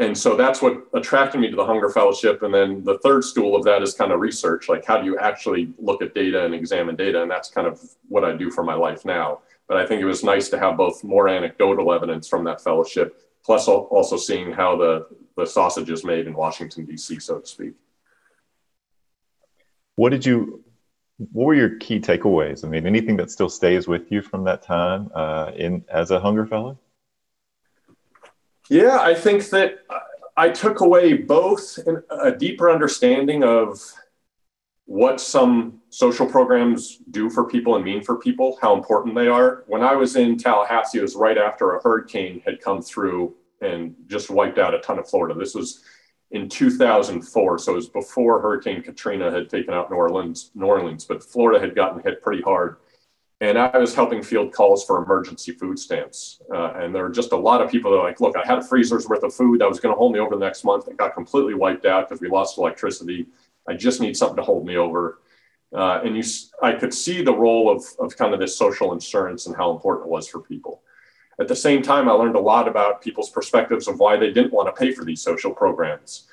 and 0.00 0.18
so 0.18 0.36
that's 0.36 0.60
what 0.60 0.88
attracted 0.92 1.40
me 1.40 1.48
to 1.48 1.56
the 1.56 1.64
Hunger 1.64 1.88
Fellowship. 1.88 2.42
And 2.42 2.52
then 2.52 2.82
the 2.82 2.98
third 2.98 3.22
stool 3.22 3.54
of 3.54 3.62
that 3.64 3.82
is 3.82 3.94
kind 3.94 4.10
of 4.10 4.18
research, 4.20 4.68
like 4.68 4.84
how 4.84 4.98
do 4.98 5.06
you 5.06 5.16
actually 5.18 5.72
look 5.78 6.02
at 6.02 6.14
data 6.14 6.44
and 6.44 6.54
examine 6.54 6.96
data? 6.96 7.22
And 7.22 7.30
that's 7.30 7.48
kind 7.48 7.68
of 7.68 7.80
what 8.08 8.24
I 8.24 8.36
do 8.36 8.50
for 8.50 8.64
my 8.64 8.74
life 8.74 9.04
now. 9.04 9.40
But 9.68 9.76
I 9.78 9.86
think 9.86 10.02
it 10.02 10.04
was 10.04 10.24
nice 10.24 10.48
to 10.50 10.58
have 10.58 10.76
both 10.76 11.04
more 11.04 11.28
anecdotal 11.28 11.92
evidence 11.92 12.28
from 12.28 12.44
that 12.44 12.60
fellowship, 12.60 13.23
plus 13.44 13.68
also 13.68 14.16
seeing 14.16 14.52
how 14.52 14.76
the, 14.76 15.06
the 15.36 15.46
sausage 15.46 15.90
is 15.90 16.04
made 16.04 16.26
in 16.26 16.34
Washington, 16.34 16.84
D.C., 16.84 17.20
so 17.20 17.40
to 17.40 17.46
speak. 17.46 17.74
What 19.96 20.10
did 20.10 20.24
you, 20.24 20.64
what 21.32 21.46
were 21.46 21.54
your 21.54 21.76
key 21.76 22.00
takeaways? 22.00 22.64
I 22.64 22.68
mean, 22.68 22.86
anything 22.86 23.16
that 23.18 23.30
still 23.30 23.48
stays 23.48 23.86
with 23.86 24.10
you 24.10 24.22
from 24.22 24.44
that 24.44 24.62
time 24.62 25.10
uh, 25.14 25.52
in 25.54 25.84
as 25.88 26.10
a 26.10 26.18
Hunger 26.18 26.46
Fellow? 26.46 26.78
Yeah, 28.70 28.98
I 28.98 29.14
think 29.14 29.50
that 29.50 29.84
I 30.36 30.48
took 30.48 30.80
away 30.80 31.12
both 31.12 31.78
a 32.10 32.32
deeper 32.32 32.70
understanding 32.70 33.44
of 33.44 33.80
what 34.86 35.20
some 35.20 35.80
social 35.90 36.26
programs 36.26 36.98
do 37.10 37.30
for 37.30 37.44
people 37.44 37.76
and 37.76 37.84
mean 37.84 38.02
for 38.02 38.16
people, 38.16 38.58
how 38.60 38.74
important 38.74 39.14
they 39.14 39.28
are. 39.28 39.64
When 39.66 39.82
I 39.82 39.94
was 39.94 40.16
in 40.16 40.36
Tallahassee, 40.36 40.98
it 40.98 41.02
was 41.02 41.16
right 41.16 41.38
after 41.38 41.74
a 41.74 41.82
hurricane 41.82 42.42
had 42.44 42.60
come 42.60 42.82
through 42.82 43.34
and 43.60 43.94
just 44.06 44.30
wiped 44.30 44.58
out 44.58 44.74
a 44.74 44.80
ton 44.80 44.98
of 44.98 45.08
Florida. 45.08 45.38
This 45.38 45.54
was 45.54 45.82
in 46.32 46.48
2004, 46.48 47.58
so 47.58 47.72
it 47.72 47.76
was 47.76 47.88
before 47.88 48.40
Hurricane 48.40 48.82
Katrina 48.82 49.30
had 49.30 49.48
taken 49.48 49.72
out 49.72 49.90
New 49.90 49.96
Orleans, 49.96 50.50
New 50.54 50.66
Orleans, 50.66 51.04
but 51.04 51.22
Florida 51.22 51.60
had 51.60 51.74
gotten 51.74 52.02
hit 52.02 52.22
pretty 52.22 52.42
hard 52.42 52.76
and 53.40 53.58
I 53.58 53.76
was 53.76 53.94
helping 53.94 54.22
field 54.22 54.52
calls 54.52 54.84
for 54.84 55.02
emergency 55.02 55.52
food 55.52 55.78
stamps. 55.78 56.40
Uh, 56.52 56.72
and 56.76 56.94
there 56.94 57.02
were 57.02 57.10
just 57.10 57.32
a 57.32 57.36
lot 57.36 57.60
of 57.60 57.70
people 57.70 57.90
that 57.90 57.98
were 57.98 58.04
like, 58.04 58.20
look, 58.20 58.36
I 58.36 58.46
had 58.46 58.58
a 58.58 58.62
freezer's 58.62 59.08
worth 59.08 59.22
of 59.22 59.34
food 59.34 59.60
that 59.60 59.68
was 59.68 59.80
going 59.80 59.94
to 59.94 59.98
hold 59.98 60.12
me 60.12 60.18
over 60.18 60.34
the 60.34 60.44
next 60.44 60.64
month. 60.64 60.88
It 60.88 60.96
got 60.96 61.14
completely 61.14 61.54
wiped 61.54 61.84
out 61.84 62.08
because 62.08 62.20
we 62.20 62.28
lost 62.28 62.58
electricity. 62.58 63.26
I 63.68 63.74
just 63.74 64.00
need 64.00 64.16
something 64.16 64.36
to 64.36 64.42
hold 64.42 64.66
me 64.66 64.76
over. 64.76 65.20
Uh, 65.74 66.00
and 66.04 66.16
you, 66.16 66.22
I 66.62 66.72
could 66.72 66.94
see 66.94 67.22
the 67.22 67.34
role 67.34 67.70
of, 67.70 67.84
of 67.98 68.16
kind 68.16 68.32
of 68.32 68.40
this 68.40 68.56
social 68.56 68.92
insurance 68.92 69.46
and 69.46 69.56
how 69.56 69.72
important 69.72 70.06
it 70.06 70.10
was 70.10 70.28
for 70.28 70.40
people. 70.40 70.82
At 71.40 71.48
the 71.48 71.56
same 71.56 71.82
time, 71.82 72.08
I 72.08 72.12
learned 72.12 72.36
a 72.36 72.40
lot 72.40 72.68
about 72.68 73.02
people's 73.02 73.30
perspectives 73.30 73.88
of 73.88 73.98
why 73.98 74.16
they 74.16 74.32
didn't 74.32 74.52
want 74.52 74.68
to 74.68 74.80
pay 74.80 74.92
for 74.92 75.04
these 75.04 75.20
social 75.20 75.52
programs. 75.52 76.28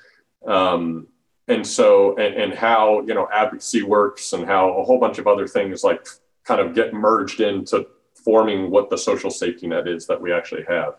Um, 0.46 1.08
and 1.48 1.66
so, 1.66 2.16
and, 2.18 2.36
and 2.36 2.54
how, 2.54 3.02
you 3.02 3.16
know, 3.16 3.28
advocacy 3.34 3.82
works 3.82 4.34
and 4.34 4.46
how 4.46 4.78
a 4.78 4.84
whole 4.84 5.00
bunch 5.00 5.18
of 5.18 5.28
other 5.28 5.48
things 5.48 5.84
like 5.84 6.06
kind 6.44 6.62
of 6.62 6.76
get 6.76 6.94
merged 6.94 7.42
into 7.42 7.88
forming 8.14 8.70
what 8.70 8.90
the 8.90 8.98
social 8.98 9.32
safety 9.32 9.68
net 9.68 9.88
is 9.88 10.06
that 10.06 10.22
we 10.22 10.32
actually 10.32 10.64
have. 10.68 10.96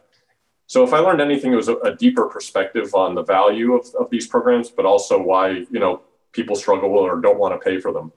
So 0.66 0.82
if 0.82 0.92
I 0.92 0.98
learned 0.98 1.20
anything, 1.20 1.52
it 1.52 1.56
was 1.56 1.68
a, 1.68 1.76
a 1.78 1.94
deeper 1.94 2.26
perspective 2.26 2.94
on 2.94 3.14
the 3.14 3.22
value 3.22 3.74
of, 3.74 3.86
of 3.94 4.10
these 4.10 4.26
programs, 4.26 4.70
but 4.70 4.86
also 4.86 5.20
why 5.20 5.66
you 5.70 5.78
know 5.78 6.02
people 6.32 6.56
struggle 6.56 6.90
with 6.90 7.02
or 7.02 7.20
don't 7.20 7.38
want 7.38 7.54
to 7.54 7.64
pay 7.64 7.80
for 7.80 7.92
them, 7.92 8.12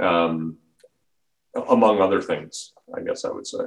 um, 0.00 0.56
among 1.68 2.00
other 2.00 2.22
things. 2.22 2.72
I 2.96 3.00
guess 3.00 3.24
I 3.24 3.30
would 3.30 3.46
say. 3.46 3.64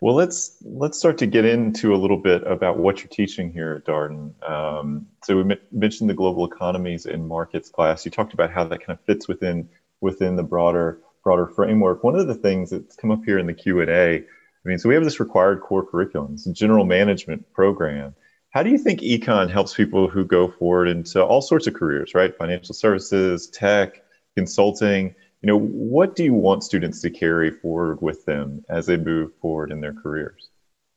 Well, 0.00 0.14
let's 0.14 0.58
let's 0.62 0.98
start 0.98 1.16
to 1.18 1.26
get 1.26 1.46
into 1.46 1.94
a 1.94 1.96
little 1.96 2.18
bit 2.18 2.46
about 2.46 2.76
what 2.76 2.98
you're 2.98 3.08
teaching 3.08 3.50
here 3.50 3.72
at 3.74 3.86
Darden. 3.86 4.32
Um, 4.46 5.06
so 5.22 5.42
we 5.42 5.56
mentioned 5.72 6.10
the 6.10 6.14
global 6.14 6.44
economies 6.44 7.06
and 7.06 7.26
markets 7.26 7.70
class. 7.70 8.04
You 8.04 8.10
talked 8.10 8.34
about 8.34 8.50
how 8.50 8.64
that 8.64 8.84
kind 8.84 8.98
of 8.98 9.04
fits 9.06 9.28
within 9.28 9.68
within 10.02 10.36
the 10.36 10.42
broader 10.42 11.00
broader 11.22 11.46
framework. 11.46 12.04
One 12.04 12.16
of 12.16 12.26
the 12.26 12.34
things 12.34 12.68
that's 12.70 12.96
come 12.96 13.10
up 13.10 13.24
here 13.24 13.38
in 13.38 13.46
the 13.46 13.54
Q 13.54 13.80
and 13.80 13.90
A, 13.90 14.16
I 14.16 14.68
mean, 14.68 14.78
so 14.78 14.90
we 14.90 14.94
have 14.94 15.04
this 15.04 15.20
required 15.20 15.62
core 15.62 15.86
curriculum, 15.86 16.34
it's 16.34 16.46
a 16.46 16.52
general 16.52 16.84
management 16.84 17.50
program. 17.54 18.14
How 18.54 18.62
do 18.62 18.70
you 18.70 18.78
think 18.78 19.00
econ 19.00 19.50
helps 19.50 19.74
people 19.74 20.08
who 20.08 20.24
go 20.24 20.46
forward 20.46 20.86
into 20.86 21.20
all 21.20 21.42
sorts 21.42 21.66
of 21.66 21.74
careers, 21.74 22.14
right? 22.14 22.32
Financial 22.38 22.72
services, 22.72 23.48
tech, 23.48 24.04
consulting. 24.36 25.12
You 25.42 25.48
know, 25.48 25.58
what 25.58 26.14
do 26.14 26.22
you 26.22 26.34
want 26.34 26.62
students 26.62 27.00
to 27.00 27.10
carry 27.10 27.50
forward 27.50 28.00
with 28.00 28.24
them 28.26 28.64
as 28.68 28.86
they 28.86 28.96
move 28.96 29.34
forward 29.42 29.72
in 29.72 29.80
their 29.80 29.92
careers? 29.92 30.50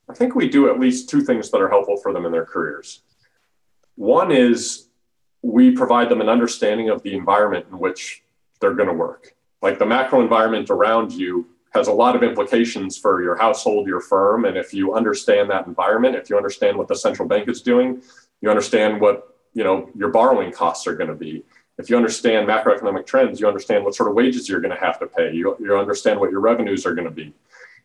I 0.07 0.13
think 0.13 0.35
we 0.35 0.47
do 0.47 0.69
at 0.69 0.79
least 0.79 1.09
two 1.09 1.21
things 1.21 1.49
that 1.49 1.59
are 1.59 1.67
helpful 1.67 1.97
for 1.97 2.13
them 2.13 2.27
in 2.27 2.31
their 2.31 2.45
careers. 2.45 3.01
One 3.95 4.31
is 4.31 4.89
we 5.41 5.71
provide 5.71 6.09
them 6.09 6.21
an 6.21 6.29
understanding 6.29 6.89
of 6.89 7.01
the 7.01 7.15
environment 7.15 7.65
in 7.71 7.79
which 7.79 8.21
they're 8.61 8.75
going 8.75 8.89
to 8.89 8.93
work. 8.93 9.33
Like 9.63 9.79
the 9.79 9.85
macro 9.87 10.21
environment 10.21 10.69
around 10.69 11.11
you 11.11 11.47
has 11.73 11.87
a 11.87 11.91
lot 11.91 12.15
of 12.15 12.23
implications 12.23 12.97
for 12.97 13.21
your 13.21 13.35
household, 13.35 13.87
your 13.87 14.01
firm. 14.01 14.45
And 14.45 14.57
if 14.57 14.73
you 14.73 14.93
understand 14.93 15.49
that 15.49 15.67
environment, 15.67 16.15
if 16.15 16.29
you 16.29 16.37
understand 16.37 16.77
what 16.77 16.87
the 16.87 16.95
central 16.95 17.27
bank 17.27 17.49
is 17.49 17.61
doing, 17.61 18.01
you 18.41 18.49
understand 18.49 19.01
what 19.01 19.35
you 19.53 19.63
know 19.63 19.89
your 19.95 20.09
borrowing 20.09 20.51
costs 20.51 20.87
are 20.87 20.95
going 20.95 21.09
to 21.09 21.15
be. 21.15 21.43
If 21.77 21.89
you 21.89 21.97
understand 21.97 22.47
macroeconomic 22.47 23.05
trends, 23.05 23.39
you 23.39 23.47
understand 23.47 23.83
what 23.83 23.93
sort 23.93 24.09
of 24.09 24.15
wages 24.15 24.49
you're 24.49 24.61
going 24.61 24.73
to 24.73 24.79
have 24.79 24.99
to 24.99 25.05
pay. 25.07 25.33
You, 25.33 25.55
you 25.59 25.77
understand 25.77 26.19
what 26.19 26.31
your 26.31 26.39
revenues 26.39 26.85
are 26.87 26.95
going 26.95 27.05
to 27.05 27.13
be. 27.13 27.33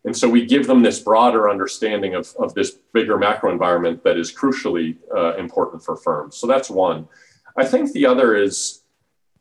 And 0.05 0.16
so 0.16 0.29
we 0.29 0.47
give 0.47 0.66
them 0.66 0.83
this 0.83 0.99
broader 0.99 1.49
understanding 1.49 2.14
of, 2.14 2.35
of 2.38 2.55
this 2.55 2.73
bigger 2.92 3.18
macro 3.18 3.53
environment 3.53 4.03
that 4.05 4.16
is 4.16 4.35
crucially 4.35 4.97
uh, 5.14 5.37
important 5.37 5.85
for 5.85 5.97
firms. 5.97 6.37
So 6.37 6.47
that's 6.47 6.71
one. 6.71 7.07
I 7.57 7.64
think 7.64 7.92
the 7.92 8.07
other 8.07 8.35
is 8.35 8.82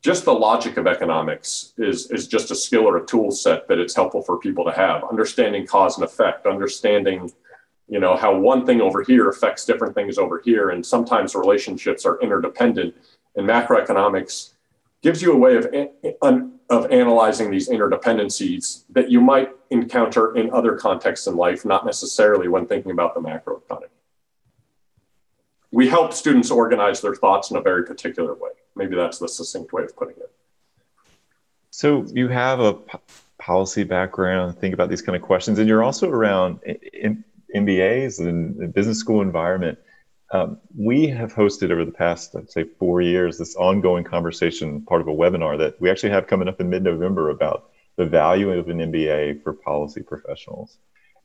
just 0.02 0.26
the 0.26 0.34
logic 0.34 0.78
of 0.78 0.88
economics 0.88 1.74
is, 1.78 2.10
is 2.10 2.28
just 2.28 2.50
a 2.50 2.56
skill 2.56 2.88
or 2.88 2.98
a 2.98 3.06
tool 3.06 3.30
set 3.30 3.68
that 3.68 3.78
it's 3.78 3.96
helpful 3.96 4.24
for 4.24 4.40
people 4.40 4.66
to 4.66 4.72
have. 4.72 5.04
Understanding 5.04 5.68
cause 5.68 5.98
and 5.98 6.04
effect 6.04 6.46
understanding 6.48 7.32
you 7.88 8.00
know 8.00 8.16
how 8.16 8.34
one 8.34 8.66
thing 8.66 8.80
over 8.80 9.04
here 9.04 9.28
affects 9.28 9.66
different 9.66 9.94
things 9.94 10.18
over 10.18 10.42
here. 10.44 10.70
And 10.70 10.84
sometimes 10.84 11.36
relationships 11.36 12.06
are 12.06 12.20
interdependent. 12.22 12.96
And 13.36 13.48
macroeconomics 13.48 14.54
gives 15.02 15.22
you 15.22 15.34
a 15.34 15.38
way 15.38 15.58
of, 15.58 15.68
of 16.70 16.92
analyzing 16.92 17.52
these 17.52 17.68
interdependencies 17.68 18.84
that 18.92 19.12
you 19.12 19.20
might 19.20 19.50
encounter 19.72 20.36
in 20.36 20.52
other 20.52 20.78
contexts 20.78 21.28
in 21.28 21.36
life 21.36 21.66
not 21.66 21.86
necessarily 21.86 22.48
when 22.48 22.66
thinking 22.66 22.92
about 22.92 23.14
the 23.14 23.20
macroeconomy. 23.20 23.90
We 25.72 25.90
help 25.90 26.14
students 26.14 26.50
organize 26.50 27.02
their 27.02 27.16
thoughts 27.16 27.52
in 27.52 27.58
a 27.58 27.62
very 27.62 27.84
particular 27.84 28.36
way 28.36 28.52
maybe 28.76 28.96
that's 28.96 29.20
the 29.20 29.28
succinct 29.28 29.74
way 29.74 29.84
of 29.84 29.96
putting 29.96 30.16
it. 30.18 30.32
So 31.72 32.06
you 32.14 32.28
have 32.28 32.60
a 32.60 32.74
p- 32.74 32.98
policy 33.40 33.84
background, 33.84 34.58
think 34.60 34.74
about 34.74 34.90
these 34.90 35.02
kind 35.02 35.16
of 35.16 35.22
questions, 35.22 35.58
and 35.58 35.68
you're 35.68 35.84
also 35.84 36.10
around 36.10 36.60
in, 36.64 37.24
MBAs 37.56 38.20
and 38.20 38.74
business 38.74 38.98
school 38.98 39.22
environment. 39.22 39.78
Um, 40.32 40.58
we 40.78 41.08
have 41.08 41.34
hosted 41.34 41.72
over 41.72 41.84
the 41.84 41.92
past, 41.92 42.36
I'd 42.36 42.50
say, 42.50 42.64
four 42.64 43.02
years 43.02 43.38
this 43.38 43.56
ongoing 43.56 44.06
conversation, 44.06 44.82
part 44.84 45.02
of 45.02 45.10
a 45.10 45.14
webinar 45.14 45.58
that 45.58 45.80
we 45.82 45.90
actually 45.90 46.12
have 46.12 46.28
coming 46.28 46.48
up 46.48 46.62
in 46.62 46.70
mid-November 46.70 47.30
about 47.30 47.72
the 47.98 48.06
value 48.06 48.52
of 48.52 48.70
an 48.70 48.78
MBA 48.78 49.44
for 49.44 49.52
policy 49.54 50.02
professionals. 50.02 50.78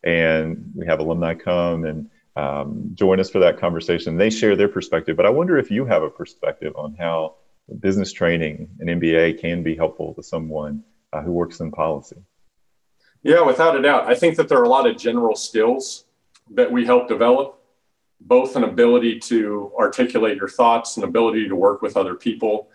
And 0.03 0.73
we 0.75 0.87
have 0.87 0.99
alumni 0.99 1.35
come 1.35 1.85
and 1.85 2.11
um, 2.37 2.91
join 2.95 3.19
us 3.19 3.31
for 3.31 3.39
that 3.41 3.59
conversation. 3.59 4.17
They 4.17 4.31
share 4.31 4.57
their 4.57 4.69
perspective, 4.69 5.17
but 5.17 5.27
I 5.27 5.31
wonder 5.31 5.57
if 5.57 5.71
you 5.71 5.87
have 5.87 6.03
a 6.03 6.11
perspective 6.11 6.75
on 6.77 6.95
how 6.99 7.37
business 7.81 8.13
training 8.13 8.69
and 8.79 8.89
MBA 8.89 9.41
can 9.41 9.63
be 9.63 9.75
helpful 9.75 10.15
to 10.15 10.23
someone 10.23 10.85
uh, 11.13 11.23
who 11.23 11.33
works 11.33 11.61
in 11.61 11.71
policy. 11.71 12.17
Yeah, 13.23 13.43
without 13.43 13.77
a 13.77 13.83
doubt. 13.83 14.07
I 14.07 14.15
think 14.15 14.37
that 14.37 14.49
there 14.49 14.59
are 14.59 14.65
a 14.65 14.69
lot 14.69 14.87
of 14.87 14.97
general 14.97 15.35
skills 15.35 16.05
that 16.51 16.71
we 16.71 16.85
help 16.85 17.09
develop, 17.09 17.59
both 18.21 18.55
an 18.55 18.65
ability 18.65 19.19
to 19.19 19.73
articulate 19.79 20.37
your 20.37 20.49
thoughts, 20.49 20.97
an 20.97 21.05
ability 21.05 21.49
to 21.49 21.57
work 21.57 21.83
with 21.83 21.97
other 21.97 22.15
people. 22.15 22.69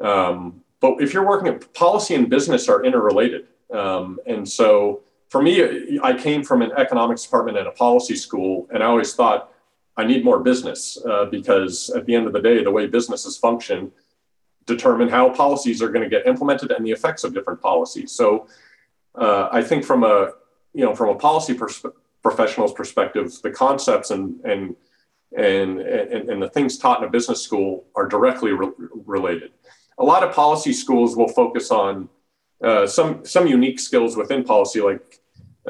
Um, 0.00 0.62
but 0.80 1.02
if 1.02 1.12
you're 1.12 1.26
working 1.26 1.48
at 1.48 1.74
policy 1.74 2.14
and 2.14 2.30
business 2.30 2.68
are 2.68 2.82
interrelated. 2.82 3.48
Um, 3.70 4.18
and 4.26 4.48
so 4.48 5.02
for 5.30 5.40
me, 5.40 5.98
I 6.02 6.12
came 6.12 6.42
from 6.42 6.60
an 6.60 6.72
economics 6.76 7.22
department 7.22 7.56
at 7.56 7.66
a 7.66 7.70
policy 7.70 8.16
school, 8.16 8.68
and 8.74 8.82
I 8.82 8.86
always 8.86 9.14
thought 9.14 9.52
I 9.96 10.04
need 10.04 10.24
more 10.24 10.40
business 10.40 10.98
uh, 11.08 11.26
because 11.26 11.88
at 11.90 12.04
the 12.04 12.16
end 12.16 12.26
of 12.26 12.32
the 12.32 12.42
day, 12.42 12.64
the 12.64 12.70
way 12.70 12.88
businesses 12.88 13.38
function 13.38 13.92
determine 14.66 15.08
how 15.08 15.30
policies 15.30 15.80
are 15.82 15.88
going 15.88 16.02
to 16.02 16.10
get 16.10 16.26
implemented 16.26 16.72
and 16.72 16.84
the 16.84 16.90
effects 16.90 17.22
of 17.22 17.32
different 17.32 17.60
policies. 17.62 18.10
So 18.10 18.48
uh, 19.14 19.48
I 19.52 19.62
think 19.62 19.84
from 19.84 20.02
a 20.02 20.32
you 20.74 20.84
know 20.84 20.96
from 20.96 21.10
a 21.10 21.14
policy 21.14 21.54
pers- 21.54 21.86
professional's 22.22 22.72
perspective, 22.72 23.32
the 23.42 23.52
concepts 23.52 24.10
and 24.10 24.40
and 24.44 24.74
and, 25.36 25.80
and, 25.80 26.28
and 26.28 26.42
the 26.42 26.48
things 26.48 26.76
taught 26.76 27.02
in 27.02 27.08
a 27.08 27.10
business 27.10 27.40
school 27.40 27.84
are 27.94 28.08
directly 28.08 28.50
re- 28.50 28.72
related. 29.06 29.52
A 29.98 30.04
lot 30.04 30.24
of 30.24 30.34
policy 30.34 30.72
schools 30.72 31.14
will 31.14 31.28
focus 31.28 31.70
on 31.70 32.08
uh, 32.64 32.86
some 32.86 33.24
some 33.24 33.46
unique 33.46 33.78
skills 33.78 34.16
within 34.16 34.42
policy, 34.42 34.80
like 34.80 35.19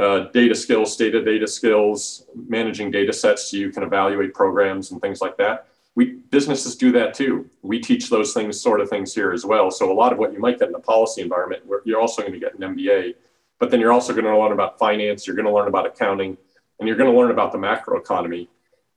uh, 0.01 0.31
data 0.33 0.55
skills, 0.55 0.97
data 0.97 1.23
data 1.23 1.47
skills, 1.47 2.25
managing 2.35 2.91
data 2.91 3.13
sets 3.13 3.51
so 3.51 3.57
you 3.59 3.71
can 3.71 3.83
evaluate 3.83 4.33
programs 4.33 4.91
and 4.91 5.01
things 5.01 5.21
like 5.21 5.37
that. 5.37 5.67
We 5.95 6.05
businesses 6.31 6.75
do 6.77 6.91
that 6.93 7.13
too. 7.13 7.51
We 7.63 7.81
teach 7.81 8.09
those 8.09 8.33
things, 8.33 8.59
sort 8.59 8.81
of 8.81 8.89
things 8.89 9.15
here 9.15 9.33
as 9.33 9.45
well. 9.45 9.71
So 9.71 9.93
a 9.93 9.95
lot 9.95 10.13
of 10.13 10.19
what 10.19 10.33
you 10.33 10.39
might 10.39 10.59
get 10.59 10.69
in 10.69 10.73
the 10.73 10.79
policy 10.79 11.21
environment, 11.21 11.65
you're 11.85 12.01
also 12.01 12.23
going 12.23 12.33
to 12.33 12.41
get 12.41 12.55
an 12.55 12.75
MBA, 12.75 13.15
but 13.59 13.71
then 13.71 13.79
you're 13.79 13.93
also 13.93 14.15
going 14.15 14.25
to 14.25 14.39
learn 14.39 14.53
about 14.53 14.79
finance. 14.79 15.27
You're 15.27 15.37
going 15.37 15.47
to 15.47 15.53
learn 15.53 15.69
about 15.69 15.85
accounting, 15.85 16.39
and 16.79 16.89
you're 16.89 16.97
going 16.97 17.13
to 17.13 17.19
learn 17.19 17.31
about 17.31 17.53
the 17.53 17.59
macro 17.59 17.99
economy. 17.99 18.49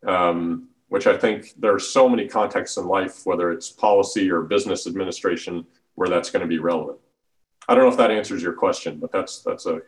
Um, 0.05 0.69
which 0.89 1.07
I 1.07 1.17
think 1.17 1.53
there 1.57 1.73
are 1.73 1.79
so 1.79 2.07
many 2.07 2.27
contexts 2.27 2.77
in 2.77 2.85
life, 2.85 3.25
whether 3.25 3.51
it's 3.51 3.71
policy 3.71 4.29
or 4.29 4.43
business 4.43 4.85
administration, 4.85 5.65
where 5.95 6.07
that's 6.07 6.29
going 6.29 6.41
to 6.41 6.47
be 6.47 6.59
relevant. 6.59 6.99
I 7.67 7.73
don't 7.73 7.85
know 7.85 7.89
if 7.89 7.97
that 7.97 8.11
answers 8.11 8.43
your 8.43 8.53
question, 8.53 8.99
but 8.99 9.11
that's 9.11 9.41
that's 9.41 9.65
a 9.65 9.81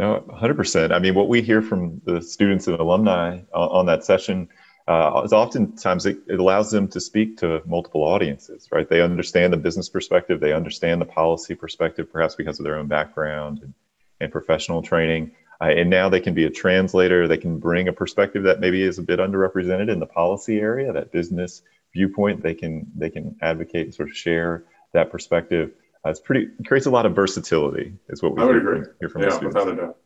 no, 0.00 0.24
100%. 0.30 0.92
I 0.92 0.98
mean, 0.98 1.14
what 1.14 1.28
we 1.28 1.42
hear 1.42 1.60
from 1.60 2.00
the 2.06 2.22
students 2.22 2.66
and 2.66 2.80
alumni 2.80 3.40
on, 3.52 3.84
that 3.84 4.02
session 4.02 4.48
uh, 4.88 5.20
is 5.22 5.34
oftentimes 5.34 6.06
it, 6.06 6.16
it, 6.26 6.40
allows 6.40 6.70
them 6.70 6.88
to 6.88 7.00
speak 7.00 7.36
to 7.36 7.60
multiple 7.66 8.02
audiences, 8.02 8.66
right? 8.72 8.88
They 8.88 9.02
understand 9.02 9.52
the 9.52 9.58
business 9.58 9.90
perspective, 9.90 10.40
they 10.40 10.54
understand 10.54 11.02
the 11.02 11.04
policy 11.04 11.54
perspective, 11.54 12.10
perhaps 12.10 12.34
because 12.34 12.58
of 12.58 12.64
their 12.64 12.76
own 12.76 12.86
background 12.86 13.60
and, 13.62 13.74
and 14.20 14.32
professional 14.32 14.80
training. 14.80 15.32
Uh, 15.60 15.66
and 15.66 15.90
now 15.90 16.08
they 16.08 16.20
can 16.20 16.32
be 16.32 16.46
a 16.46 16.50
translator. 16.50 17.28
They 17.28 17.36
can 17.36 17.58
bring 17.58 17.86
a 17.88 17.92
perspective 17.92 18.44
that 18.44 18.58
maybe 18.58 18.82
is 18.82 18.98
a 18.98 19.02
bit 19.02 19.18
underrepresented 19.18 19.92
in 19.92 20.00
the 20.00 20.06
policy 20.06 20.60
area, 20.60 20.94
that 20.94 21.12
business 21.12 21.60
viewpoint. 21.92 22.42
They 22.42 22.54
can 22.54 22.90
they 22.96 23.10
can 23.10 23.36
advocate 23.42 23.84
and 23.84 23.94
sort 23.94 24.08
of 24.08 24.16
share 24.16 24.64
that 24.94 25.10
perspective. 25.10 25.72
Uh, 26.04 26.10
it's 26.10 26.20
pretty 26.20 26.48
it 26.58 26.66
creates 26.66 26.86
a 26.86 26.90
lot 26.90 27.06
of 27.06 27.14
versatility, 27.14 27.92
is 28.08 28.22
what 28.22 28.34
we 28.34 28.42
I 28.42 28.46
would 28.46 28.56
hear, 28.56 28.72
agree. 28.74 28.88
hear 29.00 29.08
from 29.08 29.22
yeah, 29.22 29.28
the 29.28 29.34
students. 29.34 29.54
without 29.54 29.72
a 29.72 29.76
doubt. 29.76 29.96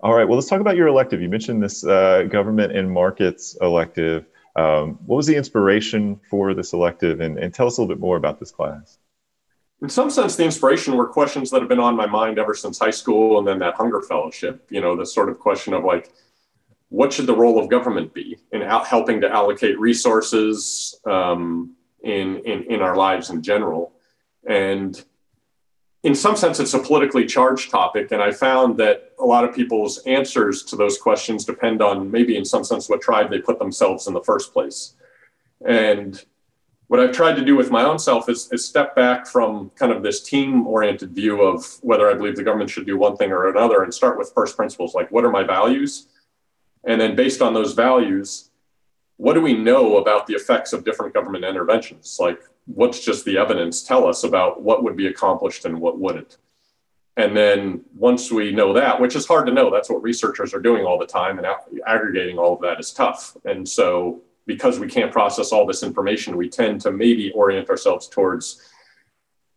All 0.00 0.14
right. 0.14 0.24
Well, 0.24 0.36
let's 0.36 0.48
talk 0.48 0.60
about 0.60 0.76
your 0.76 0.88
elective. 0.88 1.20
You 1.20 1.28
mentioned 1.28 1.62
this 1.62 1.84
uh, 1.84 2.24
government 2.24 2.76
and 2.76 2.90
markets 2.90 3.56
elective. 3.60 4.26
Um, 4.56 4.98
what 5.06 5.16
was 5.16 5.26
the 5.26 5.36
inspiration 5.36 6.20
for 6.28 6.54
this 6.54 6.72
elective, 6.72 7.20
and, 7.20 7.38
and 7.38 7.54
tell 7.54 7.66
us 7.66 7.78
a 7.78 7.80
little 7.80 7.94
bit 7.94 8.00
more 8.00 8.16
about 8.16 8.40
this 8.40 8.50
class? 8.50 8.98
in 9.82 9.88
some 9.88 10.10
sense, 10.10 10.36
the 10.36 10.44
inspiration 10.44 10.96
were 10.96 11.08
questions 11.08 11.50
that 11.50 11.60
have 11.60 11.68
been 11.68 11.80
on 11.80 11.96
my 11.96 12.06
mind 12.06 12.38
ever 12.38 12.54
since 12.54 12.78
high 12.78 12.90
school 12.90 13.38
and 13.38 13.46
then 13.46 13.58
that 13.58 13.74
Hunger 13.74 14.00
Fellowship. 14.00 14.64
You 14.70 14.80
know, 14.80 14.96
the 14.96 15.04
sort 15.04 15.28
of 15.28 15.40
question 15.40 15.74
of 15.74 15.84
like, 15.84 16.12
what 16.88 17.12
should 17.12 17.26
the 17.26 17.34
role 17.34 17.58
of 17.58 17.68
government 17.68 18.14
be 18.14 18.38
in 18.52 18.60
helping 18.60 19.20
to 19.22 19.28
allocate 19.28 19.78
resources 19.80 21.00
um, 21.04 21.74
in, 22.04 22.36
in, 22.44 22.62
in 22.70 22.80
our 22.80 22.96
lives 22.96 23.30
in 23.30 23.42
general? 23.42 23.92
And 24.48 25.02
in 26.02 26.14
some 26.14 26.34
sense, 26.34 26.58
it's 26.58 26.74
a 26.74 26.78
politically 26.78 27.26
charged 27.26 27.70
topic. 27.70 28.10
And 28.10 28.20
I 28.20 28.32
found 28.32 28.76
that 28.78 29.12
a 29.20 29.24
lot 29.24 29.44
of 29.44 29.54
people's 29.54 29.98
answers 29.98 30.62
to 30.64 30.76
those 30.76 30.98
questions 30.98 31.44
depend 31.44 31.80
on 31.80 32.10
maybe, 32.10 32.36
in 32.36 32.44
some 32.44 32.64
sense, 32.64 32.88
what 32.88 33.00
tribe 33.00 33.30
they 33.30 33.38
put 33.38 33.58
themselves 33.58 34.08
in 34.08 34.14
the 34.14 34.22
first 34.22 34.52
place. 34.52 34.94
And 35.64 36.22
what 36.88 37.00
I've 37.00 37.12
tried 37.12 37.36
to 37.36 37.44
do 37.44 37.56
with 37.56 37.70
my 37.70 37.84
own 37.84 37.98
self 37.98 38.28
is, 38.28 38.50
is 38.52 38.66
step 38.66 38.94
back 38.94 39.26
from 39.26 39.70
kind 39.76 39.92
of 39.92 40.02
this 40.02 40.22
team 40.22 40.66
oriented 40.66 41.12
view 41.12 41.40
of 41.40 41.64
whether 41.80 42.10
I 42.10 42.14
believe 42.14 42.36
the 42.36 42.42
government 42.42 42.68
should 42.68 42.84
do 42.84 42.98
one 42.98 43.16
thing 43.16 43.32
or 43.32 43.48
another 43.48 43.82
and 43.82 43.94
start 43.94 44.18
with 44.18 44.32
first 44.34 44.56
principles 44.56 44.94
like 44.94 45.10
what 45.10 45.24
are 45.24 45.30
my 45.30 45.42
values? 45.42 46.08
And 46.84 47.00
then 47.00 47.16
based 47.16 47.40
on 47.40 47.54
those 47.54 47.72
values, 47.72 48.50
what 49.16 49.34
do 49.34 49.40
we 49.40 49.54
know 49.54 49.98
about 49.98 50.26
the 50.26 50.34
effects 50.34 50.72
of 50.72 50.84
different 50.84 51.14
government 51.14 51.44
interventions? 51.44 52.18
Like 52.20 52.40
what's 52.66 53.04
just 53.04 53.24
the 53.24 53.38
evidence 53.38 53.82
tell 53.82 54.06
us 54.06 54.24
about 54.24 54.62
what 54.62 54.82
would 54.84 54.96
be 54.96 55.06
accomplished 55.06 55.64
and 55.64 55.80
what 55.80 55.98
wouldn't? 55.98 56.38
And 57.16 57.36
then 57.36 57.82
once 57.94 58.32
we 58.32 58.52
know 58.52 58.72
that, 58.72 59.00
which 59.00 59.16
is 59.16 59.26
hard 59.26 59.46
to 59.46 59.52
know, 59.52 59.70
that's 59.70 59.90
what 59.90 60.02
researchers 60.02 60.54
are 60.54 60.60
doing 60.60 60.86
all 60.86 60.98
the 60.98 61.06
time, 61.06 61.38
and 61.38 61.46
aggregating 61.86 62.38
all 62.38 62.54
of 62.54 62.62
that 62.62 62.80
is 62.80 62.90
tough. 62.90 63.36
And 63.44 63.68
so 63.68 64.22
because 64.46 64.78
we 64.78 64.88
can't 64.88 65.12
process 65.12 65.52
all 65.52 65.66
this 65.66 65.82
information, 65.82 66.36
we 66.36 66.48
tend 66.48 66.80
to 66.82 66.90
maybe 66.90 67.30
orient 67.32 67.68
ourselves 67.68 68.08
towards 68.08 68.62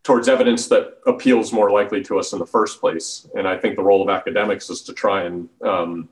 towards 0.04 0.28
evidence 0.28 0.68
that 0.68 1.00
appeals 1.08 1.52
more 1.52 1.72
likely 1.72 2.04
to 2.04 2.20
us 2.20 2.32
in 2.32 2.38
the 2.38 2.46
first 2.46 2.80
place. 2.80 3.28
And 3.36 3.48
I 3.48 3.58
think 3.58 3.76
the 3.76 3.82
role 3.82 4.04
of 4.04 4.10
academics 4.10 4.70
is 4.70 4.84
to 4.84 4.94
try 4.94 5.24
and 5.24 5.50
um, 5.64 6.10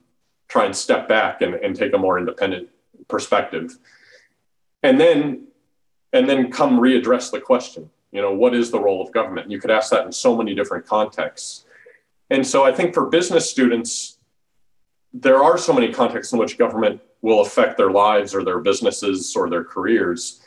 try 0.48 0.66
and 0.66 0.76
step 0.76 1.08
back 1.08 1.42
and, 1.42 1.54
and 1.54 1.76
take 1.76 1.94
a 1.94 1.98
more 1.98 2.18
independent 2.18 2.70
perspective, 3.08 3.78
and 4.82 5.00
then 5.00 5.48
and 6.14 6.30
then 6.30 6.52
come 6.52 6.80
readdress 6.80 7.32
the 7.32 7.42
question. 7.42 7.90
You 8.12 8.22
know, 8.22 8.32
what 8.32 8.54
is 8.54 8.70
the 8.70 8.80
role 8.80 9.02
of 9.02 9.12
government? 9.12 9.50
You 9.50 9.60
could 9.60 9.72
ask 9.72 9.90
that 9.90 10.06
in 10.06 10.12
so 10.12 10.38
many 10.38 10.54
different 10.54 10.86
contexts. 10.86 11.66
And 12.30 12.46
so 12.46 12.64
I 12.64 12.72
think 12.72 12.94
for 12.94 13.08
business 13.08 13.50
students, 13.50 14.20
there 15.14 15.44
are 15.44 15.58
so 15.58 15.74
many 15.74 15.92
contexts 15.92 16.32
in 16.32 16.40
which 16.40 16.58
government 16.58 17.02
will 17.22 17.42
affect 17.42 17.78
their 17.78 17.92
lives 17.92 18.34
or 18.36 18.44
their 18.44 18.60
businesses 18.60 19.36
or 19.36 19.50
their 19.50 19.64
careers. 19.64 20.42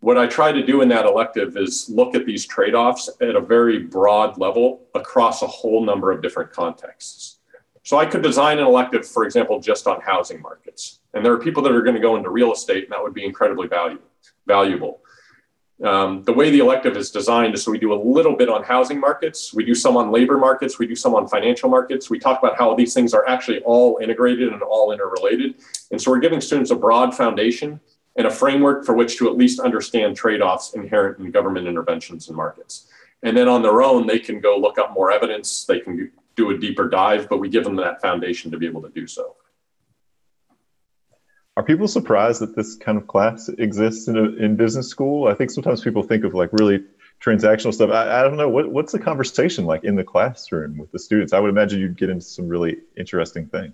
What 0.00 0.18
I 0.18 0.26
try 0.26 0.52
to 0.52 0.64
do 0.64 0.82
in 0.82 0.88
that 0.88 1.06
elective 1.06 1.56
is 1.56 1.88
look 1.88 2.14
at 2.14 2.26
these 2.26 2.46
trade 2.46 2.74
offs 2.74 3.08
at 3.20 3.34
a 3.36 3.40
very 3.40 3.78
broad 3.78 4.38
level 4.38 4.82
across 4.94 5.42
a 5.42 5.46
whole 5.46 5.84
number 5.84 6.10
of 6.10 6.22
different 6.22 6.52
contexts. 6.52 7.38
So 7.82 7.98
I 7.98 8.06
could 8.06 8.22
design 8.22 8.58
an 8.58 8.66
elective, 8.66 9.06
for 9.06 9.24
example, 9.24 9.60
just 9.60 9.86
on 9.86 10.00
housing 10.00 10.42
markets. 10.42 11.00
And 11.14 11.24
there 11.24 11.32
are 11.32 11.38
people 11.38 11.62
that 11.62 11.72
are 11.72 11.82
going 11.82 11.94
to 11.94 12.00
go 12.00 12.16
into 12.16 12.30
real 12.30 12.52
estate, 12.52 12.84
and 12.84 12.92
that 12.92 13.02
would 13.02 13.14
be 13.14 13.24
incredibly 13.24 13.68
value, 13.68 14.00
valuable. 14.46 15.00
Um, 15.84 16.22
the 16.22 16.32
way 16.32 16.50
the 16.50 16.60
elective 16.60 16.96
is 16.96 17.10
designed 17.10 17.52
is 17.54 17.62
so 17.62 17.70
we 17.70 17.78
do 17.78 17.92
a 17.92 18.00
little 18.00 18.34
bit 18.34 18.48
on 18.48 18.62
housing 18.62 18.98
markets, 18.98 19.52
we 19.52 19.62
do 19.62 19.74
some 19.74 19.96
on 19.96 20.10
labor 20.10 20.38
markets, 20.38 20.78
we 20.78 20.86
do 20.86 20.96
some 20.96 21.14
on 21.14 21.28
financial 21.28 21.68
markets. 21.68 22.08
We 22.08 22.18
talk 22.18 22.38
about 22.38 22.56
how 22.56 22.74
these 22.74 22.94
things 22.94 23.12
are 23.12 23.28
actually 23.28 23.60
all 23.60 23.98
integrated 24.02 24.52
and 24.52 24.62
all 24.62 24.92
interrelated. 24.92 25.56
And 25.90 26.00
so 26.00 26.10
we're 26.10 26.20
giving 26.20 26.40
students 26.40 26.70
a 26.70 26.76
broad 26.76 27.14
foundation 27.14 27.78
and 28.16 28.26
a 28.26 28.30
framework 28.30 28.86
for 28.86 28.94
which 28.94 29.18
to 29.18 29.28
at 29.28 29.36
least 29.36 29.60
understand 29.60 30.16
trade 30.16 30.40
offs 30.40 30.72
inherent 30.72 31.18
in 31.18 31.30
government 31.30 31.66
interventions 31.66 32.28
and 32.28 32.36
markets. 32.36 32.88
And 33.22 33.36
then 33.36 33.46
on 33.46 33.60
their 33.60 33.82
own, 33.82 34.06
they 34.06 34.18
can 34.18 34.40
go 34.40 34.56
look 34.56 34.78
up 34.78 34.94
more 34.94 35.10
evidence, 35.10 35.66
they 35.66 35.80
can 35.80 36.10
do 36.36 36.50
a 36.50 36.58
deeper 36.58 36.88
dive, 36.88 37.28
but 37.28 37.38
we 37.38 37.50
give 37.50 37.64
them 37.64 37.76
that 37.76 38.00
foundation 38.00 38.50
to 38.50 38.58
be 38.58 38.66
able 38.66 38.82
to 38.82 38.88
do 38.90 39.06
so. 39.06 39.36
Are 41.56 41.62
people 41.62 41.88
surprised 41.88 42.42
that 42.42 42.54
this 42.54 42.76
kind 42.76 42.98
of 42.98 43.06
class 43.06 43.48
exists 43.48 44.08
in, 44.08 44.16
a, 44.16 44.24
in 44.34 44.56
business 44.56 44.88
school? 44.88 45.26
I 45.26 45.34
think 45.34 45.50
sometimes 45.50 45.82
people 45.82 46.02
think 46.02 46.24
of 46.24 46.34
like 46.34 46.50
really 46.52 46.84
transactional 47.24 47.72
stuff. 47.72 47.90
I, 47.90 48.20
I 48.20 48.22
don't 48.24 48.36
know. 48.36 48.48
What, 48.48 48.70
what's 48.70 48.92
the 48.92 48.98
conversation 48.98 49.64
like 49.64 49.82
in 49.82 49.96
the 49.96 50.04
classroom 50.04 50.76
with 50.76 50.92
the 50.92 50.98
students? 50.98 51.32
I 51.32 51.40
would 51.40 51.48
imagine 51.48 51.80
you'd 51.80 51.96
get 51.96 52.10
into 52.10 52.26
some 52.26 52.46
really 52.46 52.78
interesting 52.96 53.46
things. 53.46 53.72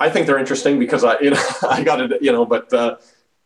I 0.00 0.08
think 0.08 0.26
they're 0.26 0.38
interesting 0.38 0.78
because 0.80 1.04
I, 1.04 1.18
you 1.20 1.30
know, 1.30 1.44
I 1.68 1.84
got 1.84 2.00
it, 2.00 2.20
you 2.20 2.32
know, 2.32 2.44
but 2.44 2.72
uh, 2.72 2.96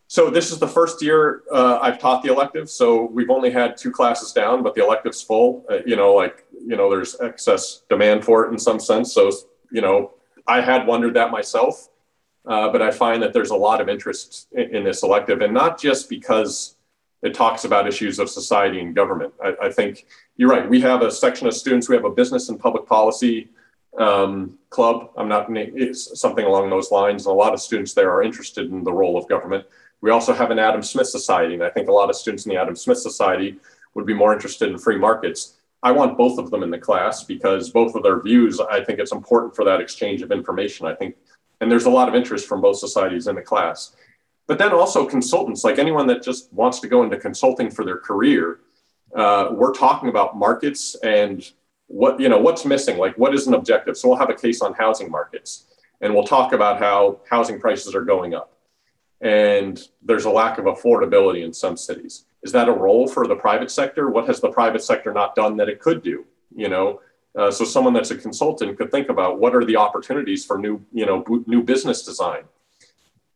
so 0.07 0.31
this 0.31 0.51
is 0.51 0.59
the 0.59 0.69
first 0.69 1.03
year 1.03 1.43
uh, 1.53 1.79
I've 1.83 1.99
taught 1.99 2.23
the 2.23 2.33
elective. 2.33 2.71
So 2.71 3.05
we've 3.05 3.31
only 3.31 3.51
had 3.51 3.77
two 3.77 3.91
classes 3.91 4.33
down, 4.33 4.63
but 4.63 4.75
the 4.75 4.83
elective's 4.83 5.21
full. 5.21 5.67
Uh, 5.69 5.79
you 5.85 5.97
know, 5.97 6.15
like 6.15 6.47
you 6.53 6.77
know, 6.77 6.91
there's 6.91 7.21
excess 7.21 7.83
demand 7.91 8.25
for 8.25 8.47
it 8.47 8.53
in 8.53 8.59
some 8.59 8.81
sense. 8.81 9.13
So 9.13 9.31
you 9.71 9.83
know, 9.83 10.13
I 10.47 10.63
had 10.63 10.87
wondered 10.87 11.15
that 11.15 11.31
myself. 11.31 11.89
Uh, 12.47 12.71
but 12.71 12.83
I 12.83 12.91
find 12.91 13.23
that 13.23 13.33
there's 13.33 13.51
a 13.51 13.57
lot 13.57 13.81
of 13.81 13.89
interest 13.89 14.49
in, 14.53 14.77
in, 14.77 14.85
this 14.85 15.03
elective, 15.03 15.41
and 15.41 15.55
not 15.55 15.81
just 15.81 16.11
because 16.11 16.77
it 17.23 17.33
talks 17.33 17.65
about 17.65 17.89
issues 17.89 18.19
of 18.19 18.29
society 18.29 18.81
and 18.81 18.95
government. 18.95 19.33
I, 19.43 19.55
I, 19.63 19.73
think 19.73 20.07
you're 20.37 20.51
right. 20.51 20.69
We 20.69 20.79
have 20.83 21.01
a 21.01 21.11
section 21.11 21.47
of 21.47 21.55
students. 21.55 21.89
We 21.89 21.97
have 21.97 22.05
a 22.05 22.11
business 22.11 22.51
and 22.51 22.61
public 22.61 22.87
policy 22.87 23.49
um, 23.99 24.59
club. 24.69 25.11
I'm 25.17 25.29
not 25.29 25.47
it's 25.57 26.21
something 26.21 26.45
along 26.45 26.69
those 26.69 26.91
lines, 26.91 27.27
and 27.27 27.33
a 27.33 27.37
lot 27.37 27.55
of 27.55 27.61
students 27.61 27.95
there 27.95 28.11
are 28.13 28.23
interested 28.23 28.71
in 28.71 28.85
the 28.85 28.93
role 28.93 29.17
of 29.17 29.27
government. 29.27 29.65
We 30.03 30.11
also 30.11 30.35
have 30.35 30.51
an 30.51 30.59
Adam 30.59 30.83
Smith 30.83 31.09
Society, 31.09 31.55
and 31.55 31.63
I 31.65 31.71
think 31.71 31.89
a 31.89 31.93
lot 31.93 32.11
of 32.11 32.17
students 32.17 32.45
in 32.45 32.51
the 32.51 32.61
Adam 32.61 32.77
Smith 32.77 32.99
Society 32.99 33.59
would 33.95 34.05
be 34.05 34.13
more 34.13 34.35
interested 34.35 34.71
in 34.71 34.77
free 34.77 34.99
markets. 34.99 35.55
I 35.83 35.93
want 35.93 36.19
both 36.19 36.39
of 36.39 36.51
them 36.51 36.63
in 36.63 36.71
the 36.71 36.79
class 36.79 37.25
because 37.25 37.71
both 37.71 37.95
of 37.95 38.03
their 38.03 38.21
views, 38.21 38.61
I 38.61 38.83
think 38.85 38.99
it's 38.99 39.13
important 39.13 39.57
for 39.57 39.65
that 39.65 39.81
exchange 39.81 40.23
of 40.23 40.33
information. 40.33 40.87
I 40.87 40.95
think 40.95 41.15
and 41.61 41.71
there's 41.71 41.87
a 41.87 41.91
lot 41.91 42.09
of 42.09 42.15
interest 42.15 42.47
from 42.47 42.61
both 42.61 42.79
societies 42.79 43.27
in 43.27 43.35
the 43.35 43.43
class. 43.43 43.95
But 44.47 44.59
then 44.59 44.73
also 44.73 45.07
consultants, 45.07 45.65
like 45.65 45.79
anyone 45.79 46.07
that 46.09 46.23
just 46.23 46.53
wants 46.53 46.81
to 46.81 46.89
go 46.89 47.03
into 47.03 47.17
consulting 47.17 47.71
for 47.71 47.85
their 47.85 47.97
career, 47.97 48.61
uh, 49.15 49.49
we're 49.53 49.73
talking 49.73 50.09
about 50.09 50.37
markets 50.37 50.97
and 51.03 51.51
what 51.87 52.19
you 52.19 52.29
know 52.29 52.39
what's 52.39 52.65
missing. 52.65 52.99
Like 52.99 53.17
what 53.17 53.35
is 53.35 53.47
an 53.47 53.55
objective? 53.55 53.97
So 53.97 54.09
we'll 54.09 54.19
have 54.19 54.31
a 54.31 54.35
case 54.35 54.61
on 54.61 54.75
housing 54.75 55.11
markets, 55.11 55.67
and 56.01 56.13
we'll 56.15 56.27
talk 56.27 56.53
about 56.53 56.79
how 56.79 57.21
housing 57.29 57.61
prices 57.61 57.95
are 57.95 58.05
going 58.05 58.35
up, 58.35 58.59
and 59.21 59.81
there's 60.03 60.25
a 60.25 60.31
lack 60.31 60.59
of 60.59 60.65
affordability 60.65 61.45
in 61.45 61.53
some 61.53 61.77
cities. 61.77 62.25
Is 62.43 62.53
that 62.53 62.69
a 62.69 62.73
role 62.73 63.07
for 63.07 63.27
the 63.27 63.37
private 63.37 63.71
sector? 63.71 64.11
What 64.11 64.27
has 64.27 64.41
the 64.41 64.51
private 64.51 64.83
sector 64.83 65.13
not 65.13 65.35
done 65.35 65.57
that 65.59 65.69
it 65.69 65.81
could 65.81 66.03
do? 66.03 66.27
You 66.55 66.69
know, 66.69 67.01
uh, 67.37 67.51
so 67.51 67.65
someone 67.65 67.93
that's 67.93 68.11
a 68.11 68.17
consultant 68.17 68.77
could 68.79 68.91
think 68.91 69.09
about 69.09 69.39
what 69.39 69.55
are 69.55 69.65
the 69.65 69.77
opportunities 69.77 70.45
for 70.45 70.59
new, 70.59 70.85
you 70.93 71.05
know, 71.07 71.25
new 71.47 71.63
business 71.63 72.03
design. 72.03 72.45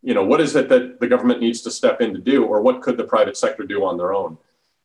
You 0.03 0.15
know, 0.15 0.25
what 0.25 0.41
is 0.41 0.55
it 0.55 0.69
that 0.69 1.01
the 1.01 1.09
government 1.09 1.41
needs 1.41 1.61
to 1.63 1.71
step 1.71 2.01
in 2.01 2.15
to 2.15 2.21
do, 2.21 2.45
or 2.45 2.63
what 2.63 2.83
could 2.83 2.97
the 2.97 3.05
private 3.05 3.37
sector 3.37 3.65
do 3.65 3.85
on 3.85 3.97
their 3.97 4.15
own? 4.15 4.39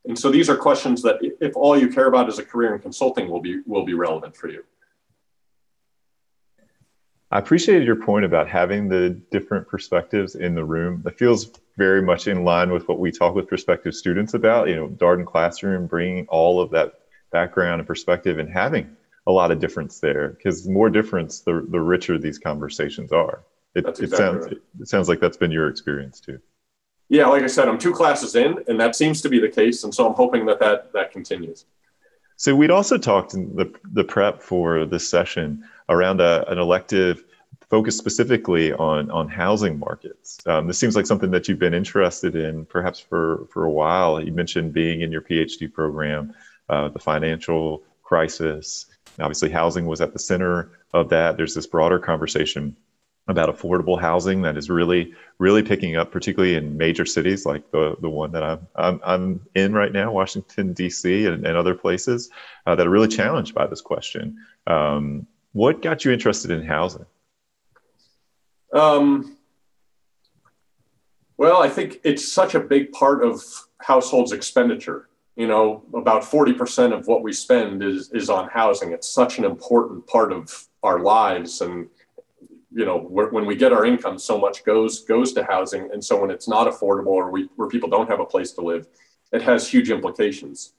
And 0.06 0.18
so 0.18 0.32
these 0.32 0.50
are 0.50 0.58
questions 0.58 1.02
that, 1.04 1.18
if 1.40 1.56
all 1.56 1.78
you 1.78 1.88
care 1.88 2.08
about 2.08 2.28
is 2.28 2.40
a 2.40 2.44
career 2.44 2.74
in 2.76 2.82
consulting, 2.82 3.30
will 3.30 3.40
be 3.40 3.62
will 3.66 3.86
be 3.86 3.94
relevant 3.94 4.36
for 4.36 4.50
you. 4.50 4.64
I 7.32 7.40
appreciated 7.40 7.86
your 7.86 7.96
point 7.96 8.26
about 8.26 8.48
having 8.48 8.90
the 8.90 9.12
different 9.32 9.68
perspectives 9.68 10.36
in 10.36 10.56
the 10.56 10.64
room. 10.64 11.02
That 11.04 11.18
feels 11.18 11.52
very 11.78 12.02
much 12.02 12.28
in 12.28 12.44
line 12.44 12.72
with 12.72 12.88
what 12.88 13.00
we 13.00 13.12
talk 13.12 13.34
with 13.34 13.48
prospective 13.48 13.96
students 13.96 14.34
about. 14.34 14.68
You 14.68 14.76
know, 14.76 14.88
Darden 14.88 15.26
Classroom 15.26 15.88
bringing 15.88 16.28
all 16.28 16.60
of 16.60 16.70
that 16.72 16.94
background 17.32 17.80
and 17.80 17.88
perspective 17.88 18.40
and 18.40 18.50
having 18.50 18.96
a 19.26 19.32
lot 19.32 19.52
of 19.52 19.60
difference 19.60 20.00
there 20.00 20.30
because 20.30 20.66
the 20.66 20.72
more 20.72 20.90
difference, 20.90 21.42
the, 21.42 21.66
the 21.70 21.80
richer 21.80 22.18
these 22.18 22.40
conversations 22.40 23.12
are. 23.12 23.44
it, 23.76 23.86
exactly 23.88 24.06
it 24.06 24.12
sounds 24.12 24.46
right. 24.46 24.62
it 24.82 24.88
sounds 24.88 25.10
like 25.10 25.20
that's 25.20 25.38
been 25.38 25.52
your 25.52 25.68
experience 25.68 26.20
too. 26.20 26.40
Yeah, 27.10 27.28
like 27.28 27.44
I 27.44 27.48
said, 27.48 27.68
I'm 27.68 27.78
two 27.78 27.94
classes 27.94 28.36
in, 28.36 28.64
and 28.68 28.80
that 28.80 28.96
seems 28.96 29.22
to 29.22 29.30
be 29.30 29.40
the 29.40 29.50
case, 29.50 29.84
and 29.84 29.94
so 29.94 30.08
I'm 30.08 30.16
hoping 30.16 30.46
that 30.48 30.60
that, 30.60 30.92
that 30.94 31.12
continues. 31.12 31.66
So 32.38 32.56
we'd 32.56 32.72
also 32.72 32.98
talked 32.98 33.34
in 33.34 33.56
the 33.56 33.74
the 33.92 34.04
prep 34.04 34.42
for 34.42 34.86
this 34.86 35.08
session 35.10 35.64
around 35.90 36.22
a, 36.22 36.50
an 36.50 36.58
elective 36.58 37.24
focused 37.70 37.98
specifically 37.98 38.74
on 38.74 39.10
on 39.12 39.28
housing 39.30 39.80
markets. 39.80 40.40
Um, 40.46 40.68
this 40.68 40.80
seems 40.80 40.96
like 40.96 41.06
something 41.06 41.32
that 41.32 41.48
you've 41.48 41.60
been 41.60 41.74
interested 41.74 42.36
in 42.36 42.66
perhaps 42.66 43.00
for 43.00 43.48
for 43.52 43.66
a 43.66 43.72
while. 43.72 44.22
You 44.24 44.32
mentioned 44.32 44.74
being 44.74 45.02
in 45.02 45.12
your 45.12 45.22
PhD 45.22 45.72
program, 45.72 46.34
uh, 46.70 46.90
the 46.90 47.00
financial 47.00 47.84
crisis. 48.02 48.88
Obviously, 49.20 49.50
housing 49.50 49.86
was 49.86 50.02
at 50.02 50.14
the 50.14 50.20
center 50.20 50.72
of 50.94 51.10
that. 51.10 51.38
There's 51.38 51.54
this 51.54 51.68
broader 51.68 52.00
conversation 52.00 52.76
about 53.28 53.56
affordable 53.56 54.00
housing 54.00 54.42
that 54.42 54.58
is 54.58 54.70
really 54.70 55.14
really 55.40 55.64
picking 55.64 55.96
up, 55.96 56.12
particularly 56.12 56.56
in 56.56 56.78
major 56.78 57.06
cities 57.06 57.46
like 57.46 57.72
the 57.72 57.96
the 58.02 58.10
one 58.10 58.32
that 58.32 58.44
I'm 58.44 58.68
I'm, 58.76 59.02
I'm 59.04 59.42
in 59.56 59.74
right 59.74 59.92
now, 59.92 60.12
Washington 60.12 60.74
D.C. 60.74 61.26
and, 61.26 61.46
and 61.46 61.58
other 61.58 61.76
places 61.76 62.30
uh, 62.66 62.76
that 62.76 62.88
are 62.88 62.92
really 62.92 63.08
challenged 63.08 63.54
by 63.54 63.68
this 63.68 63.82
question. 63.82 64.38
Um, 64.68 65.28
what 65.54 65.82
got 65.82 66.04
you 66.04 66.12
interested 66.12 66.52
in 66.52 66.64
housing? 66.64 67.06
Um, 68.74 69.38
well, 71.38 71.62
I 71.62 71.70
think 71.70 72.00
it's 72.04 72.30
such 72.30 72.56
a 72.56 72.60
big 72.60 72.92
part 72.92 73.24
of 73.24 73.44
households' 73.80 74.32
expenditure. 74.32 75.08
You 75.36 75.48
know, 75.48 75.84
about 75.94 76.22
40% 76.22 76.98
of 76.98 77.08
what 77.08 77.24
we 77.24 77.34
spend 77.34 77.82
is, 77.82 78.12
is 78.12 78.30
on 78.30 78.50
housing. 78.50 78.92
It's 78.92 79.10
such 79.10 79.40
an 79.40 79.46
important 79.46 80.06
part 80.06 80.32
of 80.32 80.68
our 80.84 81.00
lives. 81.00 81.62
And, 81.62 81.88
you 82.72 82.86
know, 82.86 83.00
when 83.00 83.46
we 83.46 83.56
get 83.56 83.74
our 83.74 83.86
income, 83.86 84.20
so 84.20 84.38
much 84.38 84.64
goes 84.64 85.02
goes 85.02 85.34
to 85.34 85.44
housing. 85.44 85.90
And 85.92 86.04
so 86.04 86.22
when 86.22 86.30
it's 86.30 86.48
not 86.48 86.68
affordable 86.68 87.08
or 87.08 87.32
we, 87.32 87.50
where 87.56 87.68
people 87.68 87.90
don't 87.90 88.10
have 88.10 88.20
a 88.20 88.26
place 88.26 88.52
to 88.54 88.62
live, 88.62 88.88
it 89.32 89.42
has 89.42 89.68
huge 89.68 89.90
implications. 89.90 90.74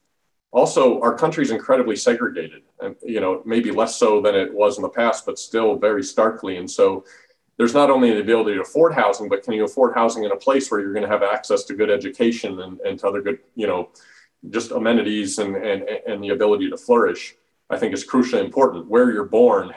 Also, 0.53 1.01
our 1.01 1.17
country 1.17 1.43
is 1.43 1.51
incredibly 1.51 1.97
segregated, 1.97 2.63
and 2.81 2.95
you 3.03 3.21
know, 3.21 3.43
maybe 3.45 3.73
less 3.73 3.97
so 3.97 4.23
than 4.23 4.37
it 4.37 4.55
was 4.55 4.77
in 4.77 4.83
the 4.83 4.89
past, 4.89 5.27
but 5.27 5.37
still 5.37 5.75
very 5.77 6.03
starkly. 6.03 6.59
And 6.59 6.71
so, 6.71 7.05
there's 7.57 7.75
not 7.75 7.91
only 7.91 8.11
the 8.13 8.21
ability 8.21 8.55
to 8.55 8.63
afford 8.63 8.95
housing, 8.95 9.29
but 9.29 9.43
can 9.43 9.53
you 9.53 9.65
afford 9.65 9.95
housing 9.95 10.25
in 10.25 10.33
a 10.33 10.37
place 10.37 10.71
where 10.71 10.81
you're 10.81 10.93
going 10.93 11.05
to 11.05 11.11
have 11.11 11.23
access 11.23 11.65
to 11.65 11.75
good 11.75 11.91
education 11.91 12.61
and, 12.61 12.81
and 12.81 12.99
to 13.01 13.07
other 13.09 13.23
good, 13.23 13.39
you 13.55 13.67
know, 13.67 13.91
just 14.51 14.71
amenities 14.71 15.39
and, 15.39 15.57
and, 15.57 15.83
and 16.07 16.23
the 16.23 16.31
ability 16.31 16.71
to 16.71 16.77
flourish, 16.77 17.35
I 17.71 17.79
think 17.79 17.95
is 17.95 18.07
crucially 18.07 18.45
important. 18.45 18.89
Where 18.89 19.11
you're 19.11 19.25
born, 19.25 19.73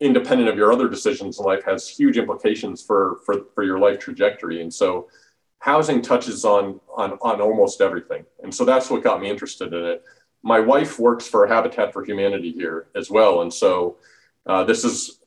independent 0.00 0.48
of 0.48 0.56
your 0.56 0.72
other 0.72 0.88
decisions 0.88 1.38
in 1.38 1.44
life, 1.44 1.64
has 1.64 1.88
huge 1.88 2.18
implications 2.18 2.82
for, 2.82 3.20
for, 3.24 3.46
for 3.54 3.64
your 3.64 3.78
life 3.78 3.98
trajectory. 3.98 4.62
And 4.62 4.72
so 4.72 5.08
housing 5.58 6.02
touches 6.02 6.44
on, 6.44 6.80
on, 6.96 7.12
on 7.22 7.40
almost 7.40 7.80
everything. 7.80 8.24
And 8.42 8.54
so 8.54 8.64
that's 8.64 8.90
what 8.90 9.02
got 9.02 9.20
me 9.20 9.30
interested 9.30 9.72
in 9.72 9.84
it. 9.84 10.04
My 10.42 10.58
wife 10.58 10.98
works 10.98 11.28
for 11.28 11.46
Habitat 11.46 11.92
for 11.92 12.02
Humanity 12.04 12.50
here 12.50 12.86
as 12.94 13.10
well. 13.10 13.42
And 13.42 13.52
so 13.52 13.98
uh, 14.46 14.64
this 14.64 14.84
is 14.84 15.20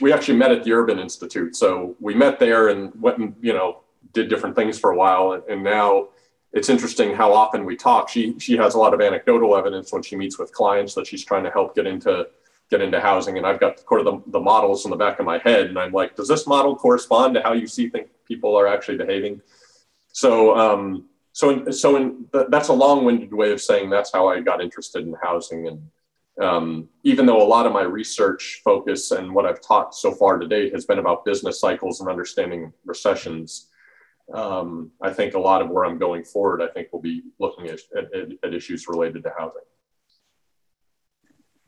we 0.00 0.12
actually 0.12 0.38
met 0.38 0.52
at 0.52 0.64
the 0.64 0.72
Urban 0.72 0.98
Institute. 0.98 1.54
So 1.54 1.94
we 2.00 2.14
met 2.14 2.38
there 2.38 2.68
and 2.68 2.90
went 3.00 3.18
and, 3.18 3.34
you 3.40 3.52
know, 3.52 3.80
did 4.12 4.28
different 4.28 4.56
things 4.56 4.78
for 4.78 4.90
a 4.90 4.96
while. 4.96 5.32
And, 5.32 5.42
and, 5.44 5.62
now 5.62 6.08
it's 6.52 6.68
interesting 6.68 7.14
how 7.14 7.32
often 7.32 7.64
we 7.64 7.76
talk. 7.76 8.08
She, 8.08 8.38
she 8.38 8.56
has 8.56 8.74
a 8.74 8.78
lot 8.78 8.92
of 8.92 9.00
anecdotal 9.00 9.56
evidence 9.56 9.92
when 9.92 10.02
she 10.02 10.16
meets 10.16 10.38
with 10.38 10.52
clients 10.52 10.94
that 10.94 11.06
she's 11.06 11.24
trying 11.24 11.44
to 11.44 11.50
help 11.50 11.76
get 11.76 11.86
into, 11.86 12.26
get 12.70 12.80
into 12.80 13.00
housing. 13.00 13.36
And 13.36 13.46
I've 13.46 13.60
got 13.60 13.80
sort 13.80 14.00
of 14.00 14.06
the, 14.06 14.32
the 14.32 14.40
models 14.40 14.84
in 14.84 14.90
the 14.90 14.96
back 14.96 15.20
of 15.20 15.26
my 15.26 15.38
head. 15.38 15.66
And 15.66 15.78
I'm 15.78 15.92
like, 15.92 16.16
does 16.16 16.28
this 16.28 16.46
model 16.46 16.74
correspond 16.74 17.34
to 17.34 17.42
how 17.42 17.52
you 17.52 17.68
see 17.68 17.88
think 17.88 18.08
people 18.26 18.56
are 18.56 18.66
actually 18.66 18.98
behaving? 18.98 19.40
So, 20.12 20.56
um, 20.56 21.06
so, 21.32 21.50
in, 21.50 21.72
so 21.72 21.96
in, 21.96 22.26
that's 22.48 22.68
a 22.68 22.72
long-winded 22.72 23.32
way 23.32 23.52
of 23.52 23.60
saying 23.60 23.88
that's 23.88 24.12
how 24.12 24.26
I 24.26 24.40
got 24.40 24.60
interested 24.60 25.06
in 25.06 25.14
housing 25.22 25.68
and, 25.68 25.82
um, 26.40 26.88
even 27.04 27.26
though 27.26 27.42
a 27.42 27.46
lot 27.46 27.66
of 27.66 27.72
my 27.72 27.82
research 27.82 28.62
focus 28.64 29.10
and 29.10 29.34
what 29.34 29.44
I've 29.44 29.60
taught 29.60 29.94
so 29.94 30.12
far 30.12 30.38
to 30.38 30.48
date 30.48 30.72
has 30.72 30.86
been 30.86 30.98
about 30.98 31.24
business 31.24 31.60
cycles 31.60 32.00
and 32.00 32.08
understanding 32.08 32.72
recessions, 32.86 33.68
um, 34.32 34.90
I 35.00 35.12
think 35.12 35.34
a 35.34 35.38
lot 35.38 35.62
of 35.62 35.70
where 35.70 35.84
I'm 35.84 35.98
going 35.98 36.24
forward, 36.24 36.62
I 36.62 36.68
think 36.68 36.88
we'll 36.92 37.02
be 37.02 37.22
looking 37.38 37.68
at, 37.68 37.80
at, 37.96 38.28
at 38.42 38.54
issues 38.54 38.88
related 38.88 39.22
to 39.24 39.32
housing. 39.36 39.62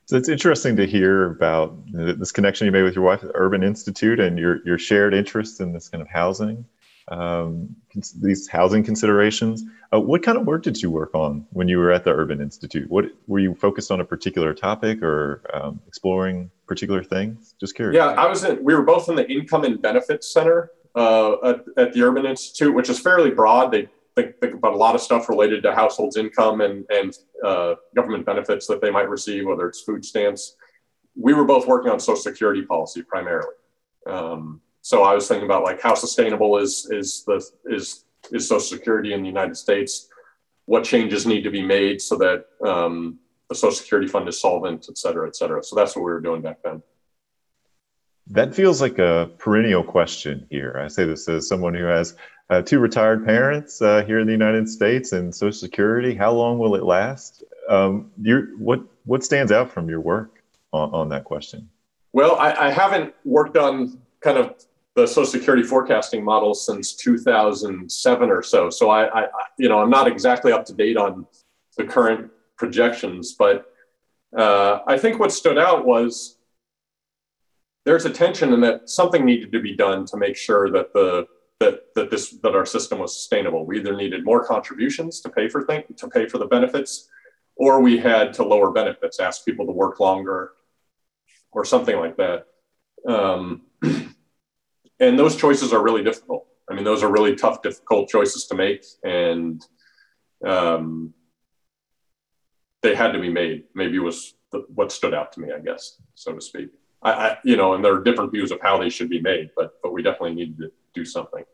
So 0.06 0.16
it's 0.16 0.28
interesting 0.28 0.76
to 0.76 0.86
hear 0.86 1.30
about 1.30 1.78
this 1.92 2.32
connection 2.32 2.66
you 2.66 2.72
made 2.72 2.82
with 2.82 2.94
your 2.94 3.04
wife 3.04 3.22
at 3.22 3.28
the 3.28 3.36
Urban 3.36 3.62
Institute 3.62 4.20
and 4.20 4.38
your, 4.38 4.60
your 4.66 4.78
shared 4.78 5.14
interest 5.14 5.60
in 5.60 5.72
this 5.72 5.88
kind 5.88 6.02
of 6.02 6.08
housing 6.08 6.66
um, 7.08 7.74
these 8.20 8.48
housing 8.48 8.84
considerations. 8.84 9.64
Uh, 9.92 10.00
what 10.00 10.22
kind 10.22 10.38
of 10.38 10.46
work 10.46 10.62
did 10.62 10.80
you 10.80 10.90
work 10.90 11.14
on 11.14 11.46
when 11.50 11.68
you 11.68 11.78
were 11.78 11.90
at 11.90 12.04
the 12.04 12.10
Urban 12.10 12.40
Institute? 12.40 12.88
What 12.90 13.06
were 13.26 13.38
you 13.38 13.54
focused 13.54 13.90
on 13.90 14.00
a 14.00 14.04
particular 14.04 14.54
topic 14.54 15.02
or 15.02 15.42
um, 15.52 15.80
exploring 15.86 16.50
particular 16.66 17.02
things? 17.02 17.54
Just 17.60 17.74
curious. 17.74 17.96
Yeah, 17.96 18.08
I 18.08 18.26
was 18.26 18.44
in. 18.44 18.62
We 18.62 18.74
were 18.74 18.82
both 18.82 19.08
in 19.08 19.16
the 19.16 19.30
Income 19.30 19.64
and 19.64 19.82
Benefits 19.82 20.32
Center 20.32 20.70
uh, 20.94 21.32
at, 21.44 21.64
at, 21.76 21.92
the 21.92 22.02
Urban 22.02 22.26
Institute, 22.26 22.74
which 22.74 22.90
is 22.90 22.98
fairly 22.98 23.30
broad. 23.30 23.72
They 23.72 23.88
think, 24.14 24.38
think, 24.38 24.54
about 24.54 24.74
a 24.74 24.76
lot 24.76 24.94
of 24.94 25.00
stuff 25.00 25.28
related 25.28 25.62
to 25.62 25.74
households' 25.74 26.16
income 26.16 26.60
and 26.60 26.84
and 26.90 27.16
uh, 27.44 27.74
government 27.94 28.26
benefits 28.26 28.66
that 28.66 28.80
they 28.80 28.90
might 28.90 29.08
receive, 29.08 29.46
whether 29.46 29.66
it's 29.68 29.82
food 29.82 30.04
stamps. 30.04 30.56
We 31.14 31.34
were 31.34 31.44
both 31.44 31.66
working 31.66 31.90
on 31.90 32.00
Social 32.00 32.16
Security 32.16 32.62
policy 32.62 33.02
primarily. 33.02 33.54
Um, 34.06 34.60
so 34.82 35.02
I 35.04 35.14
was 35.14 35.28
thinking 35.28 35.44
about 35.46 35.62
like 35.62 35.80
how 35.80 35.94
sustainable 35.94 36.58
is 36.58 36.88
is 36.90 37.24
the 37.24 37.44
is 37.66 38.04
is 38.30 38.48
Social 38.48 38.60
Security 38.60 39.12
in 39.12 39.22
the 39.22 39.28
United 39.28 39.56
States? 39.56 40.08
What 40.66 40.84
changes 40.84 41.26
need 41.26 41.42
to 41.42 41.50
be 41.50 41.62
made 41.62 42.00
so 42.00 42.16
that 42.16 42.46
um, 42.64 43.18
the 43.48 43.54
Social 43.54 43.76
Security 43.76 44.08
fund 44.08 44.28
is 44.28 44.40
solvent, 44.40 44.86
et 44.88 44.96
cetera, 44.96 45.26
et 45.26 45.36
cetera. 45.36 45.62
So 45.62 45.76
that's 45.76 45.94
what 45.94 46.04
we 46.04 46.12
were 46.12 46.20
doing 46.20 46.40
back 46.42 46.62
then. 46.62 46.82
That 48.32 48.54
feels 48.54 48.80
like 48.80 48.98
a 48.98 49.30
perennial 49.36 49.84
question 49.84 50.46
here. 50.48 50.80
I 50.82 50.88
say 50.88 51.04
this 51.04 51.28
as 51.28 51.46
someone 51.46 51.74
who 51.74 51.84
has 51.84 52.16
uh, 52.48 52.62
two 52.62 52.78
retired 52.78 53.26
parents 53.26 53.82
uh, 53.82 54.04
here 54.04 54.20
in 54.20 54.26
the 54.26 54.32
United 54.32 54.68
States 54.68 55.12
and 55.12 55.34
Social 55.34 55.52
Security. 55.52 56.14
How 56.14 56.32
long 56.32 56.58
will 56.58 56.74
it 56.74 56.82
last? 56.82 57.44
Um, 57.68 58.10
what 58.58 58.80
what 59.04 59.22
stands 59.22 59.52
out 59.52 59.70
from 59.70 59.88
your 59.88 60.00
work 60.00 60.42
on, 60.72 60.90
on 60.94 61.08
that 61.10 61.24
question? 61.24 61.68
Well, 62.14 62.36
I, 62.36 62.68
I 62.68 62.70
haven't 62.70 63.14
worked 63.24 63.58
on 63.58 63.98
kind 64.20 64.38
of 64.38 64.54
the 64.94 65.06
Social 65.06 65.26
Security 65.26 65.62
forecasting 65.62 66.24
model 66.24 66.54
since 66.54 66.94
2007 66.94 68.30
or 68.30 68.42
so. 68.42 68.70
So 68.70 68.90
I, 68.90 69.24
I, 69.24 69.28
you 69.58 69.68
know, 69.68 69.78
I'm 69.78 69.90
not 69.90 70.06
exactly 70.06 70.52
up 70.52 70.64
to 70.66 70.72
date 70.72 70.96
on 70.96 71.26
the 71.76 71.84
current 71.84 72.30
projections, 72.56 73.32
but 73.32 73.66
uh, 74.34 74.78
I 74.86 74.96
think 74.96 75.18
what 75.18 75.32
stood 75.32 75.58
out 75.58 75.84
was 75.84 76.38
there's 77.84 78.04
a 78.04 78.10
tension 78.10 78.52
in 78.52 78.60
that 78.60 78.88
something 78.88 79.24
needed 79.24 79.52
to 79.52 79.60
be 79.60 79.74
done 79.74 80.04
to 80.06 80.16
make 80.16 80.36
sure 80.36 80.70
that 80.70 80.92
the 80.92 81.26
that 81.60 81.94
that 81.94 82.10
this 82.10 82.30
that 82.42 82.54
our 82.54 82.66
system 82.66 82.98
was 82.98 83.14
sustainable. 83.14 83.64
We 83.66 83.78
either 83.78 83.96
needed 83.96 84.24
more 84.24 84.44
contributions 84.44 85.20
to 85.20 85.28
pay 85.28 85.48
for 85.48 85.64
things 85.64 85.84
to 85.98 86.08
pay 86.08 86.26
for 86.26 86.38
the 86.38 86.46
benefits, 86.46 87.08
or 87.56 87.80
we 87.80 87.98
had 87.98 88.32
to 88.34 88.44
lower 88.44 88.70
benefits, 88.70 89.20
ask 89.20 89.44
people 89.44 89.66
to 89.66 89.72
work 89.72 90.00
longer, 90.00 90.52
or 91.52 91.64
something 91.64 91.96
like 91.96 92.16
that. 92.16 92.46
Um, 93.06 93.62
and 95.00 95.18
those 95.18 95.36
choices 95.36 95.72
are 95.72 95.82
really 95.82 96.04
difficult. 96.04 96.46
I 96.70 96.74
mean, 96.74 96.84
those 96.84 97.02
are 97.02 97.10
really 97.10 97.34
tough, 97.34 97.62
difficult 97.62 98.08
choices 98.08 98.46
to 98.46 98.54
make, 98.54 98.84
and 99.04 99.64
um, 100.46 101.12
they 102.82 102.94
had 102.94 103.12
to 103.12 103.20
be 103.20 103.30
made. 103.30 103.64
Maybe 103.74 103.98
was 103.98 104.34
the, 104.52 104.64
what 104.68 104.92
stood 104.92 105.14
out 105.14 105.32
to 105.32 105.40
me, 105.40 105.48
I 105.52 105.60
guess, 105.60 106.00
so 106.14 106.32
to 106.32 106.40
speak. 106.40 106.70
I, 107.02 107.12
I, 107.12 107.38
you 107.44 107.56
know, 107.56 107.74
and 107.74 107.84
there 107.84 107.94
are 107.94 108.02
different 108.02 108.32
views 108.32 108.50
of 108.52 108.60
how 108.60 108.78
they 108.78 108.88
should 108.88 109.08
be 109.08 109.20
made, 109.20 109.50
but 109.56 109.80
but 109.82 109.92
we 109.92 110.02
definitely 110.02 110.34
need 110.34 110.58
to 110.58 110.70
do 110.94 111.04
something. 111.04 111.44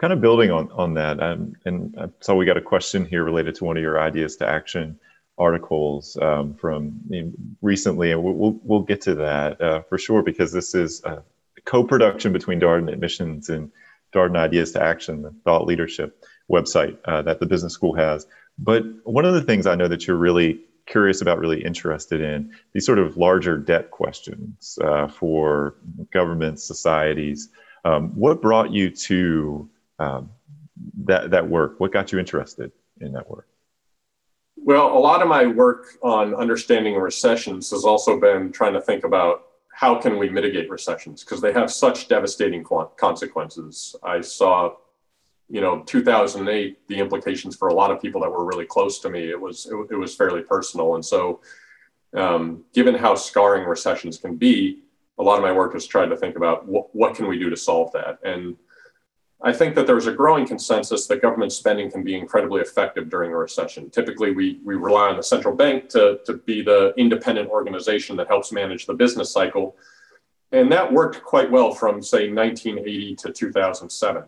Kind 0.00 0.12
of 0.12 0.20
building 0.20 0.50
on 0.50 0.70
on 0.72 0.94
that, 0.94 1.22
um, 1.22 1.54
and 1.64 1.94
I 1.98 2.08
saw 2.20 2.34
we 2.34 2.46
got 2.46 2.56
a 2.56 2.62
question 2.62 3.04
here 3.04 3.24
related 3.24 3.54
to 3.56 3.64
one 3.64 3.76
of 3.76 3.82
your 3.82 4.00
ideas 4.00 4.36
to 4.36 4.48
action 4.48 4.98
articles 5.38 6.16
um, 6.20 6.54
from 6.54 7.00
recently, 7.60 8.12
and 8.12 8.22
we'll, 8.22 8.60
we'll, 8.62 8.82
get 8.82 9.00
to 9.02 9.14
that 9.14 9.60
uh, 9.60 9.82
for 9.82 9.98
sure 9.98 10.22
because 10.22 10.52
this 10.52 10.74
is 10.74 11.02
uh, 11.04 11.20
co-production 11.64 12.32
between 12.32 12.60
Darden 12.60 12.92
Admissions 12.92 13.48
and 13.48 13.70
Darden 14.14 14.36
Ideas 14.36 14.72
to 14.72 14.82
Action, 14.82 15.22
the 15.22 15.34
thought 15.44 15.66
leadership 15.66 16.24
website 16.50 16.98
uh, 17.06 17.22
that 17.22 17.40
the 17.40 17.46
business 17.46 17.72
school 17.72 17.94
has. 17.94 18.26
But 18.58 18.84
one 19.04 19.24
of 19.24 19.34
the 19.34 19.42
things 19.42 19.66
I 19.66 19.74
know 19.74 19.88
that 19.88 20.06
you're 20.06 20.16
really 20.16 20.60
curious 20.86 21.20
about, 21.20 21.38
really 21.38 21.64
interested 21.64 22.20
in, 22.20 22.52
these 22.72 22.86
sort 22.86 22.98
of 22.98 23.16
larger 23.16 23.56
debt 23.56 23.90
questions 23.90 24.78
uh, 24.84 25.08
for 25.08 25.76
governments, 26.12 26.64
societies. 26.64 27.48
Um, 27.84 28.10
what 28.14 28.40
brought 28.40 28.72
you 28.72 28.90
to 28.90 29.68
um, 29.98 30.30
that 31.04 31.30
that 31.30 31.48
work? 31.48 31.80
What 31.80 31.92
got 31.92 32.12
you 32.12 32.18
interested 32.18 32.72
in 33.00 33.12
that 33.12 33.28
work? 33.28 33.48
Well, 34.56 34.96
a 34.96 34.98
lot 34.98 35.22
of 35.22 35.28
my 35.28 35.46
work 35.46 35.96
on 36.02 36.34
understanding 36.34 36.94
recessions 36.94 37.70
has 37.70 37.84
also 37.84 38.20
been 38.20 38.52
trying 38.52 38.74
to 38.74 38.80
think 38.80 39.04
about 39.04 39.42
how 39.72 39.96
can 39.96 40.18
we 40.18 40.28
mitigate 40.28 40.70
recessions 40.70 41.24
because 41.24 41.40
they 41.40 41.52
have 41.52 41.72
such 41.72 42.06
devastating 42.06 42.64
consequences. 42.96 43.96
I 44.02 44.20
saw, 44.20 44.74
you 45.52 45.60
know, 45.60 45.82
2008, 45.82 46.88
the 46.88 46.98
implications 46.98 47.54
for 47.54 47.68
a 47.68 47.74
lot 47.74 47.90
of 47.90 48.00
people 48.00 48.20
that 48.22 48.30
were 48.30 48.44
really 48.44 48.64
close 48.64 48.98
to 49.00 49.10
me. 49.10 49.28
It 49.28 49.40
was 49.40 49.66
it, 49.66 49.76
it 49.92 49.96
was 49.96 50.14
fairly 50.14 50.42
personal, 50.42 50.94
and 50.94 51.04
so 51.04 51.40
um, 52.16 52.64
given 52.74 52.94
how 52.94 53.14
scarring 53.14 53.68
recessions 53.68 54.18
can 54.18 54.36
be, 54.36 54.82
a 55.18 55.22
lot 55.22 55.36
of 55.36 55.42
my 55.42 55.52
work 55.52 55.74
has 55.74 55.86
tried 55.86 56.06
to 56.06 56.16
think 56.16 56.36
about 56.36 56.66
what, 56.66 56.94
what 56.94 57.14
can 57.14 57.28
we 57.28 57.38
do 57.38 57.50
to 57.50 57.56
solve 57.56 57.92
that 57.92 58.18
and 58.24 58.56
I 59.44 59.52
think 59.52 59.74
that 59.74 59.88
there's 59.88 60.06
a 60.06 60.12
growing 60.12 60.46
consensus 60.46 61.08
that 61.08 61.20
government 61.20 61.52
spending 61.52 61.90
can 61.90 62.04
be 62.04 62.14
incredibly 62.14 62.60
effective 62.60 63.10
during 63.10 63.32
a 63.32 63.36
recession. 63.36 63.90
Typically, 63.90 64.30
we, 64.30 64.60
we 64.64 64.76
rely 64.76 65.08
on 65.08 65.16
the 65.16 65.22
central 65.22 65.54
bank 65.54 65.88
to, 65.90 66.20
to 66.26 66.34
be 66.34 66.62
the 66.62 66.94
independent 66.96 67.48
organization 67.50 68.16
that 68.16 68.28
helps 68.28 68.52
manage 68.52 68.86
the 68.86 68.94
business 68.94 69.32
cycle. 69.32 69.76
And 70.52 70.70
that 70.70 70.92
worked 70.92 71.24
quite 71.24 71.50
well 71.50 71.72
from, 71.72 72.00
say, 72.02 72.30
1980 72.30 73.16
to 73.16 73.32
2007. 73.32 74.24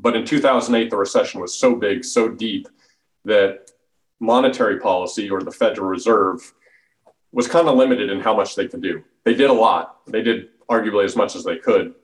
But 0.00 0.16
in 0.16 0.24
2008, 0.24 0.90
the 0.90 0.96
recession 0.96 1.40
was 1.40 1.54
so 1.54 1.74
big, 1.74 2.04
so 2.04 2.28
deep, 2.28 2.68
that 3.24 3.70
monetary 4.18 4.78
policy 4.80 5.30
or 5.30 5.42
the 5.42 5.50
Federal 5.50 5.88
Reserve 5.88 6.52
was 7.32 7.46
kind 7.46 7.68
of 7.68 7.76
limited 7.76 8.10
in 8.10 8.20
how 8.20 8.34
much 8.34 8.54
they 8.54 8.66
could 8.66 8.82
do. 8.82 9.04
They 9.24 9.34
did 9.34 9.50
a 9.50 9.52
lot, 9.52 10.06
they 10.06 10.22
did 10.22 10.48
arguably 10.68 11.04
as 11.04 11.16
much 11.16 11.36
as 11.36 11.44
they 11.44 11.56
could 11.56 11.94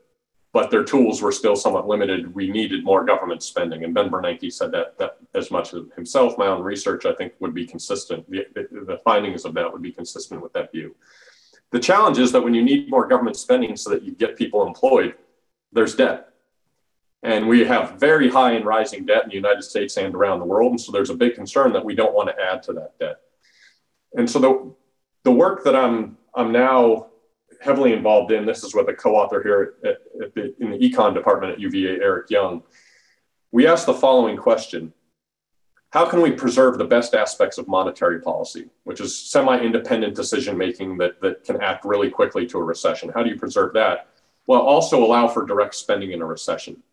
but 0.57 0.71
their 0.71 0.85
tools 0.85 1.21
were 1.21 1.33
still 1.33 1.55
somewhat 1.55 1.87
limited. 1.87 2.35
We 2.35 2.49
needed 2.49 2.83
more 2.83 3.05
government 3.05 3.43
spending. 3.43 3.85
And 3.85 3.93
Ben 3.93 4.09
Bernanke 4.09 4.51
said 4.51 4.73
that, 4.73 4.97
that 4.97 5.19
as 5.35 5.51
much 5.51 5.75
as 5.75 5.83
himself. 5.95 6.39
My 6.39 6.47
own 6.47 6.63
research, 6.63 7.05
I 7.05 7.13
think, 7.13 7.35
would 7.41 7.53
be 7.53 7.67
consistent. 7.67 8.25
The, 8.31 8.47
the 8.55 8.99
findings 9.05 9.45
of 9.45 9.53
that 9.53 9.71
would 9.71 9.83
be 9.83 9.93
consistent 9.93 10.41
with 10.41 10.55
that 10.55 10.73
view. 10.73 10.97
The 11.73 11.79
challenge 11.79 12.17
is 12.17 12.33
that 12.33 12.41
when 12.41 12.55
you 12.55 12.63
need 12.63 12.89
more 12.89 13.07
government 13.07 13.37
spending 13.37 13.77
so 13.77 13.91
that 13.91 14.03
you 14.03 14.13
get 14.13 14.39
people 14.39 14.67
employed, 14.67 15.17
there's 15.73 15.95
debt. 15.95 16.31
And 17.27 17.49
we 17.49 17.65
have 17.65 17.99
very 17.99 18.31
high 18.31 18.53
and 18.53 18.65
rising 18.65 19.05
debt 19.05 19.25
in 19.25 19.31
the 19.31 19.35
United 19.35 19.65
States 19.65 19.97
and 19.97 20.15
around 20.15 20.39
the 20.39 20.45
world. 20.45 20.71
And 20.71 20.81
so 20.81 20.93
there's 20.93 21.11
a 21.11 21.15
big 21.15 21.35
concern 21.35 21.73
that 21.73 21.85
we 21.85 21.97
don't 21.97 22.15
want 22.15 22.29
to 22.29 22.41
add 22.41 22.63
to 22.63 22.73
that 22.75 22.97
debt. 23.01 23.17
And 24.17 24.31
so 24.31 24.39
the, 24.39 24.75
the 25.25 25.33
work 25.33 25.65
that 25.65 25.75
I'm, 25.75 26.19
I'm 26.37 26.53
now 26.53 27.09
heavily 27.61 27.93
involved 27.93 28.31
in. 28.31 28.47
This 28.47 28.63
is 28.63 28.77
with 28.77 28.89
a 28.91 28.95
co-author 28.95 29.43
here 29.43 29.75
at, 29.85 29.99
at 30.23 30.35
the, 30.37 30.55
in 30.61 30.71
the 30.71 30.79
econ 30.79 31.15
department 31.15 31.55
at 31.55 31.59
UVA, 31.59 31.99
Eric 32.01 32.31
Young. 32.31 32.63
We 33.51 33.67
asked 33.67 33.87
the 33.87 33.95
following 33.95 34.37
question. 34.37 34.93
How 35.91 36.07
can 36.07 36.21
we 36.21 36.31
preserve 36.31 36.79
the 36.79 36.85
best 36.85 37.13
aspects 37.13 37.59
of 37.59 37.67
monetary 37.67 38.21
policy, 38.21 38.71
which 38.85 39.01
is 39.01 39.19
semi-independent 39.19 40.15
decision 40.15 40.57
making 40.57 40.99
that, 40.99 41.21
that 41.23 41.43
can 41.43 41.61
act 41.61 41.85
really 41.85 42.09
quickly 42.09 42.47
to 42.47 42.59
a 42.59 42.63
recession? 42.63 43.11
How 43.13 43.25
do 43.25 43.31
you 43.31 43.37
preserve 43.37 43.73
that? 43.75 44.11
Well, 44.47 44.61
also 44.61 45.03
allow 45.03 45.27
for 45.27 45.45
direct 45.45 45.75
spending 45.75 46.13
in 46.13 46.23
a 46.23 46.27
recession, 46.27 46.85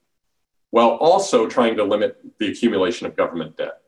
while 0.74 0.96
also 0.96 1.46
trying 1.46 1.78
to 1.78 1.84
limit 1.84 2.18
the 2.40 2.48
accumulation 2.48 3.06
of 3.06 3.16
government 3.16 3.56
debt. 3.56 3.84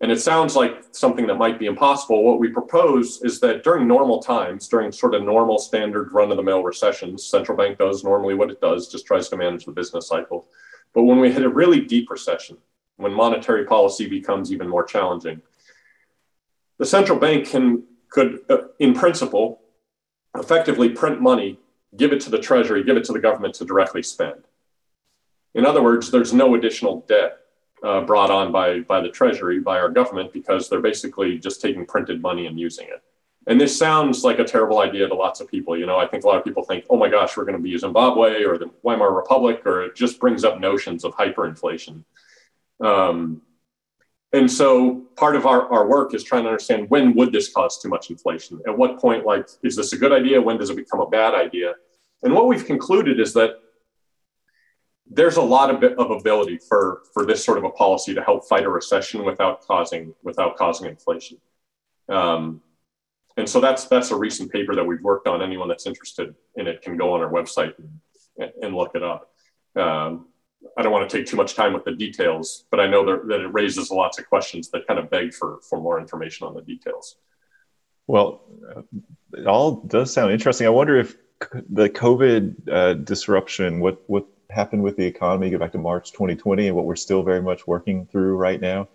And 0.00 0.10
it 0.10 0.18
sounds 0.22 0.56
like 0.56 0.82
something 0.92 1.26
that 1.26 1.34
might 1.34 1.58
be 1.58 1.66
impossible. 1.66 2.24
What 2.24 2.40
we 2.40 2.48
propose 2.48 3.20
is 3.22 3.40
that 3.40 3.62
during 3.62 3.86
normal 3.86 4.22
times, 4.22 4.68
during 4.68 4.90
sort 4.90 5.14
of 5.14 5.22
normal 5.22 5.58
standard 5.58 6.14
run 6.14 6.30
of 6.30 6.38
the 6.38 6.42
mill 6.42 6.62
recessions, 6.62 7.26
central 7.26 7.58
bank 7.58 7.76
does 7.76 8.04
normally 8.04 8.32
what 8.32 8.50
it 8.50 8.58
does, 8.58 8.88
just 8.88 9.04
tries 9.04 9.28
to 9.28 9.36
manage 9.36 9.66
the 9.66 9.70
business 9.70 10.08
cycle. 10.08 10.48
But 10.94 11.02
when 11.02 11.20
we 11.20 11.30
hit 11.30 11.42
a 11.42 11.50
really 11.50 11.82
deep 11.82 12.08
recession, 12.08 12.56
when 12.96 13.12
monetary 13.12 13.66
policy 13.66 14.08
becomes 14.08 14.50
even 14.50 14.70
more 14.70 14.84
challenging, 14.84 15.42
the 16.78 16.86
central 16.86 17.18
bank 17.18 17.48
can 17.48 17.82
could 18.08 18.40
uh, 18.48 18.68
in 18.78 18.94
principle 18.94 19.60
effectively 20.38 20.88
print 20.88 21.20
money, 21.20 21.60
give 21.98 22.14
it 22.14 22.20
to 22.22 22.30
the 22.30 22.38
treasury, 22.38 22.82
give 22.82 22.96
it 22.96 23.04
to 23.04 23.12
the 23.12 23.20
government 23.20 23.52
to 23.56 23.66
directly 23.66 24.02
spend. 24.02 24.46
In 25.54 25.64
other 25.64 25.82
words, 25.82 26.10
there's 26.10 26.32
no 26.32 26.54
additional 26.54 27.04
debt 27.08 27.38
uh, 27.82 28.02
brought 28.02 28.30
on 28.30 28.52
by 28.52 28.80
by 28.80 29.00
the 29.00 29.08
Treasury, 29.08 29.60
by 29.60 29.78
our 29.78 29.88
government, 29.88 30.32
because 30.32 30.68
they're 30.68 30.80
basically 30.80 31.38
just 31.38 31.60
taking 31.60 31.86
printed 31.86 32.20
money 32.20 32.46
and 32.46 32.58
using 32.58 32.86
it. 32.88 33.02
And 33.48 33.60
this 33.60 33.78
sounds 33.78 34.24
like 34.24 34.40
a 34.40 34.44
terrible 34.44 34.80
idea 34.80 35.06
to 35.06 35.14
lots 35.14 35.40
of 35.40 35.48
people. 35.48 35.76
You 35.76 35.86
know, 35.86 35.98
I 35.98 36.06
think 36.06 36.24
a 36.24 36.26
lot 36.26 36.38
of 36.38 36.44
people 36.44 36.64
think, 36.64 36.84
"Oh 36.90 36.96
my 36.96 37.08
gosh, 37.08 37.36
we're 37.36 37.44
going 37.44 37.56
to 37.56 37.62
be 37.62 37.76
Zimbabwe 37.78 38.44
or 38.44 38.58
the 38.58 38.70
Weimar 38.82 39.14
Republic," 39.14 39.64
or 39.66 39.84
it 39.84 39.94
just 39.94 40.18
brings 40.18 40.44
up 40.44 40.60
notions 40.60 41.04
of 41.04 41.14
hyperinflation. 41.14 42.04
Um, 42.80 43.42
and 44.32 44.50
so 44.50 45.06
part 45.16 45.36
of 45.36 45.46
our, 45.46 45.72
our 45.72 45.86
work 45.86 46.12
is 46.12 46.24
trying 46.24 46.42
to 46.42 46.50
understand 46.50 46.90
when 46.90 47.14
would 47.14 47.32
this 47.32 47.52
cause 47.52 47.78
too 47.78 47.88
much 47.88 48.10
inflation? 48.10 48.60
At 48.66 48.76
what 48.76 48.98
point, 48.98 49.24
like, 49.24 49.48
is 49.62 49.76
this 49.76 49.92
a 49.92 49.96
good 49.96 50.12
idea? 50.12 50.42
When 50.42 50.58
does 50.58 50.68
it 50.68 50.76
become 50.76 51.00
a 51.00 51.08
bad 51.08 51.34
idea? 51.34 51.74
And 52.22 52.34
what 52.34 52.46
we've 52.46 52.66
concluded 52.66 53.20
is 53.20 53.32
that 53.34 53.60
there's 55.08 55.36
a 55.36 55.42
lot 55.42 55.70
of, 55.70 55.82
of 55.98 56.10
ability 56.10 56.58
for, 56.68 57.02
for 57.14 57.24
this 57.24 57.44
sort 57.44 57.58
of 57.58 57.64
a 57.64 57.70
policy 57.70 58.14
to 58.14 58.22
help 58.22 58.48
fight 58.48 58.64
a 58.64 58.68
recession 58.68 59.24
without 59.24 59.60
causing 59.62 60.14
without 60.22 60.56
causing 60.56 60.88
inflation. 60.88 61.38
Um, 62.08 62.60
and 63.36 63.48
so 63.48 63.60
that's 63.60 63.84
that's 63.86 64.10
a 64.10 64.16
recent 64.16 64.50
paper 64.50 64.74
that 64.74 64.84
we've 64.84 65.02
worked 65.02 65.28
on. 65.28 65.42
Anyone 65.42 65.68
that's 65.68 65.86
interested 65.86 66.34
in 66.56 66.66
it 66.66 66.82
can 66.82 66.96
go 66.96 67.12
on 67.12 67.20
our 67.20 67.30
website 67.30 67.74
and, 67.78 68.52
and 68.62 68.74
look 68.74 68.94
it 68.94 69.02
up. 69.02 69.30
Um, 69.76 70.26
I 70.76 70.82
don't 70.82 70.92
want 70.92 71.08
to 71.08 71.16
take 71.16 71.26
too 71.26 71.36
much 71.36 71.54
time 71.54 71.72
with 71.72 71.84
the 71.84 71.92
details, 71.92 72.64
but 72.70 72.80
I 72.80 72.86
know 72.88 73.04
that, 73.04 73.28
that 73.28 73.40
it 73.40 73.52
raises 73.52 73.90
lots 73.90 74.18
of 74.18 74.28
questions 74.28 74.70
that 74.70 74.86
kind 74.86 74.98
of 74.98 75.10
beg 75.10 75.34
for 75.34 75.60
for 75.68 75.80
more 75.80 76.00
information 76.00 76.46
on 76.46 76.54
the 76.54 76.62
details. 76.62 77.16
Well, 78.08 78.42
it 79.34 79.46
all 79.46 79.82
does 79.82 80.12
sound 80.12 80.32
interesting. 80.32 80.66
I 80.66 80.70
wonder 80.70 80.96
if 80.96 81.16
the 81.68 81.90
COVID 81.90 82.68
uh, 82.68 82.94
disruption, 82.94 83.80
what 83.80 84.02
what 84.06 84.26
happened 84.50 84.82
with 84.82 84.96
the 84.96 85.04
economy, 85.04 85.50
go 85.50 85.58
back 85.58 85.72
to 85.72 85.78
March 85.78 86.12
2020 86.12 86.68
and 86.68 86.76
what 86.76 86.84
we're 86.84 86.96
still 86.96 87.22
very 87.22 87.42
much 87.42 87.66
working 87.66 88.06
through 88.06 88.36
right 88.36 88.60
now. 88.60 88.88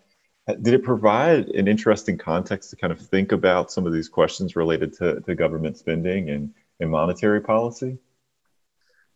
Uh, 0.47 0.56
did 0.56 0.74
it 0.74 0.84
provide 0.84 1.47
an 1.49 1.68
interesting 1.68 2.18
context 2.18 2.70
to 2.72 2.76
kind 2.76 2.91
of 2.91 2.99
think 2.99 3.32
about 3.32 3.72
some 3.72 3.86
of 3.86 3.93
these 3.93 4.10
questions 4.10 4.56
related 4.56 4.93
to, 4.93 5.22
to 5.22 5.36
government 5.36 5.78
spending 5.78 6.30
and, 6.30 6.54
and 6.80 6.89
monetary 6.89 7.41
policy? 7.41 7.97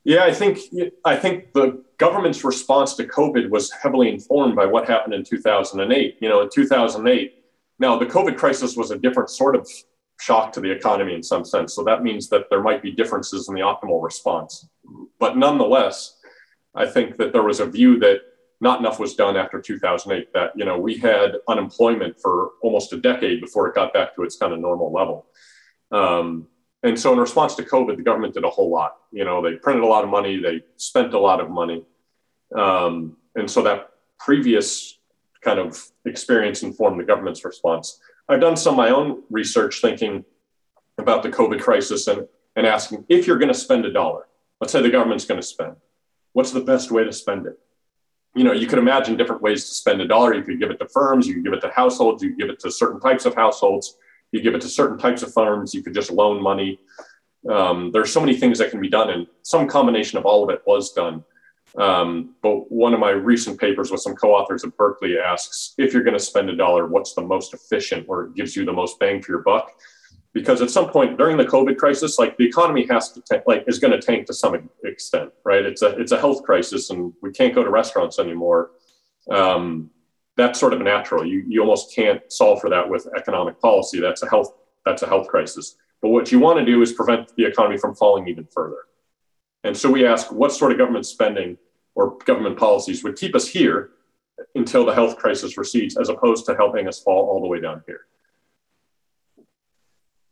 Yeah, 0.04 0.24
I 0.24 0.34
think 0.34 0.60
I 1.04 1.16
think 1.16 1.52
the 1.54 1.84
government's 1.98 2.44
response 2.44 2.94
to 2.96 3.06
COVID 3.06 3.50
was 3.50 3.72
heavily 3.72 4.08
informed 4.08 4.56
by 4.56 4.68
what 4.68 4.88
happened 4.88 5.16
in 5.16 5.24
2008. 5.24 6.18
You 6.22 6.30
know, 6.30 6.42
in 6.42 6.50
2008, 6.54 7.44
now 7.80 7.98
the 7.98 8.06
COVID 8.06 8.38
crisis 8.38 8.78
was 8.78 8.92
a 8.92 9.00
different 9.00 9.32
sort 9.32 9.56
of 9.56 9.68
shock 10.20 10.52
to 10.54 10.62
the 10.62 10.72
economy 10.72 11.16
in 11.16 11.24
some 11.24 11.44
sense. 11.44 11.74
So 11.74 11.84
that 11.84 12.04
means 12.04 12.30
that 12.30 12.50
there 12.52 12.62
might 12.62 12.84
be 12.84 12.92
differences 12.92 13.50
in 13.50 13.56
the 13.56 13.62
optimal 13.62 14.02
response. 14.04 14.68
But 15.20 15.38
nonetheless, 15.38 16.14
I 16.76 16.86
think 16.86 17.17
that 17.17 17.34
there 17.34 17.43
was 17.43 17.59
a 17.59 17.65
view 17.65 17.99
that 17.99 18.21
not 18.61 18.80
enough 18.80 18.99
was 18.99 19.15
done 19.15 19.38
after 19.38 19.61
2008 19.61 20.34
that 20.34 20.51
you 20.55 20.65
know 20.65 20.78
we 20.78 20.97
had 20.97 21.38
unemployment 21.47 22.19
for 22.19 22.51
almost 22.61 22.93
a 22.93 22.97
decade 22.97 23.41
before 23.41 23.67
it 23.67 23.76
got 23.76 23.93
back 23.93 24.15
to 24.15 24.23
its 24.23 24.38
kind 24.38 24.53
of 24.53 24.59
normal 24.59 24.91
level. 24.91 25.28
Um, 25.91 26.47
and 26.84 26.99
so 26.99 27.13
in 27.13 27.19
response 27.19 27.55
to 27.55 27.63
covid 27.63 27.97
the 27.97 28.03
government 28.03 28.34
did 28.34 28.43
a 28.43 28.49
whole 28.49 28.69
lot. 28.69 28.95
You 29.11 29.26
know 29.26 29.41
they 29.41 29.55
printed 29.55 29.84
a 29.84 29.88
lot 29.88 30.03
of 30.03 30.09
money 30.09 30.39
they 30.41 30.63
spent 30.78 31.13
a 31.13 31.19
lot 31.19 31.39
of 31.39 31.49
money. 31.49 31.84
Um, 32.55 33.17
and 33.36 33.49
so 33.49 33.61
that 33.63 33.89
previous 34.19 34.99
kind 35.41 35.59
of 35.59 35.82
experience 36.05 36.63
informed 36.63 36.99
the 36.99 37.03
government's 37.03 37.43
response. 37.43 37.99
I've 38.28 38.41
done 38.41 38.55
some 38.55 38.73
of 38.73 38.78
my 38.78 38.89
own 38.89 39.23
research 39.30 39.82
thinking 39.82 40.26
about 40.97 41.23
the 41.23 41.30
covid 41.30 41.61
crisis 41.61 42.07
and, 42.07 42.28
and 42.55 42.65
asking 42.65 43.05
if 43.09 43.28
you're 43.28 43.38
going 43.38 43.51
to 43.51 43.59
spend 43.67 43.86
a 43.86 43.91
dollar 43.91 44.28
let's 44.61 44.71
say 44.71 44.82
the 44.82 44.89
government's 44.89 45.26
going 45.26 45.39
to 45.39 45.45
spend 45.45 45.76
what's 46.36 46.52
the 46.52 46.60
best 46.60 46.92
way 46.92 47.06
to 47.06 47.14
spend 47.14 47.48
it? 47.48 47.58
You 48.36 48.44
know, 48.44 48.52
you 48.52 48.68
could 48.68 48.78
imagine 48.78 49.16
different 49.16 49.42
ways 49.42 49.64
to 49.70 49.74
spend 49.74 50.02
a 50.02 50.08
dollar. 50.08 50.34
You 50.34 50.44
could 50.44 50.60
give 50.60 50.70
it 50.70 50.78
to 50.80 50.88
firms, 50.90 51.26
you 51.26 51.36
could 51.36 51.46
give 51.46 51.54
it 51.54 51.62
to 51.62 51.70
households, 51.70 52.22
you 52.22 52.32
could 52.32 52.40
give 52.40 52.50
it 52.50 52.60
to 52.60 52.72
certain 52.72 53.00
types 53.00 53.26
of 53.26 53.34
households, 53.36 53.98
you 54.34 54.42
give 54.42 54.54
it 54.54 54.60
to 54.62 54.68
certain 54.68 54.98
types 54.98 55.24
of 55.24 55.34
firms, 55.34 55.74
you 55.74 55.82
could 55.82 55.94
just 55.94 56.12
loan 56.12 56.44
money. 56.44 56.78
Um, 57.50 57.90
there's 57.94 58.12
so 58.12 58.20
many 58.20 58.36
things 58.36 58.58
that 58.60 58.70
can 58.70 58.82
be 58.82 58.90
done, 58.90 59.12
and 59.12 59.28
some 59.44 59.66
combination 59.66 60.18
of 60.18 60.26
all 60.26 60.44
of 60.44 60.50
it 60.50 60.62
was 60.68 60.92
done. 60.92 61.24
Um, 61.78 62.36
but 62.44 62.70
one 62.70 62.94
of 62.94 63.00
my 63.00 63.12
recent 63.12 63.58
papers 63.58 63.90
with 63.90 64.02
some 64.02 64.16
co-authors 64.16 64.66
at 64.66 64.76
Berkeley 64.76 65.18
asks 65.18 65.74
if 65.78 65.94
you're 65.94 66.04
going 66.04 66.18
to 66.18 66.24
spend 66.32 66.50
a 66.50 66.56
dollar, 66.56 66.86
what's 66.88 67.14
the 67.14 67.22
most 67.22 67.54
efficient 67.54 68.08
or 68.10 68.28
gives 68.28 68.58
you 68.58 68.66
the 68.66 68.74
most 68.74 69.00
bang 69.00 69.22
for 69.22 69.32
your 69.32 69.42
buck? 69.42 69.72
Because 70.36 70.62
at 70.62 70.70
some 70.70 70.90
point 70.90 71.18
during 71.18 71.38
the 71.38 71.46
COVID 71.46 71.78
crisis, 71.78 72.20
like 72.20 72.38
the 72.38 72.46
economy 72.46 72.86
has 72.88 73.14
to 73.14 73.44
like 73.48 73.64
is 73.68 73.80
going 73.80 73.94
to 73.94 74.06
tank 74.06 74.28
to 74.28 74.34
some 74.34 74.70
extent, 74.84 75.32
right? 75.46 75.66
It's 75.66 75.82
a 75.82 75.98
it's 75.98 76.12
a 76.12 76.20
health 76.20 76.44
crisis, 76.44 76.90
and 76.90 77.14
we 77.22 77.32
can't 77.32 77.56
go 77.56 77.64
to 77.64 77.70
restaurants 77.70 78.20
anymore. 78.20 78.72
Um, 79.32 79.90
that's 80.36 80.60
sort 80.60 80.74
of 80.74 80.82
natural. 80.82 81.26
You 81.26 81.46
you 81.48 81.62
almost 81.62 81.96
can't 81.96 82.22
solve 82.32 82.60
for 82.60 82.70
that 82.70 82.88
with 82.88 83.08
economic 83.18 83.62
policy. 83.62 84.02
That's 84.02 84.24
a 84.24 84.30
health 84.30 84.52
that's 84.86 85.04
a 85.04 85.08
health 85.08 85.30
crisis. 85.30 85.78
But 86.02 86.10
what 86.10 86.30
you 86.34 86.40
want 86.40 86.60
to 86.60 86.66
do 86.66 86.82
is 86.82 86.92
prevent 86.92 87.34
the 87.38 87.46
economy 87.46 87.78
from 87.78 87.96
falling 87.96 88.28
even 88.28 88.46
further. 88.54 88.84
And 89.64 89.76
so 89.76 89.90
we 89.90 90.06
ask, 90.06 90.32
what 90.32 90.52
sort 90.52 90.74
of 90.74 90.78
government 90.78 91.06
spending 91.06 91.58
or 91.96 92.18
government 92.26 92.60
policies 92.60 93.06
would 93.06 93.16
keep 93.16 93.36
us 93.36 93.48
here 93.48 93.92
until 94.54 94.86
the 94.86 94.94
health 94.94 95.16
crisis 95.16 95.58
recedes, 95.58 95.96
as 95.98 96.10
opposed 96.10 96.46
to 96.46 96.56
helping 96.56 96.90
us 96.90 97.02
fall 97.02 97.30
all 97.30 97.42
the 97.42 97.48
way 97.48 97.62
down 97.62 97.82
here? 97.88 98.02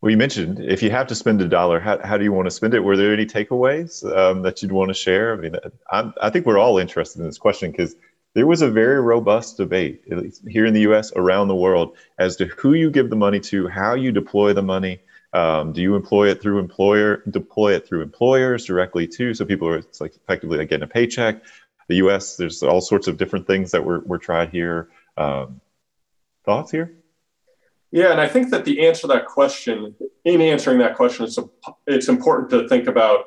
Well, 0.04 0.12
you 0.12 0.18
mentioned 0.18 0.60
if 0.60 0.84
you 0.84 0.92
have 0.92 1.08
to 1.08 1.16
spend 1.16 1.42
a 1.42 1.48
dollar, 1.48 1.80
how, 1.80 1.98
how 2.04 2.18
do 2.18 2.26
you 2.26 2.34
want 2.34 2.48
to 2.48 2.52
spend 2.52 2.74
it? 2.74 2.82
Were 2.82 2.98
there 2.98 3.14
any 3.14 3.26
takeaways 3.26 4.04
um, 4.14 4.42
that 4.42 4.62
you'd 4.62 4.74
want 4.74 4.90
to 4.90 4.94
share? 4.94 5.32
I 5.32 5.38
mean, 5.38 5.56
I'm, 5.94 6.14
i 6.22 6.30
think 6.30 6.46
we're 6.46 6.58
all 6.58 6.78
interested 6.78 7.22
in 7.22 7.26
this 7.26 7.38
question 7.38 7.72
because 7.72 7.96
there 8.34 8.46
was 8.46 8.62
a 8.62 8.70
very 8.70 9.00
robust 9.00 9.56
debate, 9.56 10.04
here 10.46 10.66
in 10.66 10.74
the 10.74 10.82
US, 10.92 11.14
around 11.16 11.48
the 11.48 11.56
world, 11.56 11.96
as 12.20 12.36
to 12.36 12.48
who 12.48 12.74
you 12.74 12.92
give 12.92 13.10
the 13.10 13.16
money 13.16 13.40
to, 13.40 13.70
how 13.70 13.94
you 13.94 14.12
deploy 14.12 14.52
the 14.52 14.62
money. 14.62 15.00
Um, 15.32 15.72
do 15.72 15.82
you 15.82 15.96
employ 15.96 16.28
it 16.32 16.42
through 16.42 16.60
employer, 16.60 17.24
deploy 17.30 17.74
it 17.76 17.88
through 17.88 18.02
employers 18.02 18.66
directly 18.66 19.08
too? 19.08 19.34
So 19.34 19.46
people 19.46 19.70
are 19.70 19.78
it's 19.78 20.02
like 20.02 20.18
effectively 20.18 20.58
like 20.58 20.68
getting 20.68 20.84
a 20.84 20.88
paycheck. 20.88 21.44
The 21.88 21.96
US, 22.08 22.36
there's 22.36 22.62
all 22.62 22.82
sorts 22.82 23.08
of 23.08 23.16
different 23.16 23.48
things 23.48 23.72
that 23.72 23.86
were, 23.86 24.02
were 24.02 24.18
tried 24.18 24.50
here. 24.50 24.90
Um, 25.16 25.62
thoughts 26.44 26.72
here? 26.72 26.92
Yeah, 27.94 28.12
and 28.12 28.20
I 28.20 28.28
think 28.28 28.50
that 28.50 28.66
the 28.66 28.88
answer 28.88 29.02
to 29.02 29.08
that 29.10 29.28
question, 29.28 29.94
in 30.26 30.42
answering 30.42 30.80
that 30.80 30.96
question, 30.96 31.26
it's, 31.26 31.38
it's 31.86 32.10
important 32.10 32.50
to 32.50 32.68
think 32.68 32.88
about 32.88 33.26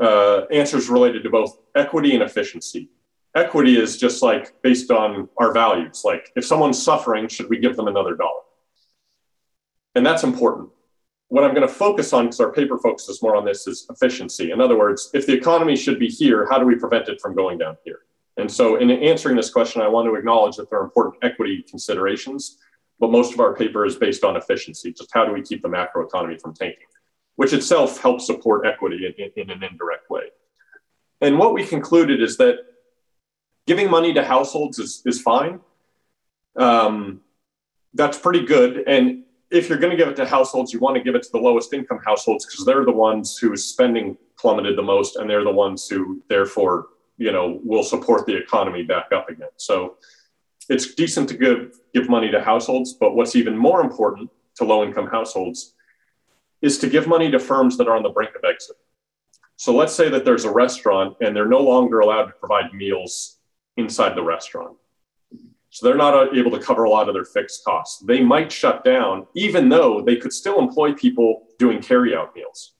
uh, 0.00 0.42
answers 0.52 0.88
related 0.88 1.24
to 1.24 1.30
both 1.30 1.58
equity 1.74 2.14
and 2.14 2.22
efficiency. 2.22 2.88
Equity 3.34 3.76
is 3.76 3.98
just 3.98 4.22
like 4.22 4.62
based 4.62 4.92
on 4.92 5.28
our 5.38 5.52
values. 5.52 6.02
Like 6.04 6.30
if 6.36 6.46
someone's 6.46 6.80
suffering, 6.80 7.26
should 7.26 7.50
we 7.50 7.58
give 7.58 7.74
them 7.74 7.88
another 7.88 8.14
dollar? 8.14 8.42
And 9.96 10.06
that's 10.06 10.22
important. 10.22 10.68
What 11.26 11.42
I'm 11.42 11.52
going 11.52 11.66
to 11.66 11.74
focus 11.74 12.12
on, 12.12 12.26
because 12.26 12.38
our 12.38 12.52
paper 12.52 12.78
focuses 12.78 13.20
more 13.22 13.34
on 13.34 13.44
this, 13.44 13.66
is 13.66 13.88
efficiency. 13.90 14.52
In 14.52 14.60
other 14.60 14.78
words, 14.78 15.10
if 15.14 15.26
the 15.26 15.34
economy 15.34 15.74
should 15.74 15.98
be 15.98 16.06
here, 16.06 16.46
how 16.48 16.60
do 16.60 16.64
we 16.64 16.76
prevent 16.76 17.08
it 17.08 17.20
from 17.20 17.34
going 17.34 17.58
down 17.58 17.76
here? 17.84 18.02
And 18.36 18.48
so, 18.48 18.76
in 18.76 18.88
answering 18.88 19.34
this 19.34 19.50
question, 19.50 19.82
I 19.82 19.88
want 19.88 20.06
to 20.06 20.14
acknowledge 20.14 20.54
that 20.58 20.70
there 20.70 20.78
are 20.78 20.84
important 20.84 21.16
equity 21.24 21.64
considerations 21.68 22.58
but 23.00 23.10
most 23.10 23.32
of 23.32 23.40
our 23.40 23.54
paper 23.54 23.84
is 23.86 23.96
based 23.96 24.24
on 24.24 24.36
efficiency. 24.36 24.92
Just 24.92 25.10
how 25.12 25.24
do 25.24 25.32
we 25.32 25.42
keep 25.42 25.62
the 25.62 25.68
macro 25.68 26.06
economy 26.06 26.36
from 26.38 26.54
tanking, 26.54 26.86
which 27.36 27.52
itself 27.52 28.00
helps 28.00 28.26
support 28.26 28.66
equity 28.66 29.06
in, 29.06 29.24
in, 29.24 29.30
in, 29.36 29.50
an 29.50 29.62
indirect 29.62 30.10
way. 30.10 30.24
And 31.20 31.38
what 31.38 31.54
we 31.54 31.64
concluded 31.64 32.22
is 32.22 32.36
that 32.38 32.58
giving 33.66 33.90
money 33.90 34.12
to 34.14 34.24
households 34.24 34.78
is, 34.78 35.02
is 35.04 35.20
fine. 35.20 35.60
Um, 36.56 37.20
that's 37.94 38.18
pretty 38.18 38.44
good. 38.44 38.84
And 38.86 39.24
if 39.50 39.68
you're 39.68 39.78
going 39.78 39.90
to 39.90 39.96
give 39.96 40.08
it 40.08 40.16
to 40.16 40.26
households, 40.26 40.72
you 40.72 40.80
want 40.80 40.96
to 40.96 41.02
give 41.02 41.14
it 41.14 41.22
to 41.22 41.30
the 41.32 41.38
lowest 41.38 41.72
income 41.72 42.00
households 42.04 42.44
because 42.44 42.64
they're 42.64 42.84
the 42.84 42.92
ones 42.92 43.38
whose 43.38 43.64
spending 43.64 44.16
plummeted 44.38 44.76
the 44.76 44.82
most, 44.82 45.16
and 45.16 45.28
they're 45.28 45.44
the 45.44 45.50
ones 45.50 45.88
who, 45.88 46.22
therefore, 46.28 46.88
you 47.16 47.32
know, 47.32 47.60
will 47.64 47.82
support 47.82 48.26
the 48.26 48.36
economy 48.36 48.82
back 48.82 49.06
up 49.12 49.28
again. 49.28 49.48
So 49.56 49.96
it's 50.68 50.94
decent 50.94 51.28
to 51.30 51.36
give, 51.36 51.78
give 51.94 52.08
money 52.08 52.30
to 52.30 52.42
households, 52.42 52.94
but 52.94 53.14
what's 53.14 53.36
even 53.36 53.56
more 53.56 53.80
important 53.80 54.30
to 54.56 54.64
low 54.64 54.84
income 54.84 55.06
households 55.06 55.74
is 56.60 56.78
to 56.78 56.88
give 56.88 57.06
money 57.06 57.30
to 57.30 57.38
firms 57.38 57.76
that 57.78 57.88
are 57.88 57.96
on 57.96 58.02
the 58.02 58.10
brink 58.10 58.32
of 58.34 58.44
exit. 58.44 58.76
So 59.56 59.74
let's 59.74 59.94
say 59.94 60.08
that 60.08 60.24
there's 60.24 60.44
a 60.44 60.52
restaurant 60.52 61.16
and 61.20 61.34
they're 61.34 61.48
no 61.48 61.60
longer 61.60 62.00
allowed 62.00 62.26
to 62.26 62.32
provide 62.32 62.72
meals 62.72 63.38
inside 63.76 64.14
the 64.14 64.22
restaurant. 64.22 64.76
So 65.70 65.86
they're 65.86 65.96
not 65.96 66.14
uh, 66.14 66.32
able 66.34 66.50
to 66.52 66.60
cover 66.60 66.84
a 66.84 66.90
lot 66.90 67.08
of 67.08 67.14
their 67.14 67.24
fixed 67.24 67.64
costs. 67.64 68.02
They 68.02 68.22
might 68.22 68.50
shut 68.50 68.84
down, 68.84 69.26
even 69.34 69.68
though 69.68 70.00
they 70.00 70.16
could 70.16 70.32
still 70.32 70.58
employ 70.58 70.94
people 70.94 71.46
doing 71.58 71.78
carryout 71.78 72.34
meals. 72.34 72.74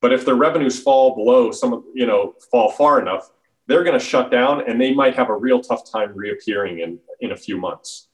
But 0.00 0.12
if 0.12 0.24
their 0.24 0.34
revenues 0.34 0.80
fall 0.80 1.14
below 1.14 1.50
some, 1.50 1.84
you 1.94 2.06
know, 2.06 2.34
fall 2.50 2.70
far 2.70 3.00
enough, 3.00 3.30
they're 3.68 3.84
going 3.84 3.98
to 3.98 4.04
shut 4.04 4.30
down 4.30 4.68
and 4.68 4.80
they 4.80 4.92
might 4.92 5.14
have 5.14 5.28
a 5.28 5.36
real 5.36 5.60
tough 5.60 5.90
time 5.90 6.12
reappearing 6.14 6.80
in, 6.80 6.98
in 7.20 7.32
a 7.32 7.36
few 7.36 7.58
months. 7.58 8.08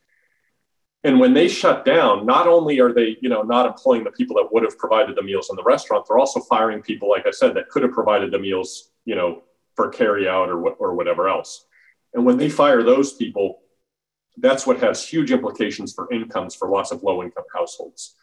And 1.04 1.20
when 1.20 1.32
they 1.32 1.48
shut 1.48 1.84
down, 1.84 2.26
not 2.26 2.48
only 2.48 2.80
are 2.80 2.92
they, 2.92 3.16
you 3.20 3.28
know, 3.28 3.42
not 3.42 3.66
employing 3.66 4.04
the 4.04 4.10
people 4.10 4.36
that 4.36 4.48
would 4.52 4.64
have 4.64 4.76
provided 4.76 5.16
the 5.16 5.22
meals 5.22 5.48
in 5.50 5.56
the 5.56 5.62
restaurant, 5.62 6.06
they're 6.08 6.18
also 6.18 6.40
firing 6.40 6.82
people, 6.82 7.08
like 7.08 7.26
I 7.26 7.30
said, 7.30 7.54
that 7.54 7.68
could 7.68 7.82
have 7.82 7.92
provided 7.92 8.32
the 8.32 8.38
meals, 8.38 8.90
you 9.04 9.14
know, 9.14 9.42
for 9.76 9.90
carry 9.90 10.28
out 10.28 10.48
or, 10.48 10.70
or 10.70 10.94
whatever 10.94 11.28
else. 11.28 11.66
And 12.14 12.24
when 12.24 12.36
they 12.36 12.48
fire 12.48 12.82
those 12.82 13.12
people, 13.12 13.60
that's 14.38 14.66
what 14.66 14.80
has 14.80 15.06
huge 15.06 15.30
implications 15.30 15.92
for 15.92 16.12
incomes 16.12 16.54
for 16.54 16.68
lots 16.68 16.90
of 16.90 17.02
low 17.02 17.22
income 17.22 17.44
households. 17.54 18.16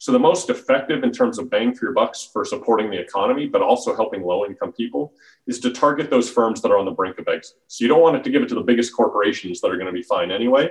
So 0.00 0.12
the 0.12 0.18
most 0.18 0.48
effective 0.48 1.02
in 1.02 1.10
terms 1.10 1.38
of 1.38 1.50
bang 1.50 1.74
for 1.74 1.86
your 1.86 1.92
bucks 1.92 2.28
for 2.32 2.44
supporting 2.44 2.88
the 2.88 3.00
economy, 3.00 3.46
but 3.46 3.62
also 3.62 3.96
helping 3.96 4.22
low 4.22 4.46
income 4.46 4.72
people, 4.72 5.12
is 5.48 5.58
to 5.60 5.72
target 5.72 6.08
those 6.08 6.30
firms 6.30 6.62
that 6.62 6.70
are 6.70 6.78
on 6.78 6.84
the 6.84 6.92
brink 6.92 7.18
of 7.18 7.26
exit. 7.26 7.56
So 7.66 7.84
you 7.84 7.88
don't 7.88 8.00
want 8.00 8.16
it 8.16 8.24
to 8.24 8.30
give 8.30 8.42
it 8.42 8.48
to 8.50 8.54
the 8.54 8.62
biggest 8.62 8.94
corporations 8.94 9.60
that 9.60 9.68
are 9.68 9.76
going 9.76 9.86
to 9.86 9.92
be 9.92 10.02
fine 10.02 10.30
anyway. 10.30 10.70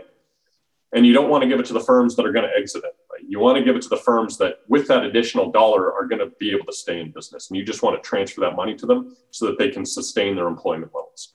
And 0.93 1.05
you 1.05 1.11
don't 1.11 1.29
want 1.29 1.41
to 1.43 1.49
give 1.49 1.59
it 1.59 1.65
to 1.65 1.73
the 1.73 1.81
firms 1.81 2.15
that 2.15 2.25
are 2.25 2.31
going 2.31 2.45
to 2.45 2.57
exit 2.57 2.83
it. 2.85 2.95
You 3.27 3.39
want 3.39 3.57
to 3.57 3.63
give 3.63 3.75
it 3.75 3.81
to 3.81 3.89
the 3.89 3.97
firms 3.97 4.37
that, 4.37 4.59
with 4.69 4.87
that 4.87 5.03
additional 5.03 5.51
dollar, 5.51 5.93
are 5.93 6.05
going 6.05 6.19
to 6.19 6.31
be 6.39 6.51
able 6.51 6.65
to 6.65 6.73
stay 6.73 7.01
in 7.01 7.11
business. 7.11 7.49
And 7.49 7.57
you 7.57 7.65
just 7.65 7.83
want 7.83 8.01
to 8.01 8.07
transfer 8.07 8.39
that 8.41 8.55
money 8.55 8.75
to 8.75 8.85
them 8.85 9.17
so 9.31 9.47
that 9.47 9.57
they 9.57 9.69
can 9.69 9.85
sustain 9.85 10.37
their 10.37 10.47
employment 10.47 10.93
levels 10.95 11.33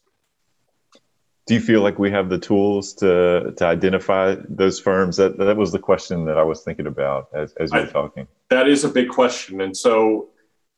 do 1.47 1.55
you 1.55 1.61
feel 1.61 1.81
like 1.81 1.99
we 1.99 2.11
have 2.11 2.29
the 2.29 2.39
tools 2.39 2.95
to 2.95 3.53
to 3.57 3.67
identify 3.67 4.37
those 4.49 4.79
firms? 4.79 5.17
That 5.17 5.39
that 5.39 5.57
was 5.57 5.73
the 5.73 5.79
question 5.79 6.25
that 6.27 6.39
I 6.39 6.45
was 6.45 6.63
thinking 6.63 6.87
about 6.87 7.29
as, 7.35 7.53
as 7.55 7.73
you 7.73 7.81
were 7.81 7.87
talking. 7.87 8.29
That 8.51 8.69
is 8.69 8.85
a 8.85 8.89
big 8.89 9.09
question, 9.09 9.61
and 9.61 9.77
so 9.77 10.29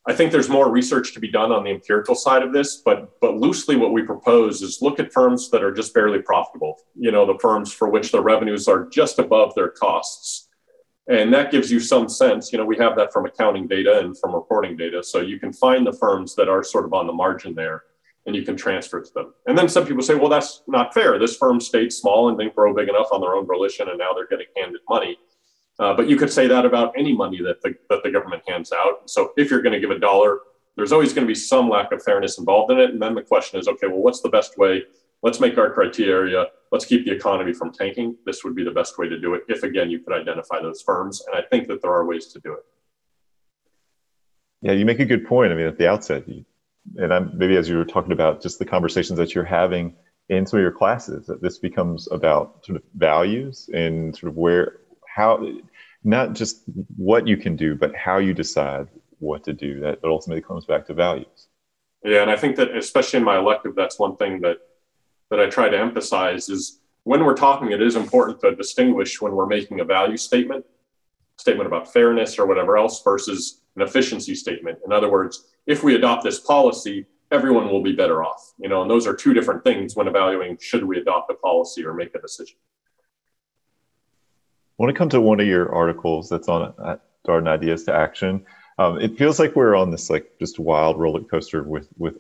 I 0.06 0.14
think 0.14 0.32
there's 0.32 0.48
more 0.48 0.70
research 0.70 1.12
to 1.14 1.20
be 1.20 1.30
done 1.30 1.52
on 1.52 1.64
the 1.64 1.70
empirical 1.70 2.14
side 2.14 2.42
of 2.42 2.52
this. 2.52 2.78
But 2.78 3.20
but 3.20 3.36
loosely, 3.36 3.76
what 3.76 3.92
we 3.92 4.02
propose 4.02 4.62
is 4.62 4.80
look 4.80 4.98
at 4.98 5.12
firms 5.12 5.50
that 5.50 5.62
are 5.62 5.72
just 5.72 5.92
barely 5.92 6.22
profitable. 6.22 6.76
You 6.94 7.10
know, 7.10 7.26
the 7.26 7.38
firms 7.40 7.72
for 7.72 7.88
which 7.88 8.10
the 8.10 8.22
revenues 8.22 8.66
are 8.66 8.86
just 8.88 9.18
above 9.18 9.54
their 9.54 9.68
costs, 9.68 10.48
and 11.08 11.32
that 11.34 11.50
gives 11.50 11.70
you 11.70 11.78
some 11.78 12.08
sense. 12.08 12.52
You 12.52 12.58
know, 12.58 12.64
we 12.64 12.78
have 12.78 12.96
that 12.96 13.12
from 13.12 13.26
accounting 13.26 13.68
data 13.68 13.98
and 13.98 14.18
from 14.18 14.34
reporting 14.34 14.78
data, 14.78 15.02
so 15.02 15.20
you 15.20 15.38
can 15.38 15.52
find 15.52 15.86
the 15.86 15.92
firms 15.92 16.34
that 16.36 16.48
are 16.48 16.64
sort 16.64 16.86
of 16.86 16.94
on 16.94 17.06
the 17.06 17.12
margin 17.12 17.54
there 17.54 17.82
and 18.26 18.34
you 18.34 18.42
can 18.42 18.56
transfer 18.56 19.02
to 19.02 19.12
them. 19.14 19.34
And 19.46 19.56
then 19.56 19.68
some 19.68 19.86
people 19.86 20.02
say, 20.02 20.14
well, 20.14 20.30
that's 20.30 20.62
not 20.66 20.94
fair. 20.94 21.18
This 21.18 21.36
firm 21.36 21.60
stayed 21.60 21.92
small 21.92 22.28
and 22.28 22.38
didn't 22.38 22.54
grow 22.54 22.74
big 22.74 22.88
enough 22.88 23.08
on 23.12 23.20
their 23.20 23.34
own 23.34 23.46
volition, 23.46 23.88
and 23.88 23.98
now 23.98 24.12
they're 24.14 24.26
getting 24.26 24.46
handed 24.56 24.80
money. 24.88 25.18
Uh, 25.78 25.92
but 25.94 26.08
you 26.08 26.16
could 26.16 26.32
say 26.32 26.46
that 26.46 26.64
about 26.64 26.92
any 26.96 27.14
money 27.14 27.42
that 27.42 27.60
the, 27.62 27.74
that 27.90 28.02
the 28.02 28.10
government 28.10 28.42
hands 28.46 28.72
out. 28.72 29.10
So 29.10 29.32
if 29.36 29.50
you're 29.50 29.62
going 29.62 29.72
to 29.72 29.80
give 29.80 29.90
a 29.90 29.98
dollar, 29.98 30.38
there's 30.76 30.92
always 30.92 31.12
going 31.12 31.26
to 31.26 31.28
be 31.28 31.34
some 31.34 31.68
lack 31.68 31.92
of 31.92 32.02
fairness 32.02 32.38
involved 32.38 32.72
in 32.72 32.78
it. 32.78 32.90
And 32.90 33.02
then 33.02 33.14
the 33.14 33.22
question 33.22 33.58
is, 33.58 33.68
okay, 33.68 33.88
well, 33.88 33.98
what's 33.98 34.20
the 34.20 34.28
best 34.28 34.56
way? 34.56 34.84
Let's 35.22 35.40
make 35.40 35.58
our 35.58 35.72
criteria. 35.72 36.46
Let's 36.70 36.84
keep 36.84 37.04
the 37.04 37.12
economy 37.12 37.52
from 37.52 37.72
tanking. 37.72 38.16
This 38.26 38.44
would 38.44 38.54
be 38.54 38.64
the 38.64 38.70
best 38.70 38.98
way 38.98 39.08
to 39.08 39.18
do 39.18 39.34
it 39.34 39.42
if, 39.48 39.62
again, 39.62 39.90
you 39.90 40.00
could 40.00 40.12
identify 40.12 40.60
those 40.60 40.82
firms. 40.82 41.22
And 41.26 41.36
I 41.36 41.42
think 41.48 41.66
that 41.68 41.82
there 41.82 41.92
are 41.92 42.04
ways 42.06 42.26
to 42.28 42.40
do 42.40 42.52
it. 42.52 42.64
Yeah, 44.60 44.72
you 44.72 44.84
make 44.84 45.00
a 45.00 45.04
good 45.04 45.26
point. 45.26 45.52
I 45.52 45.56
mean, 45.56 45.66
at 45.66 45.78
the 45.78 45.88
outset, 45.88 46.28
you, 46.28 46.44
and 46.96 47.12
I'm, 47.12 47.36
maybe 47.36 47.56
as 47.56 47.68
you 47.68 47.76
were 47.76 47.84
talking 47.84 48.12
about 48.12 48.42
just 48.42 48.58
the 48.58 48.64
conversations 48.64 49.18
that 49.18 49.34
you're 49.34 49.44
having 49.44 49.94
in 50.28 50.46
some 50.46 50.58
of 50.58 50.62
your 50.62 50.72
classes, 50.72 51.26
that 51.26 51.42
this 51.42 51.58
becomes 51.58 52.08
about 52.10 52.64
sort 52.64 52.76
of 52.76 52.82
values 52.96 53.68
and 53.74 54.16
sort 54.16 54.30
of 54.30 54.36
where, 54.36 54.80
how, 55.06 55.46
not 56.02 56.32
just 56.32 56.62
what 56.96 57.26
you 57.26 57.36
can 57.36 57.56
do, 57.56 57.74
but 57.74 57.94
how 57.94 58.18
you 58.18 58.34
decide 58.34 58.88
what 59.18 59.44
to 59.44 59.52
do. 59.52 59.80
That 59.80 59.98
ultimately 60.04 60.42
comes 60.42 60.66
back 60.66 60.86
to 60.86 60.94
values. 60.94 61.48
Yeah, 62.04 62.22
and 62.22 62.30
I 62.30 62.36
think 62.36 62.56
that 62.56 62.76
especially 62.76 63.18
in 63.18 63.24
my 63.24 63.38
elective, 63.38 63.74
that's 63.74 63.98
one 63.98 64.16
thing 64.16 64.40
that 64.42 64.58
that 65.30 65.40
I 65.40 65.48
try 65.48 65.68
to 65.68 65.78
emphasize 65.78 66.48
is 66.48 66.80
when 67.04 67.24
we're 67.24 67.34
talking, 67.34 67.72
it 67.72 67.82
is 67.82 67.96
important 67.96 68.40
to 68.40 68.54
distinguish 68.54 69.20
when 69.20 69.32
we're 69.32 69.46
making 69.46 69.80
a 69.80 69.84
value 69.84 70.16
statement, 70.16 70.64
statement 71.38 71.66
about 71.66 71.92
fairness 71.92 72.38
or 72.38 72.46
whatever 72.46 72.76
else, 72.76 73.02
versus 73.02 73.62
an 73.76 73.82
efficiency 73.82 74.34
statement. 74.34 74.78
In 74.84 74.92
other 74.92 75.10
words, 75.10 75.46
if 75.66 75.82
we 75.82 75.94
adopt 75.94 76.24
this 76.24 76.40
policy, 76.40 77.06
everyone 77.30 77.68
will 77.70 77.82
be 77.82 77.92
better 77.92 78.22
off. 78.22 78.52
You 78.58 78.68
know, 78.68 78.82
and 78.82 78.90
those 78.90 79.06
are 79.06 79.14
two 79.14 79.34
different 79.34 79.64
things 79.64 79.96
when 79.96 80.08
evaluating 80.08 80.58
should 80.60 80.84
we 80.84 80.98
adopt 80.98 81.30
a 81.30 81.34
policy 81.34 81.84
or 81.84 81.94
make 81.94 82.14
a 82.14 82.20
decision. 82.20 82.56
I 84.78 84.82
want 84.82 84.94
to 84.94 84.98
come 84.98 85.08
to 85.10 85.20
one 85.20 85.40
of 85.40 85.46
your 85.46 85.72
articles 85.72 86.28
that's 86.28 86.48
on 86.48 86.74
Darden 87.26 87.48
Ideas 87.48 87.84
to 87.84 87.94
Action. 87.94 88.44
Um, 88.78 89.00
it 89.00 89.16
feels 89.16 89.38
like 89.38 89.54
we're 89.54 89.76
on 89.76 89.90
this 89.90 90.10
like 90.10 90.32
just 90.40 90.58
wild 90.58 90.98
roller 90.98 91.22
coaster 91.22 91.62
with 91.62 91.88
with 91.96 92.16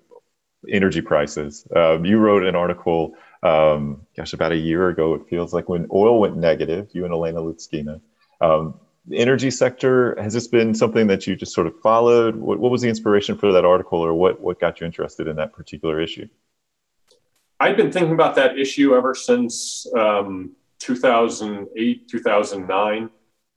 energy 0.68 1.00
prices. 1.00 1.66
Um, 1.74 2.04
you 2.04 2.18
wrote 2.18 2.44
an 2.44 2.54
article, 2.54 3.14
um, 3.42 4.06
gosh, 4.16 4.32
about 4.32 4.52
a 4.52 4.56
year 4.56 4.88
ago. 4.88 5.14
It 5.14 5.28
feels 5.28 5.52
like 5.52 5.68
when 5.68 5.88
oil 5.92 6.20
went 6.20 6.36
negative. 6.36 6.90
You 6.92 7.04
and 7.04 7.12
Elena 7.12 7.40
Loutskina. 7.40 8.00
Um, 8.40 8.78
the 9.06 9.18
energy 9.18 9.50
sector 9.50 10.16
has 10.20 10.32
this 10.32 10.48
been 10.48 10.74
something 10.74 11.06
that 11.08 11.26
you 11.26 11.36
just 11.36 11.52
sort 11.52 11.66
of 11.66 11.78
followed? 11.80 12.36
What, 12.36 12.58
what 12.58 12.70
was 12.70 12.80
the 12.82 12.88
inspiration 12.88 13.36
for 13.36 13.52
that 13.52 13.64
article 13.64 14.00
or 14.00 14.14
what, 14.14 14.40
what 14.40 14.58
got 14.58 14.80
you 14.80 14.86
interested 14.86 15.28
in 15.28 15.36
that 15.36 15.52
particular 15.52 16.00
issue? 16.00 16.28
I've 17.60 17.76
been 17.76 17.92
thinking 17.92 18.12
about 18.12 18.34
that 18.36 18.58
issue 18.58 18.94
ever 18.94 19.14
since 19.14 19.86
um, 19.96 20.56
2008 20.80 22.08
2009 22.08 23.10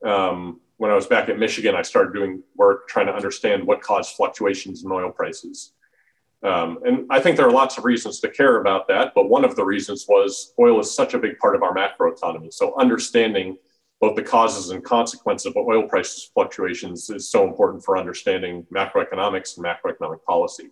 um, 0.06 0.62
when 0.78 0.92
i 0.92 0.94
was 0.94 1.08
back 1.08 1.28
at 1.28 1.38
michigan 1.38 1.76
i 1.76 1.82
started 1.82 2.14
doing 2.14 2.42
work 2.56 2.88
trying 2.88 3.08
to 3.08 3.14
understand 3.14 3.66
what 3.66 3.82
caused 3.82 4.16
fluctuations 4.16 4.84
in 4.84 4.92
oil 4.92 5.12
prices. 5.12 5.74
Um, 6.44 6.80
and 6.86 7.06
i 7.10 7.20
think 7.20 7.36
there 7.36 7.48
are 7.48 7.52
lots 7.52 7.78
of 7.78 7.84
reasons 7.84 8.20
to 8.22 8.30
care 8.30 8.62
about 8.62 8.88
that 8.88 9.14
but 9.16 9.30
one 9.30 9.44
of 9.44 9.56
the 9.56 9.66
reasons 9.66 10.06
was 10.08 10.54
oil 10.60 10.80
is 10.80 10.96
such 10.96 11.16
a 11.16 11.20
big 11.20 11.38
part 11.40 11.56
of 11.56 11.64
our 11.64 11.74
macroeconomy. 11.76 12.54
So 12.54 12.80
understanding 12.80 13.58
both 14.00 14.16
the 14.16 14.24
causes 14.24 14.70
and 14.70 14.84
consequences 14.84 15.48
of 15.48 15.58
oil 15.58 15.88
prices 15.88 16.30
fluctuations 16.34 17.10
is 17.10 17.30
so 17.30 17.48
important 17.48 17.84
for 17.84 17.98
understanding 17.98 18.66
macroeconomics 18.74 19.58
and 19.58 19.66
macroeconomic 19.66 20.24
policy. 20.24 20.70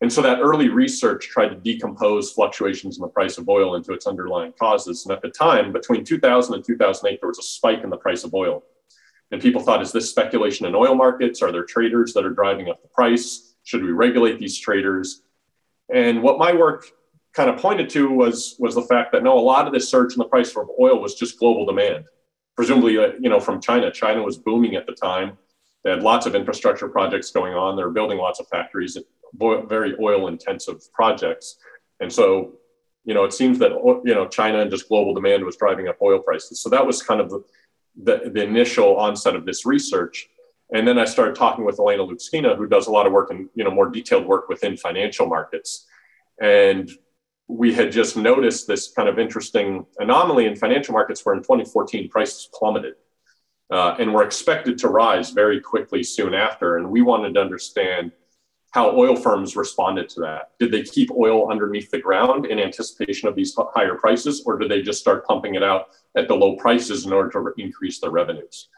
And 0.00 0.12
so 0.12 0.20
that 0.22 0.40
early 0.40 0.68
research 0.68 1.28
tried 1.28 1.48
to 1.48 1.56
decompose 1.56 2.32
fluctuations 2.32 2.98
in 2.98 3.02
the 3.02 3.08
price 3.08 3.38
of 3.38 3.48
oil 3.48 3.76
into 3.76 3.92
its 3.92 4.06
underlying 4.06 4.52
causes. 4.58 5.06
And 5.06 5.12
at 5.12 5.22
the 5.22 5.30
time, 5.30 5.72
between 5.72 6.04
2000 6.04 6.54
and 6.54 6.64
2008, 6.64 7.20
there 7.20 7.28
was 7.28 7.38
a 7.38 7.42
spike 7.42 7.82
in 7.82 7.90
the 7.90 7.96
price 7.96 8.22
of 8.22 8.34
oil. 8.34 8.62
And 9.32 9.40
people 9.40 9.62
thought, 9.62 9.82
is 9.82 9.92
this 9.92 10.10
speculation 10.10 10.66
in 10.66 10.74
oil 10.74 10.94
markets? 10.94 11.42
Are 11.42 11.50
there 11.50 11.64
traders 11.64 12.12
that 12.12 12.26
are 12.26 12.30
driving 12.30 12.68
up 12.68 12.82
the 12.82 12.88
price? 12.88 13.54
Should 13.64 13.82
we 13.82 13.90
regulate 13.90 14.38
these 14.38 14.58
traders? 14.58 15.22
And 15.92 16.22
what 16.22 16.38
my 16.38 16.52
work 16.52 16.86
kind 17.32 17.48
of 17.48 17.58
pointed 17.58 17.88
to 17.90 18.10
was, 18.10 18.56
was 18.58 18.74
the 18.74 18.82
fact 18.82 19.12
that 19.12 19.22
no, 19.22 19.38
a 19.38 19.40
lot 19.40 19.66
of 19.66 19.72
this 19.72 19.88
surge 19.88 20.12
in 20.12 20.18
the 20.18 20.24
price 20.26 20.50
of 20.56 20.68
oil 20.78 21.00
was 21.00 21.14
just 21.14 21.38
global 21.38 21.64
demand. 21.66 22.04
Presumably, 22.56 22.98
uh, 22.98 23.12
you 23.20 23.28
know, 23.28 23.40
from 23.40 23.60
China. 23.60 23.90
China 23.90 24.22
was 24.22 24.38
booming 24.38 24.76
at 24.76 24.86
the 24.86 24.92
time. 24.92 25.36
They 25.84 25.90
had 25.90 26.02
lots 26.02 26.26
of 26.26 26.34
infrastructure 26.34 26.88
projects 26.88 27.30
going 27.30 27.54
on. 27.54 27.76
They 27.76 27.84
were 27.84 27.90
building 27.90 28.18
lots 28.18 28.40
of 28.40 28.48
factories 28.48 28.96
very 29.38 29.94
oil 30.00 30.28
intensive 30.28 30.92
projects. 30.92 31.58
And 32.00 32.12
so, 32.12 32.54
you 33.04 33.14
know, 33.14 33.24
it 33.24 33.32
seems 33.32 33.58
that, 33.58 33.72
you 34.04 34.14
know, 34.14 34.26
China 34.26 34.60
and 34.60 34.70
just 34.70 34.88
global 34.88 35.14
demand 35.14 35.44
was 35.44 35.56
driving 35.56 35.88
up 35.88 35.96
oil 36.02 36.18
prices. 36.18 36.60
So 36.60 36.68
that 36.70 36.86
was 36.86 37.02
kind 37.02 37.20
of 37.20 37.30
the, 37.30 37.44
the, 38.02 38.30
the 38.30 38.42
initial 38.42 38.96
onset 38.96 39.36
of 39.36 39.46
this 39.46 39.64
research. 39.64 40.28
And 40.74 40.86
then 40.86 40.98
I 40.98 41.04
started 41.04 41.36
talking 41.36 41.64
with 41.64 41.78
Elena 41.78 42.04
Loutskina, 42.04 42.56
who 42.56 42.66
does 42.66 42.88
a 42.88 42.90
lot 42.90 43.06
of 43.06 43.12
work 43.12 43.30
in, 43.30 43.48
you 43.54 43.62
know, 43.62 43.70
more 43.70 43.88
detailed 43.88 44.26
work 44.26 44.48
within 44.48 44.76
financial 44.76 45.26
markets. 45.26 45.86
And 46.40 46.90
we 47.48 47.72
had 47.72 47.92
just 47.92 48.16
noticed 48.16 48.66
this 48.66 48.88
kind 48.88 49.08
of 49.08 49.18
interesting 49.18 49.86
anomaly 49.98 50.46
in 50.46 50.56
financial 50.56 50.92
markets 50.92 51.24
where 51.24 51.34
in 51.34 51.42
2014 51.42 52.08
prices 52.08 52.48
plummeted 52.52 52.94
uh, 53.70 53.96
and 53.98 54.12
were 54.12 54.24
expected 54.24 54.78
to 54.78 54.88
rise 54.88 55.30
very 55.30 55.60
quickly 55.60 56.02
soon 56.02 56.34
after. 56.34 56.76
And 56.76 56.90
we 56.90 57.02
wanted 57.02 57.34
to 57.34 57.40
understand 57.40 58.12
how 58.72 58.96
oil 58.96 59.16
firms 59.16 59.56
responded 59.56 60.08
to 60.10 60.20
that. 60.20 60.50
Did 60.58 60.70
they 60.70 60.82
keep 60.82 61.10
oil 61.12 61.50
underneath 61.50 61.90
the 61.90 62.00
ground 62.00 62.46
in 62.46 62.58
anticipation 62.58 63.28
of 63.28 63.34
these 63.34 63.56
higher 63.74 63.94
prices, 63.94 64.42
or 64.44 64.58
did 64.58 64.70
they 64.70 64.82
just 64.82 65.00
start 65.00 65.24
pumping 65.26 65.54
it 65.54 65.62
out 65.62 65.88
at 66.14 66.28
the 66.28 66.34
low 66.34 66.56
prices 66.56 67.06
in 67.06 67.12
order 67.12 67.30
to 67.30 67.54
increase 67.56 68.00
their 68.00 68.10
revenues? 68.10 68.68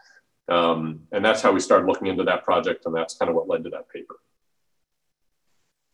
Um, 0.49 1.01
and 1.11 1.25
that's 1.25 1.43
how 1.43 1.53
we 1.53 1.61
started 1.61 1.87
looking 1.87 2.07
into 2.07 2.23
that 2.25 2.45
project, 2.45 2.87
and 2.87 2.95
that's 2.95 3.14
kind 3.14 3.29
of 3.29 3.35
what 3.35 3.49
led 3.49 3.64
to 3.64 3.71
that 3.71 3.89
paper. 3.91 4.16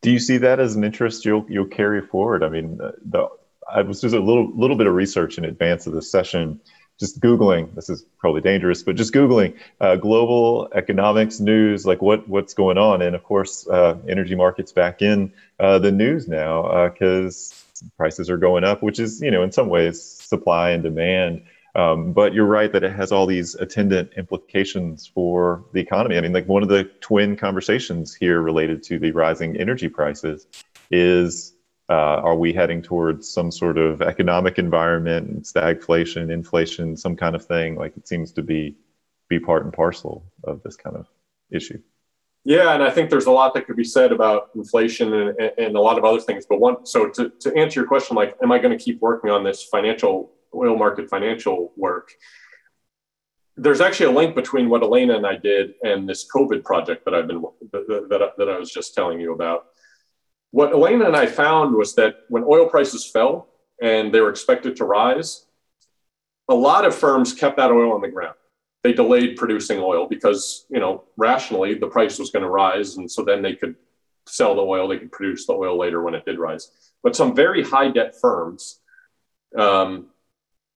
Do 0.05 0.11
you 0.11 0.19
see 0.19 0.37
that 0.37 0.61
as 0.61 0.77
an 0.77 0.85
interest 0.85 1.25
you'll 1.25 1.47
you'll 1.49 1.65
carry 1.65 2.03
forward? 2.03 2.43
I 2.43 2.51
mean, 2.51 2.77
the, 2.77 3.29
I 3.73 3.81
was 3.81 4.03
just 4.03 4.15
a 4.15 4.21
little 4.21 4.53
little 4.55 4.77
bit 4.77 4.87
of 4.87 4.95
research 4.95 5.39
in 5.39 5.47
advance 5.47 5.87
of 5.87 5.95
the 5.95 6.03
session 6.03 6.61
just 7.01 7.21
googling 7.21 7.75
this 7.75 7.89
is 7.89 8.05
probably 8.19 8.41
dangerous 8.41 8.83
but 8.83 8.95
just 8.95 9.13
googling 9.13 9.57
uh, 9.81 9.97
global 9.97 10.69
economics 10.75 11.41
news 11.41 11.85
like 11.85 12.01
what 12.01 12.29
what's 12.29 12.55
going 12.55 12.79
on 12.79 13.03
and 13.03 13.17
of 13.17 13.25
course 13.25 13.67
uh, 13.67 13.97
energy 14.09 14.37
markets 14.37 14.71
back 14.71 15.03
in 15.03 15.33
uh, 15.59 15.77
the 15.79 15.91
news 15.91 16.29
now 16.29 16.89
because 16.89 17.53
uh, 17.83 17.89
prices 17.97 18.31
are 18.31 18.37
going 18.37 18.63
up 18.63 18.81
which 18.81 19.01
is 19.01 19.21
you 19.21 19.31
know 19.31 19.43
in 19.43 19.51
some 19.51 19.69
ways 19.69 20.01
supply 20.01 20.71
and 20.71 20.85
demand 20.85 21.43
um, 21.77 22.13
but 22.13 22.33
you're 22.35 22.47
right 22.47 22.73
that 22.73 22.85
it 22.85 22.93
has 22.93 23.11
all 23.13 23.27
these 23.27 23.55
attendant 23.57 24.13
implications 24.17 25.07
for 25.07 25.65
the 25.73 25.81
economy 25.81 26.17
i 26.17 26.21
mean 26.21 26.33
like 26.33 26.49
one 26.49 26.63
of 26.63 26.69
the 26.69 26.85
twin 27.01 27.37
conversations 27.37 28.15
here 28.15 28.41
related 28.41 28.83
to 28.83 28.99
the 28.99 29.11
rising 29.13 29.57
energy 29.57 29.89
prices 29.89 30.47
is 30.91 31.55
uh, 31.89 31.93
are 31.93 32.37
we 32.37 32.53
heading 32.53 32.81
towards 32.81 33.29
some 33.29 33.51
sort 33.51 33.77
of 33.77 34.01
economic 34.01 34.59
environment, 34.59 35.43
stagflation, 35.43 36.33
inflation, 36.33 36.97
some 36.97 37.15
kind 37.15 37.35
of 37.35 37.45
thing? 37.45 37.77
Like 37.77 37.97
it 37.97 38.09
seems 38.09 38.33
to 38.33 38.43
be 38.43 38.77
be 39.29 39.39
part 39.39 39.65
and 39.65 39.73
parcel 39.73 40.25
of 40.45 40.63
this 40.63 40.77
kind 40.77 40.97
of 40.97 41.07
issue. 41.51 41.81
Yeah, 42.45 42.75
and 42.75 42.83
I 42.83 42.91
think 42.91 43.09
there's 43.09 43.25
a 43.25 43.31
lot 43.31 43.55
that 43.55 43.67
could 43.67 43.77
be 43.77 43.85
said 43.85 44.13
about 44.13 44.51
inflation 44.55 45.15
and, 45.15 45.41
and 45.57 45.77
a 45.77 45.81
lot 45.81 45.97
of 45.97 46.05
other 46.05 46.21
things. 46.21 46.45
But 46.47 46.61
one, 46.61 46.85
so 46.85 47.09
to, 47.09 47.31
to 47.41 47.57
answer 47.57 47.81
your 47.81 47.89
question, 47.89 48.17
like, 48.17 48.37
am 48.43 48.53
I 48.53 48.59
going 48.59 48.77
to 48.77 48.83
keep 48.83 49.01
working 49.01 49.31
on 49.31 49.45
this 49.45 49.63
financial 49.63 50.31
oil 50.55 50.77
market 50.77 51.09
financial 51.09 51.73
work? 51.77 52.13
There's 53.57 53.81
actually 53.81 54.07
a 54.07 54.19
link 54.19 54.35
between 54.35 54.69
what 54.69 54.83
Elena 54.83 55.17
and 55.17 55.27
I 55.27 55.37
did 55.37 55.75
and 55.83 56.09
this 56.09 56.27
COVID 56.35 56.65
project 56.65 57.05
that 57.05 57.15
I've 57.15 57.29
been 57.29 57.43
that, 57.73 58.33
that, 58.37 58.49
I 58.49 58.59
was 58.59 58.73
just 58.73 58.95
telling 58.95 59.21
you 59.21 59.33
about 59.33 59.67
what 60.51 60.73
Elena 60.73 61.07
and 61.07 61.17
I 61.17 61.27
found 61.27 61.75
was 61.75 61.95
that 61.97 62.21
when 62.29 62.45
oil 62.45 62.69
prices 62.69 63.07
fell 63.07 63.49
and 63.83 64.13
they 64.13 64.21
were 64.21 64.31
expected 64.31 64.77
to 64.77 64.85
rise, 64.85 65.47
a 66.49 66.55
lot 66.55 66.85
of 66.85 66.95
firms 66.95 67.33
kept 67.33 67.57
that 67.57 67.71
oil 67.71 67.93
on 67.93 68.01
the 68.01 68.09
ground. 68.09 68.37
They 68.83 68.93
delayed 68.93 69.37
producing 69.37 69.79
oil 69.79 70.07
because, 70.07 70.67
you 70.69 70.79
know, 70.79 71.05
rationally 71.17 71.75
the 71.75 71.89
price 71.89 72.19
was 72.19 72.31
going 72.31 72.43
to 72.43 72.51
rise. 72.51 72.97
And 72.97 73.11
so 73.11 73.25
then 73.25 73.41
they 73.41 73.55
could 73.55 73.77
sell 74.27 74.55
the 74.55 74.63
oil, 74.63 74.89
they 74.89 74.99
could 74.99 75.13
produce 75.13 75.47
the 75.47 75.55
oil 75.55 75.79
later 75.79 76.03
when 76.03 76.15
it 76.15 76.25
did 76.25 76.39
rise. 76.39 76.71
But 77.03 77.17
some 77.17 77.35
very 77.35 77.63
high 77.63 77.89
debt 77.89 78.15
firms 78.21 78.81
um, 79.59 80.07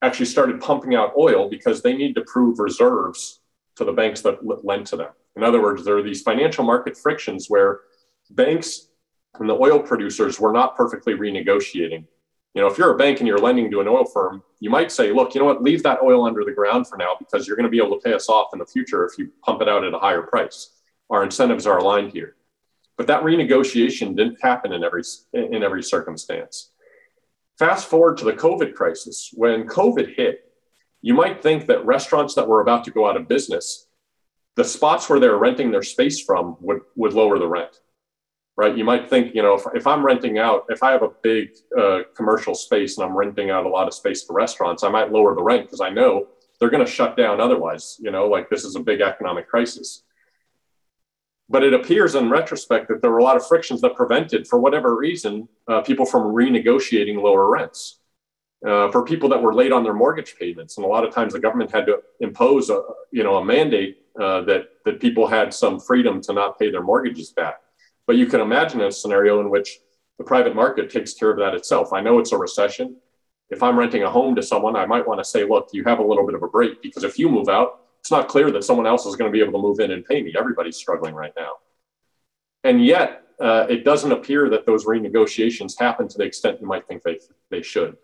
actually 0.01 0.25
started 0.25 0.61
pumping 0.61 0.95
out 0.95 1.13
oil 1.17 1.49
because 1.49 1.81
they 1.81 1.93
need 1.93 2.15
to 2.15 2.21
prove 2.21 2.59
reserves 2.59 3.41
to 3.75 3.85
the 3.85 3.91
banks 3.91 4.21
that 4.21 4.39
lent 4.63 4.87
to 4.87 4.97
them. 4.97 5.11
In 5.35 5.43
other 5.43 5.61
words, 5.61 5.85
there 5.85 5.97
are 5.97 6.03
these 6.03 6.21
financial 6.21 6.63
market 6.63 6.97
frictions 6.97 7.47
where 7.49 7.81
banks 8.31 8.87
and 9.39 9.49
the 9.49 9.53
oil 9.53 9.79
producers 9.79 10.39
were 10.39 10.51
not 10.51 10.75
perfectly 10.75 11.13
renegotiating. 11.13 12.05
You 12.55 12.61
know, 12.61 12.67
if 12.67 12.77
you're 12.77 12.93
a 12.93 12.97
bank 12.97 13.19
and 13.19 13.27
you're 13.27 13.39
lending 13.39 13.69
to 13.71 13.79
an 13.79 13.87
oil 13.87 14.05
firm, 14.05 14.41
you 14.59 14.69
might 14.69 14.91
say, 14.91 15.11
look, 15.11 15.33
you 15.33 15.39
know 15.39 15.45
what, 15.45 15.61
leave 15.61 15.83
that 15.83 16.01
oil 16.01 16.25
under 16.25 16.43
the 16.43 16.51
ground 16.51 16.87
for 16.87 16.97
now 16.97 17.15
because 17.17 17.47
you're 17.47 17.55
going 17.55 17.65
to 17.65 17.69
be 17.69 17.77
able 17.77 17.97
to 17.97 18.03
pay 18.03 18.13
us 18.13 18.27
off 18.27 18.49
in 18.53 18.59
the 18.59 18.65
future 18.65 19.05
if 19.05 19.17
you 19.17 19.31
pump 19.43 19.61
it 19.61 19.69
out 19.69 19.83
at 19.83 19.93
a 19.93 19.99
higher 19.99 20.23
price. 20.23 20.71
Our 21.09 21.23
incentives 21.23 21.67
are 21.67 21.77
aligned 21.77 22.11
here. 22.11 22.35
But 22.97 23.07
that 23.07 23.23
renegotiation 23.23 24.15
didn't 24.17 24.39
happen 24.41 24.73
in 24.73 24.83
every 24.83 25.03
in 25.33 25.63
every 25.63 25.81
circumstance. 25.81 26.71
Fast 27.59 27.89
forward 27.89 28.17
to 28.17 28.25
the 28.25 28.33
COVID 28.33 28.73
crisis. 28.73 29.29
When 29.33 29.67
COVID 29.67 30.15
hit, 30.15 30.45
you 31.01 31.13
might 31.13 31.43
think 31.43 31.67
that 31.67 31.85
restaurants 31.85 32.33
that 32.35 32.47
were 32.47 32.61
about 32.61 32.85
to 32.85 32.91
go 32.91 33.07
out 33.07 33.17
of 33.17 33.27
business, 33.27 33.87
the 34.55 34.63
spots 34.63 35.09
where 35.09 35.19
they're 35.19 35.37
renting 35.37 35.71
their 35.71 35.83
space 35.83 36.23
from 36.23 36.57
would, 36.61 36.79
would 36.95 37.13
lower 37.13 37.37
the 37.37 37.47
rent 37.47 37.79
right? 38.59 38.77
You 38.77 38.83
might 38.83 39.09
think, 39.09 39.33
you 39.33 39.41
know, 39.41 39.53
if, 39.53 39.63
if 39.73 39.87
I'm 39.87 40.05
renting 40.05 40.37
out, 40.37 40.65
if 40.67 40.83
I 40.83 40.91
have 40.91 41.01
a 41.01 41.11
big 41.23 41.51
uh, 41.79 41.99
commercial 42.13 42.53
space 42.53 42.97
and 42.97 43.07
I'm 43.07 43.15
renting 43.15 43.49
out 43.49 43.65
a 43.65 43.69
lot 43.69 43.87
of 43.87 43.93
space 43.93 44.25
for 44.25 44.33
restaurants, 44.33 44.83
I 44.83 44.89
might 44.89 45.13
lower 45.13 45.33
the 45.33 45.41
rent 45.41 45.63
because 45.63 45.79
I 45.79 45.89
know 45.89 46.27
they're 46.59 46.69
going 46.69 46.85
to 46.85 46.91
shut 46.91 47.15
down 47.15 47.39
otherwise, 47.39 47.95
you 48.01 48.11
know, 48.11 48.27
like 48.27 48.49
this 48.49 48.65
is 48.65 48.75
a 48.75 48.81
big 48.81 48.99
economic 48.99 49.47
crisis. 49.47 50.03
But 51.49 51.63
it 51.63 51.73
appears 51.73 52.15
in 52.15 52.29
retrospect 52.29 52.87
that 52.89 53.01
there 53.01 53.11
were 53.11 53.17
a 53.17 53.23
lot 53.23 53.35
of 53.35 53.47
frictions 53.47 53.81
that 53.81 53.95
prevented, 53.95 54.47
for 54.47 54.59
whatever 54.59 54.95
reason, 54.95 55.49
uh, 55.67 55.81
people 55.81 56.05
from 56.05 56.33
renegotiating 56.33 57.21
lower 57.21 57.49
rents. 57.49 57.99
Uh, 58.65 58.91
for 58.91 59.05
people 59.05 59.29
that 59.29 59.41
were 59.41 59.53
late 59.53 59.71
on 59.71 59.83
their 59.83 59.93
mortgage 59.93 60.35
payments, 60.37 60.75
and 60.75 60.85
a 60.85 60.87
lot 60.87 61.05
of 61.05 61.13
times 61.13 61.31
the 61.31 61.39
government 61.39 61.71
had 61.71 61.85
to 61.85 61.97
impose 62.19 62.69
a 62.69 62.81
you 63.09 63.23
know 63.23 63.37
a 63.37 63.45
mandate 63.45 63.99
uh, 64.19 64.41
that 64.41 64.63
that 64.83 64.99
people 64.99 65.25
had 65.25 65.53
some 65.53 65.79
freedom 65.79 66.19
to 66.19 66.33
not 66.33 66.59
pay 66.59 66.69
their 66.69 66.83
mortgages 66.83 67.31
back. 67.31 67.61
But 68.05 68.17
you 68.17 68.25
can 68.25 68.41
imagine 68.41 68.81
a 68.81 68.91
scenario 68.91 69.39
in 69.39 69.49
which 69.49 69.79
the 70.17 70.25
private 70.25 70.55
market 70.55 70.89
takes 70.89 71.13
care 71.13 71.31
of 71.31 71.37
that 71.37 71.53
itself. 71.53 71.93
I 71.93 72.01
know 72.01 72.19
it's 72.19 72.33
a 72.33 72.37
recession. 72.37 72.97
If 73.49 73.63
I'm 73.63 73.79
renting 73.79 74.03
a 74.03 74.09
home 74.09 74.35
to 74.35 74.43
someone, 74.43 74.75
I 74.75 74.85
might 74.85 75.07
want 75.07 75.21
to 75.21 75.23
say, 75.23 75.45
look, 75.45 75.69
you 75.71 75.85
have 75.85 75.99
a 75.99 76.03
little 76.03 76.25
bit 76.25 76.35
of 76.35 76.43
a 76.43 76.47
break 76.47 76.81
because 76.81 77.05
if 77.05 77.17
you 77.17 77.29
move 77.29 77.47
out, 77.47 77.79
it's 77.99 78.11
not 78.11 78.27
clear 78.27 78.51
that 78.51 78.63
someone 78.63 78.87
else 78.87 79.05
is 79.05 79.15
going 79.15 79.31
to 79.31 79.35
be 79.35 79.41
able 79.41 79.53
to 79.53 79.61
move 79.61 79.79
in 79.79 79.91
and 79.91 80.05
pay 80.05 80.21
me. 80.21 80.33
Everybody's 80.37 80.77
struggling 80.77 81.13
right 81.15 81.33
now. 81.37 81.53
And 82.63 82.83
yet, 82.83 83.23
uh, 83.39 83.65
it 83.69 83.85
doesn't 83.85 84.11
appear 84.11 84.49
that 84.49 84.65
those 84.65 84.85
renegotiations 84.85 85.79
happen 85.79 86.07
to 86.07 86.17
the 86.17 86.23
extent 86.23 86.59
you 86.59 86.67
might 86.67 86.87
think 86.87 87.03
they, 87.03 87.19
they 87.49 87.61
should. 87.61 87.97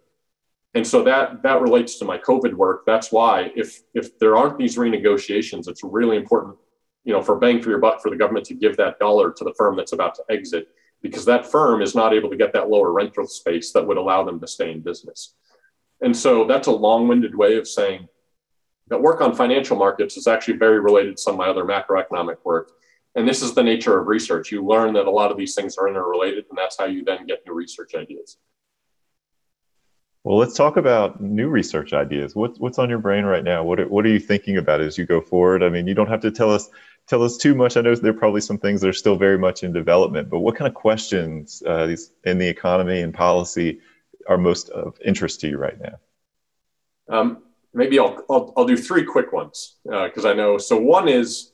And 0.74 0.86
so 0.86 1.04
that, 1.04 1.43
that 1.43 1.62
relates 1.62 1.98
to 2.00 2.06
my 2.06 2.18
COVID 2.18 2.54
work. 2.54 2.86
That's 2.86 3.12
why 3.12 3.52
if, 3.56 3.82
if 3.93 4.18
there 4.20 4.36
aren't 4.36 4.58
these 4.58 4.78
renegotiations, 4.78 5.68
it's 5.68 5.84
really 5.84 6.18
important 6.18 6.58
you 7.06 7.14
know, 7.14 7.22
for 7.22 7.36
bang 7.36 7.62
for 7.62 7.70
your 7.70 7.80
buck 7.80 8.02
for 8.02 8.10
the 8.10 8.18
government 8.18 8.46
to 8.48 8.56
give 8.56 8.76
that 8.78 9.00
dollar 9.00 9.32
to 9.32 9.43
the 9.43 9.54
firm 9.58 9.78
that's 9.78 9.93
about 9.93 10.16
to 10.16 10.24
exit 10.30 10.68
because 11.02 11.24
that 11.26 11.50
firm 11.50 11.82
is 11.82 11.93
not 11.93 12.14
able 12.14 12.30
to 12.32 12.36
get 12.36 12.52
that 12.54 12.68
lower 12.68 12.91
rental 12.91 13.28
space 13.28 13.72
that 13.72 13.86
would 13.86 13.98
allow 13.98 14.24
them 14.24 14.39
to 14.39 14.48
stay 14.48 14.72
in 14.72 14.82
business. 14.82 15.36
And 16.02 16.18
so 16.18 16.46
that's 16.46 16.68
a 16.68 16.72
long 16.72 17.08
winded 17.08 17.36
way 17.36 17.58
of 17.58 17.68
saying 17.68 18.10
that 18.88 19.02
work 19.02 19.22
on 19.22 19.36
financial 19.36 19.78
markets 19.78 20.18
is 20.18 20.28
actually 20.28 20.58
very 20.58 20.80
related 20.80 21.18
to 21.18 21.22
some 21.22 21.34
of 21.34 21.38
my 21.40 21.48
other 21.48 21.64
macroeconomic 21.64 22.38
work. 22.44 22.72
And 23.16 23.28
this 23.28 23.42
is 23.42 23.54
the 23.54 23.64
nature 23.64 24.00
of 24.00 24.08
research. 24.08 24.52
You 24.52 24.66
learn 24.66 24.94
that 24.94 25.08
a 25.08 25.12
lot 25.12 25.32
of 25.32 25.38
these 25.38 25.56
things 25.56 25.78
are 25.78 25.88
interrelated, 25.88 26.46
and 26.50 26.58
that's 26.58 26.78
how 26.78 26.86
you 26.86 27.04
then 27.04 27.26
get 27.26 27.44
new 27.48 27.54
research 27.54 27.96
ideas. 27.96 28.38
Well, 30.26 30.38
let's 30.38 30.56
talk 30.56 30.76
about 30.76 31.22
new 31.22 31.50
research 31.50 31.94
ideas. 31.94 32.36
What's 32.36 32.60
what's 32.60 32.80
on 32.80 32.90
your 32.90 32.98
brain 33.00 33.26
right 33.26 33.44
now? 33.44 33.64
What 33.64 33.80
are, 33.80 33.88
what 33.88 34.06
are 34.06 34.10
you 34.10 34.20
thinking 34.20 34.58
about 34.58 34.82
as 34.82 34.98
you 34.98 35.06
go 35.06 35.22
forward? 35.22 35.64
I 35.64 35.70
mean, 35.70 35.88
you 35.88 35.94
don't 35.94 36.10
have 36.10 36.22
to 36.22 36.32
tell 36.32 36.52
us 36.52 36.70
tell 37.08 37.22
us 37.22 37.38
too 37.38 37.54
much. 37.56 37.78
I 37.78 37.82
know 37.82 37.96
there 37.96 38.12
are 38.12 38.14
probably 38.16 38.42
some 38.42 38.58
things 38.58 38.82
that 38.82 38.90
are 38.90 38.94
still 38.94 39.16
very 39.16 39.38
much 39.38 39.64
in 39.64 39.72
development, 39.72 40.30
but 40.30 40.40
what 40.40 40.56
kind 40.56 40.68
of 40.68 40.74
questions 40.74 41.62
uh, 41.66 41.86
these 41.86 42.12
in 42.24 42.40
the 42.40 42.48
economy 42.48 43.02
and 43.02 43.14
policy 43.14 43.80
are 44.28 44.38
most 44.38 44.70
of 44.70 44.98
interest 45.06 45.42
to 45.42 45.48
you 45.48 45.58
right 45.58 45.78
now? 45.80 46.00
Um, 47.08 47.44
maybe 47.76 47.99
I'll, 47.99 48.23
I'll, 48.30 48.53
I'll 48.57 48.65
do 48.65 48.78
three 48.78 49.03
quick 49.03 49.32
ones 49.34 49.76
because 49.84 50.26
uh, 50.26 50.30
I 50.30 50.34
know. 50.34 50.57
So 50.57 50.78
one 50.78 51.07
is 51.07 51.51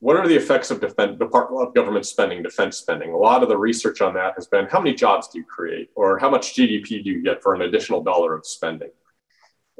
what 0.00 0.16
are 0.16 0.28
the 0.28 0.36
effects 0.36 0.70
of 0.70 0.80
defense, 0.80 1.18
Department 1.18 1.68
of 1.68 1.74
government 1.74 2.06
spending, 2.06 2.42
defense 2.42 2.76
spending? 2.76 3.10
A 3.10 3.16
lot 3.16 3.42
of 3.42 3.48
the 3.48 3.56
research 3.56 4.00
on 4.00 4.14
that 4.14 4.34
has 4.36 4.46
been 4.46 4.66
how 4.66 4.80
many 4.80 4.94
jobs 4.94 5.28
do 5.28 5.38
you 5.38 5.44
create, 5.44 5.90
or 5.96 6.18
how 6.18 6.30
much 6.30 6.54
GDP 6.54 7.02
do 7.02 7.10
you 7.10 7.22
get 7.22 7.42
for 7.42 7.54
an 7.54 7.62
additional 7.62 8.02
dollar 8.02 8.34
of 8.34 8.46
spending? 8.46 8.90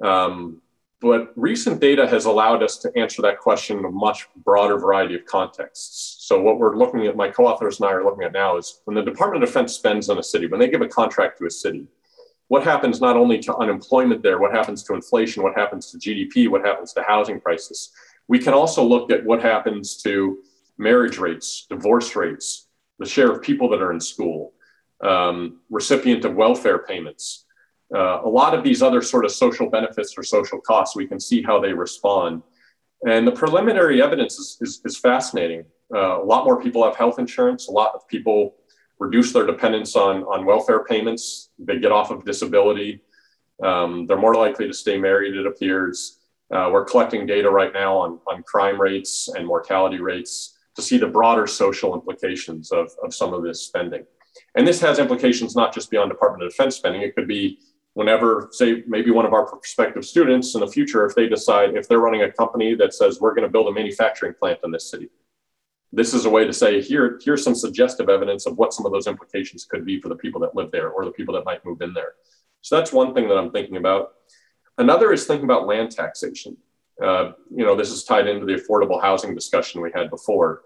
Um, 0.02 0.60
but 1.00 1.32
recent 1.36 1.80
data 1.80 2.08
has 2.08 2.24
allowed 2.24 2.64
us 2.64 2.78
to 2.78 2.90
answer 2.96 3.22
that 3.22 3.38
question 3.38 3.78
in 3.78 3.84
a 3.84 3.90
much 3.90 4.26
broader 4.44 4.76
variety 4.76 5.14
of 5.14 5.24
contexts. 5.24 6.16
So 6.26 6.40
what 6.40 6.58
we're 6.58 6.76
looking 6.76 7.06
at, 7.06 7.14
my 7.14 7.28
co-authors 7.28 7.78
and 7.78 7.88
I 7.88 7.92
are 7.92 8.04
looking 8.04 8.24
at 8.24 8.32
now 8.32 8.56
is 8.56 8.80
when 8.84 8.96
the 8.96 9.02
Department 9.02 9.44
of 9.44 9.48
Defense 9.48 9.74
spends 9.74 10.10
on 10.10 10.18
a 10.18 10.22
city, 10.22 10.48
when 10.48 10.58
they 10.58 10.68
give 10.68 10.80
a 10.80 10.88
contract 10.88 11.38
to 11.38 11.46
a 11.46 11.50
city, 11.50 11.86
what 12.48 12.64
happens 12.64 13.00
not 13.00 13.16
only 13.16 13.38
to 13.38 13.56
unemployment 13.56 14.22
there, 14.22 14.38
what 14.38 14.52
happens 14.52 14.82
to 14.84 14.94
inflation, 14.94 15.42
what 15.42 15.56
happens 15.56 15.90
to 15.90 15.98
GDP, 15.98 16.48
what 16.48 16.64
happens 16.64 16.92
to 16.94 17.02
housing 17.02 17.40
prices. 17.40 17.90
We 18.26 18.38
can 18.38 18.54
also 18.54 18.82
look 18.82 19.10
at 19.10 19.24
what 19.24 19.42
happens 19.42 20.02
to 20.02 20.38
marriage 20.78 21.18
rates, 21.18 21.66
divorce 21.68 22.16
rates, 22.16 22.66
the 22.98 23.06
share 23.06 23.30
of 23.30 23.42
people 23.42 23.68
that 23.70 23.82
are 23.82 23.92
in 23.92 24.00
school, 24.00 24.54
um, 25.02 25.60
recipient 25.70 26.24
of 26.24 26.34
welfare 26.34 26.80
payments. 26.80 27.44
Uh, 27.94 28.22
a 28.22 28.28
lot 28.28 28.54
of 28.54 28.64
these 28.64 28.82
other 28.82 29.02
sort 29.02 29.24
of 29.24 29.30
social 29.30 29.68
benefits 29.70 30.14
or 30.16 30.22
social 30.22 30.60
costs, 30.60 30.96
we 30.96 31.06
can 31.06 31.20
see 31.20 31.42
how 31.42 31.60
they 31.60 31.72
respond. 31.72 32.42
And 33.06 33.26
the 33.26 33.32
preliminary 33.32 34.02
evidence 34.02 34.38
is, 34.38 34.58
is, 34.60 34.80
is 34.84 34.98
fascinating. 34.98 35.64
Uh, 35.94 36.20
a 36.20 36.24
lot 36.24 36.44
more 36.44 36.60
people 36.60 36.84
have 36.84 36.96
health 36.96 37.18
insurance. 37.18 37.68
A 37.68 37.70
lot 37.70 37.92
of 37.94 38.06
people 38.08 38.56
reduce 38.98 39.32
their 39.32 39.46
dependence 39.46 39.96
on, 39.96 40.22
on 40.24 40.44
welfare 40.44 40.84
payments. 40.84 41.50
They 41.58 41.78
get 41.78 41.92
off 41.92 42.10
of 42.10 42.24
disability. 42.24 43.02
Um, 43.62 44.06
they're 44.06 44.16
more 44.16 44.34
likely 44.34 44.66
to 44.66 44.74
stay 44.74 44.98
married, 44.98 45.34
it 45.36 45.46
appears. 45.46 46.20
Uh, 46.52 46.70
we're 46.72 46.84
collecting 46.84 47.26
data 47.26 47.50
right 47.50 47.72
now 47.72 47.96
on, 47.96 48.18
on 48.26 48.42
crime 48.42 48.80
rates 48.80 49.28
and 49.28 49.46
mortality 49.46 50.00
rates 50.00 50.58
to 50.76 50.82
see 50.82 50.96
the 50.96 51.06
broader 51.06 51.46
social 51.46 51.94
implications 51.94 52.70
of, 52.72 52.90
of 53.02 53.12
some 53.12 53.34
of 53.34 53.42
this 53.42 53.62
spending. 53.62 54.04
And 54.54 54.66
this 54.66 54.80
has 54.80 54.98
implications 54.98 55.56
not 55.56 55.74
just 55.74 55.90
beyond 55.90 56.10
Department 56.10 56.44
of 56.44 56.50
Defense 56.50 56.76
spending, 56.76 57.02
it 57.02 57.14
could 57.14 57.28
be 57.28 57.58
whenever, 57.94 58.48
say, 58.52 58.84
maybe 58.86 59.10
one 59.10 59.26
of 59.26 59.32
our 59.32 59.44
prospective 59.44 60.04
students 60.04 60.54
in 60.54 60.60
the 60.60 60.68
future, 60.68 61.04
if 61.04 61.16
they 61.16 61.28
decide, 61.28 61.76
if 61.76 61.88
they're 61.88 61.98
running 61.98 62.22
a 62.22 62.30
company 62.30 62.74
that 62.76 62.94
says, 62.94 63.20
we're 63.20 63.34
going 63.34 63.42
to 63.42 63.50
build 63.50 63.66
a 63.66 63.72
manufacturing 63.72 64.32
plant 64.38 64.60
in 64.62 64.70
this 64.70 64.88
city, 64.88 65.08
this 65.92 66.12
is 66.12 66.26
a 66.26 66.30
way 66.30 66.44
to 66.44 66.52
say 66.52 66.80
here 66.80 67.18
here's 67.24 67.42
some 67.42 67.54
suggestive 67.54 68.08
evidence 68.08 68.46
of 68.46 68.56
what 68.58 68.72
some 68.72 68.84
of 68.84 68.92
those 68.92 69.06
implications 69.06 69.64
could 69.64 69.84
be 69.84 70.00
for 70.00 70.08
the 70.08 70.16
people 70.16 70.40
that 70.40 70.54
live 70.54 70.70
there 70.70 70.90
or 70.90 71.04
the 71.04 71.10
people 71.10 71.34
that 71.34 71.44
might 71.44 71.64
move 71.64 71.80
in 71.80 71.94
there. 71.94 72.14
So 72.60 72.76
that's 72.76 72.92
one 72.92 73.14
thing 73.14 73.28
that 73.28 73.38
i'm 73.38 73.50
thinking 73.50 73.76
about. 73.76 74.12
Another 74.76 75.12
is 75.12 75.26
thinking 75.26 75.44
about 75.44 75.66
land 75.66 75.90
taxation. 75.90 76.56
Uh, 77.02 77.32
you 77.54 77.64
know 77.64 77.74
this 77.74 77.90
is 77.90 78.04
tied 78.04 78.26
into 78.26 78.44
the 78.44 78.54
affordable 78.54 79.00
housing 79.00 79.34
discussion 79.34 79.80
we 79.80 79.90
had 79.94 80.10
before. 80.10 80.62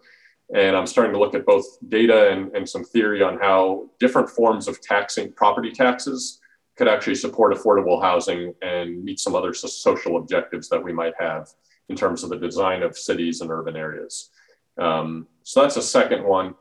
And 0.55 0.77
i'm 0.77 0.87
starting 0.87 1.12
to 1.12 1.18
look 1.18 1.35
at 1.35 1.47
both 1.47 1.66
data 1.89 2.31
and, 2.31 2.55
and 2.57 2.68
some 2.68 2.85
theory 2.85 3.23
on 3.23 3.39
how 3.39 3.91
different 4.01 4.29
forms 4.29 4.66
of 4.66 4.81
taxing 4.81 5.33
property 5.33 5.70
taxes 5.70 6.41
could 6.77 6.89
actually 6.89 7.14
support 7.14 7.55
affordable 7.55 8.03
housing 8.03 8.55
and 8.62 9.05
meet 9.05 9.20
some 9.20 9.35
other 9.35 9.55
social 9.55 10.16
objectives 10.16 10.68
that 10.68 10.83
we 10.83 10.93
might 10.93 11.12
have 11.18 11.49
in 11.91 11.97
terms 11.97 12.25
of 12.25 12.31
the 12.31 12.37
design 12.37 12.83
of 12.83 12.97
cities 12.97 13.41
and 13.41 13.51
urban 13.51 13.77
areas 13.77 14.31
um, 14.79 15.27
so 15.43 15.62
that's 15.62 15.77
a 15.77 15.83
second 15.83 16.25
one. 16.25 16.55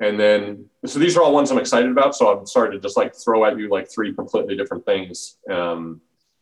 And 0.00 0.18
then, 0.18 0.66
so 0.86 0.98
these 0.98 1.16
are 1.16 1.22
all 1.22 1.34
ones 1.34 1.50
I'm 1.50 1.58
excited 1.58 1.90
about. 1.90 2.14
So 2.14 2.38
I'm 2.38 2.46
sorry 2.46 2.70
to 2.72 2.80
just 2.80 2.96
like 2.96 3.14
throw 3.16 3.44
at 3.44 3.58
you 3.58 3.68
like 3.68 3.90
three 3.90 4.14
completely 4.14 4.56
different 4.56 4.84
things. 4.84 5.38
Um, 5.50 6.00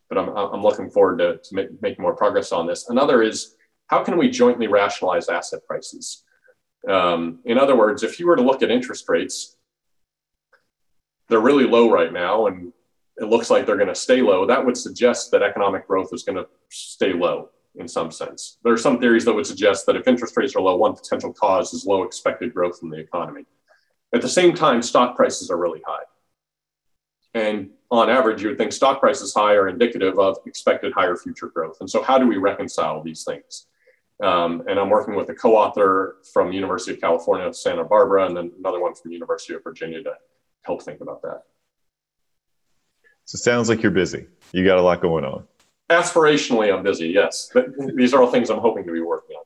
but 0.09 0.17
I'm, 0.17 0.29
I'm 0.29 0.61
looking 0.61 0.89
forward 0.89 1.17
to, 1.19 1.37
to 1.37 1.55
make, 1.55 1.81
making 1.81 2.03
more 2.03 2.15
progress 2.15 2.51
on 2.51 2.67
this. 2.67 2.89
Another 2.89 3.21
is 3.23 3.55
how 3.87 4.03
can 4.03 4.17
we 4.17 4.29
jointly 4.29 4.67
rationalize 4.67 5.27
asset 5.27 5.65
prices? 5.65 6.23
Um, 6.87 7.39
in 7.45 7.57
other 7.57 7.75
words, 7.75 8.03
if 8.03 8.19
you 8.19 8.27
were 8.27 8.35
to 8.35 8.41
look 8.43 8.61
at 8.61 8.69
interest 8.69 9.09
rates, 9.09 9.57
they're 11.29 11.39
really 11.39 11.65
low 11.65 11.91
right 11.91 12.13
now, 12.13 12.47
and 12.47 12.71
it 13.17 13.25
looks 13.25 13.49
like 13.49 13.65
they're 13.65 13.75
going 13.75 13.89
to 13.89 13.95
stay 13.95 14.21
low. 14.21 14.45
That 14.45 14.65
would 14.65 14.77
suggest 14.77 15.31
that 15.31 15.41
economic 15.41 15.87
growth 15.87 16.09
is 16.13 16.23
going 16.23 16.37
to 16.37 16.47
stay 16.69 17.11
low 17.11 17.49
in 17.79 17.87
some 17.87 18.11
sense. 18.11 18.57
There 18.63 18.73
are 18.73 18.77
some 18.77 18.99
theories 18.99 19.25
that 19.25 19.33
would 19.33 19.45
suggest 19.45 19.85
that 19.85 19.95
if 19.95 20.07
interest 20.07 20.35
rates 20.37 20.55
are 20.55 20.61
low, 20.61 20.75
one 20.75 20.95
potential 20.95 21.33
cause 21.33 21.73
is 21.73 21.85
low 21.85 22.03
expected 22.03 22.53
growth 22.53 22.79
in 22.81 22.89
the 22.89 22.97
economy. 22.97 23.45
At 24.13 24.21
the 24.21 24.29
same 24.29 24.53
time, 24.53 24.81
stock 24.81 25.15
prices 25.15 25.49
are 25.49 25.57
really 25.57 25.81
high. 25.85 26.03
And 27.33 27.71
on 27.91 28.09
average, 28.09 28.41
you 28.41 28.49
would 28.49 28.57
think 28.57 28.71
stock 28.71 28.99
prices 28.99 29.33
high 29.33 29.53
are 29.53 29.67
indicative 29.67 30.17
of 30.17 30.37
expected 30.45 30.93
higher 30.93 31.15
future 31.15 31.47
growth. 31.47 31.77
And 31.79 31.89
so, 31.89 32.01
how 32.01 32.17
do 32.17 32.27
we 32.27 32.37
reconcile 32.37 33.03
these 33.03 33.23
things? 33.23 33.67
Um, 34.23 34.63
and 34.67 34.79
I'm 34.79 34.89
working 34.89 35.15
with 35.15 35.29
a 35.29 35.35
co-author 35.35 36.17
from 36.33 36.51
University 36.51 36.93
of 36.93 37.01
California, 37.01 37.53
Santa 37.53 37.83
Barbara, 37.83 38.25
and 38.25 38.35
then 38.35 38.51
another 38.57 38.79
one 38.79 38.95
from 38.95 39.11
University 39.11 39.53
of 39.53 39.63
Virginia 39.63 40.01
to 40.03 40.13
help 40.63 40.81
think 40.81 41.01
about 41.01 41.21
that. 41.21 41.43
So 43.25 43.37
sounds 43.37 43.69
like 43.69 43.83
you're 43.83 43.91
busy. 43.91 44.25
You 44.53 44.65
got 44.65 44.79
a 44.79 44.81
lot 44.81 45.01
going 45.01 45.25
on 45.25 45.45
aspirationally, 45.89 46.73
I'm 46.73 46.83
busy. 46.83 47.07
Yes, 47.07 47.49
but 47.53 47.67
these 47.95 48.13
are 48.13 48.21
all 48.21 48.31
things 48.31 48.49
I'm 48.49 48.59
hoping 48.59 48.85
to 48.85 48.91
be 48.91 49.01
working 49.01 49.35
on. 49.35 49.43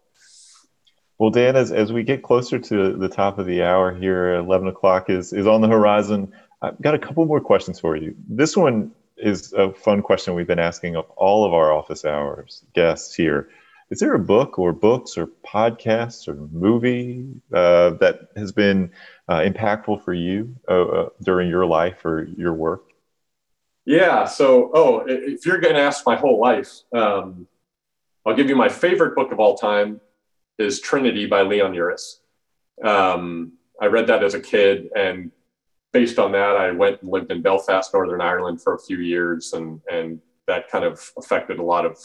Well, 1.18 1.30
Dan, 1.30 1.56
as, 1.56 1.72
as 1.72 1.94
we 1.94 2.04
get 2.04 2.24
closer 2.24 2.58
to 2.58 2.94
the 2.94 3.08
top 3.08 3.38
of 3.38 3.46
the 3.46 3.62
hour 3.62 3.94
here, 3.94 4.34
11 4.36 4.68
o'clock 4.68 5.10
is, 5.10 5.34
is 5.34 5.46
on 5.46 5.62
the 5.62 5.68
horizon. 5.68 6.34
I've 6.64 6.82
got 6.82 6.96
a 6.96 7.00
couple 7.00 7.24
more 7.26 7.40
questions 7.40 7.80
for 7.80 7.96
you. 7.96 8.16
This 8.28 8.58
one 8.58 8.92
is 9.18 9.54
a 9.54 9.72
fun 9.72 10.02
question 10.02 10.34
we've 10.34 10.48
been 10.48 10.58
asking 10.58 10.96
of 10.96 11.08
all 11.12 11.46
of 11.46 11.54
our 11.54 11.72
office 11.72 12.06
hours 12.06 12.64
guests 12.74 13.14
here. 13.14 13.50
Is 13.92 14.00
there 14.00 14.16
a 14.16 14.20
book 14.20 14.58
or 14.58 14.74
books 14.74 15.18
or 15.18 15.28
podcasts 15.46 16.28
or 16.28 16.36
movie 16.52 17.28
uh, 17.54 17.92
that 18.00 18.30
has 18.36 18.52
been 18.52 18.92
uh, 19.28 19.42
impactful 19.42 20.04
for 20.04 20.14
you 20.14 20.56
uh, 20.68 20.86
uh 20.86 21.10
during 21.22 21.50
your 21.50 21.66
life 21.66 22.04
or 22.04 22.24
your 22.24 22.54
work? 22.54 22.84
Yeah. 23.92 24.24
So, 24.24 24.72
oh, 24.74 25.04
if 25.06 25.46
you're 25.46 25.60
going 25.60 25.76
to 25.76 25.82
ask 25.82 26.06
my 26.06 26.16
whole 26.16 26.40
life, 26.40 26.72
um, 26.94 27.46
I'll 28.26 28.34
give 28.34 28.48
you 28.48 28.56
my 28.56 28.70
favorite 28.70 29.16
book 29.16 29.34
of 29.34 29.40
all 29.42 29.58
time 29.58 30.00
is 30.58 30.80
Trinity 30.80 31.26
by 31.26 31.42
Leon 31.42 31.74
Uris. 31.74 32.20
Um, 32.82 33.52
I 33.82 33.88
read 33.88 34.08
that 34.08 34.24
as 34.24 34.34
a 34.34 34.40
kid, 34.40 34.88
and 34.96 35.30
based 35.92 36.20
on 36.20 36.32
that, 36.32 36.56
I 36.56 36.72
went 36.72 37.02
and 37.02 37.12
lived 37.12 37.34
in 37.34 37.42
Belfast, 37.42 37.94
Northern 37.94 38.22
Ireland, 38.22 38.62
for 38.64 38.76
a 38.76 38.80
few 38.80 39.00
years, 39.00 39.52
and 39.52 39.82
and 39.92 40.22
that 40.48 40.70
kind 40.70 40.86
of 40.86 41.12
affected 41.18 41.60
a 41.60 41.64
lot 41.64 41.86
of 41.86 42.00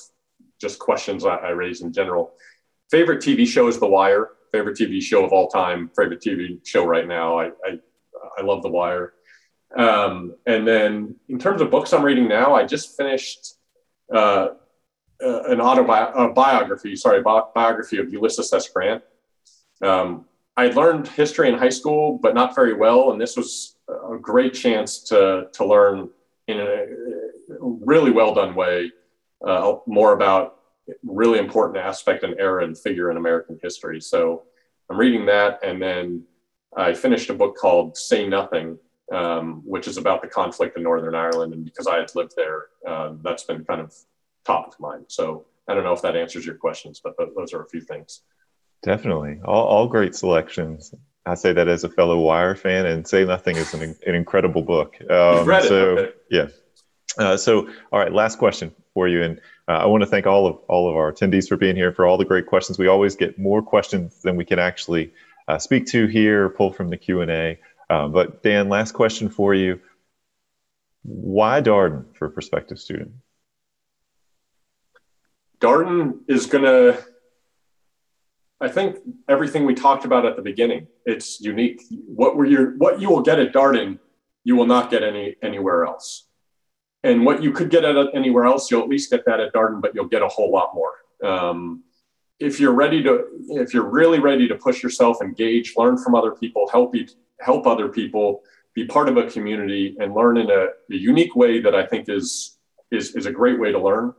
just 0.60 0.80
questions 0.80 1.24
I, 1.24 1.36
I 1.36 1.50
raised 1.50 1.84
in 1.84 1.92
general. 1.92 2.32
Favorite 2.90 3.22
TV 3.22 3.46
show 3.46 3.68
is 3.68 3.78
The 3.78 3.86
Wire. 3.86 4.30
Favorite 4.50 4.76
TV 4.76 5.00
show 5.00 5.24
of 5.24 5.32
all 5.32 5.46
time. 5.46 5.88
Favorite 5.96 6.20
TV 6.20 6.66
show 6.66 6.84
right 6.84 7.06
now. 7.06 7.38
I 7.38 7.46
I, 7.64 7.78
I 8.38 8.42
love 8.42 8.62
The 8.62 8.70
Wire. 8.70 9.12
Um, 9.76 10.34
and 10.46 10.66
then 10.66 11.16
in 11.28 11.38
terms 11.38 11.60
of 11.60 11.70
books 11.70 11.92
I'm 11.92 12.02
reading 12.02 12.28
now, 12.28 12.54
I 12.54 12.64
just 12.64 12.96
finished 12.96 13.56
uh, 14.12 14.48
uh, 15.22 15.42
an 15.44 15.60
autobiography, 15.60 16.96
sorry, 16.96 17.22
bi- 17.22 17.42
biography 17.54 17.98
of 17.98 18.10
Ulysses 18.10 18.52
S. 18.52 18.68
Grant. 18.68 19.02
Um, 19.82 20.24
I 20.56 20.68
learned 20.68 21.08
history 21.08 21.48
in 21.48 21.58
high 21.58 21.68
school, 21.68 22.18
but 22.22 22.34
not 22.34 22.54
very 22.54 22.74
well. 22.74 23.12
And 23.12 23.20
this 23.20 23.36
was 23.36 23.76
a 23.88 24.16
great 24.16 24.54
chance 24.54 25.00
to, 25.04 25.48
to 25.52 25.64
learn 25.66 26.08
in 26.48 26.60
a 26.60 26.86
really 27.60 28.10
well 28.10 28.34
done 28.34 28.54
way 28.54 28.90
uh, 29.46 29.76
more 29.86 30.14
about 30.14 30.60
really 31.04 31.38
important 31.38 31.84
aspect 31.84 32.24
and 32.24 32.34
era 32.38 32.64
and 32.64 32.78
figure 32.78 33.10
in 33.10 33.18
American 33.18 33.58
history. 33.62 34.00
So 34.00 34.44
I'm 34.88 34.96
reading 34.96 35.26
that. 35.26 35.60
And 35.62 35.82
then 35.82 36.24
I 36.74 36.94
finished 36.94 37.28
a 37.28 37.34
book 37.34 37.56
called 37.56 37.96
Say 37.96 38.26
Nothing 38.26 38.78
um, 39.12 39.62
which 39.64 39.86
is 39.88 39.96
about 39.96 40.22
the 40.22 40.28
conflict 40.28 40.76
in 40.76 40.82
Northern 40.82 41.14
Ireland. 41.14 41.52
And 41.54 41.64
because 41.64 41.86
I 41.86 41.96
had 41.96 42.14
lived 42.14 42.34
there, 42.36 42.66
uh, 42.86 43.14
that's 43.22 43.44
been 43.44 43.64
kind 43.64 43.80
of 43.80 43.94
top 44.44 44.68
of 44.68 44.80
mind. 44.80 45.06
So 45.08 45.46
I 45.68 45.74
don't 45.74 45.84
know 45.84 45.92
if 45.92 46.02
that 46.02 46.16
answers 46.16 46.46
your 46.46 46.56
questions, 46.56 47.00
but 47.02 47.16
those 47.36 47.52
are 47.52 47.62
a 47.62 47.68
few 47.68 47.80
things. 47.80 48.22
Definitely. 48.82 49.40
All, 49.44 49.66
all 49.66 49.88
great 49.88 50.14
selections. 50.14 50.94
I 51.24 51.34
say 51.34 51.52
that 51.52 51.66
as 51.66 51.82
a 51.82 51.88
fellow 51.88 52.20
Wire 52.20 52.54
fan, 52.54 52.86
and 52.86 53.06
Say 53.06 53.24
Nothing 53.24 53.56
is 53.56 53.74
an, 53.74 53.96
an 54.06 54.14
incredible 54.14 54.62
book. 54.62 54.96
Um, 55.10 55.38
You've 55.38 55.46
read 55.46 55.64
it. 55.64 55.68
So, 55.68 55.76
okay. 55.76 56.12
yeah. 56.30 56.46
Uh, 57.18 57.36
so, 57.36 57.68
all 57.90 57.98
right, 57.98 58.12
last 58.12 58.38
question 58.38 58.72
for 58.94 59.08
you. 59.08 59.22
And 59.22 59.40
uh, 59.66 59.78
I 59.78 59.86
want 59.86 60.02
to 60.02 60.06
thank 60.06 60.26
all 60.26 60.46
of 60.46 60.56
all 60.68 60.88
of 60.88 60.94
our 60.94 61.12
attendees 61.12 61.48
for 61.48 61.56
being 61.56 61.74
here 61.74 61.92
for 61.92 62.06
all 62.06 62.16
the 62.16 62.24
great 62.24 62.46
questions. 62.46 62.78
We 62.78 62.86
always 62.86 63.16
get 63.16 63.38
more 63.38 63.62
questions 63.62 64.20
than 64.22 64.36
we 64.36 64.44
can 64.44 64.58
actually 64.58 65.12
uh, 65.48 65.58
speak 65.58 65.86
to 65.86 66.06
here, 66.06 66.50
pull 66.50 66.72
from 66.72 66.90
the 66.90 66.96
Q 66.96 67.22
and 67.22 67.30
A. 67.30 67.58
Uh, 67.88 68.08
but 68.08 68.42
Dan, 68.42 68.68
last 68.68 68.92
question 68.92 69.28
for 69.28 69.54
you. 69.54 69.80
Why 71.02 71.60
Darden 71.60 72.04
for 72.16 72.26
a 72.26 72.30
prospective 72.30 72.78
student? 72.80 73.12
Darden 75.60 76.18
is 76.26 76.46
going 76.46 76.64
to, 76.64 77.02
I 78.60 78.68
think 78.68 78.96
everything 79.28 79.64
we 79.64 79.74
talked 79.74 80.04
about 80.04 80.26
at 80.26 80.36
the 80.36 80.42
beginning, 80.42 80.88
it's 81.04 81.40
unique. 81.40 81.82
What 81.90 82.36
were 82.36 82.44
your, 82.44 82.76
what 82.76 83.00
you 83.00 83.08
will 83.08 83.22
get 83.22 83.38
at 83.38 83.52
Darden, 83.52 83.98
you 84.42 84.56
will 84.56 84.66
not 84.66 84.90
get 84.90 85.02
any 85.02 85.36
anywhere 85.42 85.84
else. 85.84 86.26
and 87.06 87.24
what 87.24 87.42
you 87.42 87.52
could 87.52 87.70
get 87.70 87.84
at 87.84 87.96
anywhere 88.14 88.44
else, 88.44 88.70
you'll 88.70 88.82
at 88.82 88.88
least 88.88 89.10
get 89.10 89.24
that 89.26 89.38
at 89.38 89.52
Darden, 89.52 89.80
but 89.80 89.94
you'll 89.94 90.08
get 90.08 90.22
a 90.22 90.28
whole 90.28 90.50
lot 90.50 90.74
more. 90.74 90.92
Um, 91.22 91.84
if 92.38 92.60
you're 92.60 92.74
ready 92.74 93.02
to, 93.02 93.24
if 93.50 93.72
you're 93.72 93.88
really 93.88 94.18
ready 94.18 94.48
to 94.48 94.56
push 94.56 94.82
yourself, 94.82 95.22
engage, 95.22 95.74
learn 95.76 95.96
from 95.96 96.14
other 96.14 96.32
people, 96.32 96.68
help 96.70 96.94
help 97.40 97.66
other 97.66 97.88
people, 97.88 98.42
be 98.74 98.86
part 98.86 99.08
of 99.08 99.16
a 99.16 99.28
community, 99.30 99.96
and 100.00 100.14
learn 100.14 100.36
in 100.36 100.50
a, 100.50 100.66
a 100.90 100.96
unique 100.96 101.34
way 101.34 101.60
that 101.60 101.74
I 101.74 101.86
think 101.86 102.08
is 102.08 102.58
is 102.90 103.14
is 103.16 103.26
a 103.26 103.32
great 103.32 103.58
way 103.58 103.72
to 103.72 103.78
learn, 103.78 104.12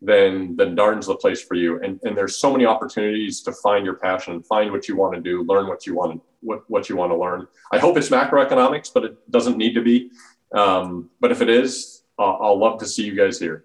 then 0.00 0.54
then 0.56 0.76
Darden's 0.76 1.06
the 1.06 1.16
place 1.16 1.42
for 1.42 1.54
you. 1.54 1.80
And 1.82 2.00
and 2.02 2.16
there's 2.16 2.36
so 2.36 2.52
many 2.52 2.66
opportunities 2.66 3.42
to 3.42 3.52
find 3.52 3.84
your 3.84 3.94
passion, 3.94 4.42
find 4.42 4.70
what 4.70 4.88
you 4.88 4.96
want 4.96 5.14
to 5.14 5.20
do, 5.20 5.44
learn 5.44 5.66
what 5.66 5.86
you 5.86 5.94
want 5.94 6.14
to 6.14 6.20
what 6.40 6.68
what 6.68 6.88
you 6.88 6.96
want 6.96 7.12
to 7.12 7.16
learn. 7.16 7.46
I 7.72 7.78
hope 7.78 7.96
it's 7.96 8.10
macroeconomics, 8.10 8.90
but 8.92 9.04
it 9.04 9.30
doesn't 9.30 9.56
need 9.56 9.74
to 9.74 9.82
be. 9.82 10.10
Um, 10.54 11.10
but 11.20 11.32
if 11.32 11.40
it 11.40 11.48
is, 11.48 12.02
I'll, 12.18 12.38
I'll 12.42 12.58
love 12.58 12.78
to 12.80 12.86
see 12.86 13.04
you 13.04 13.14
guys 13.14 13.38
here. 13.38 13.64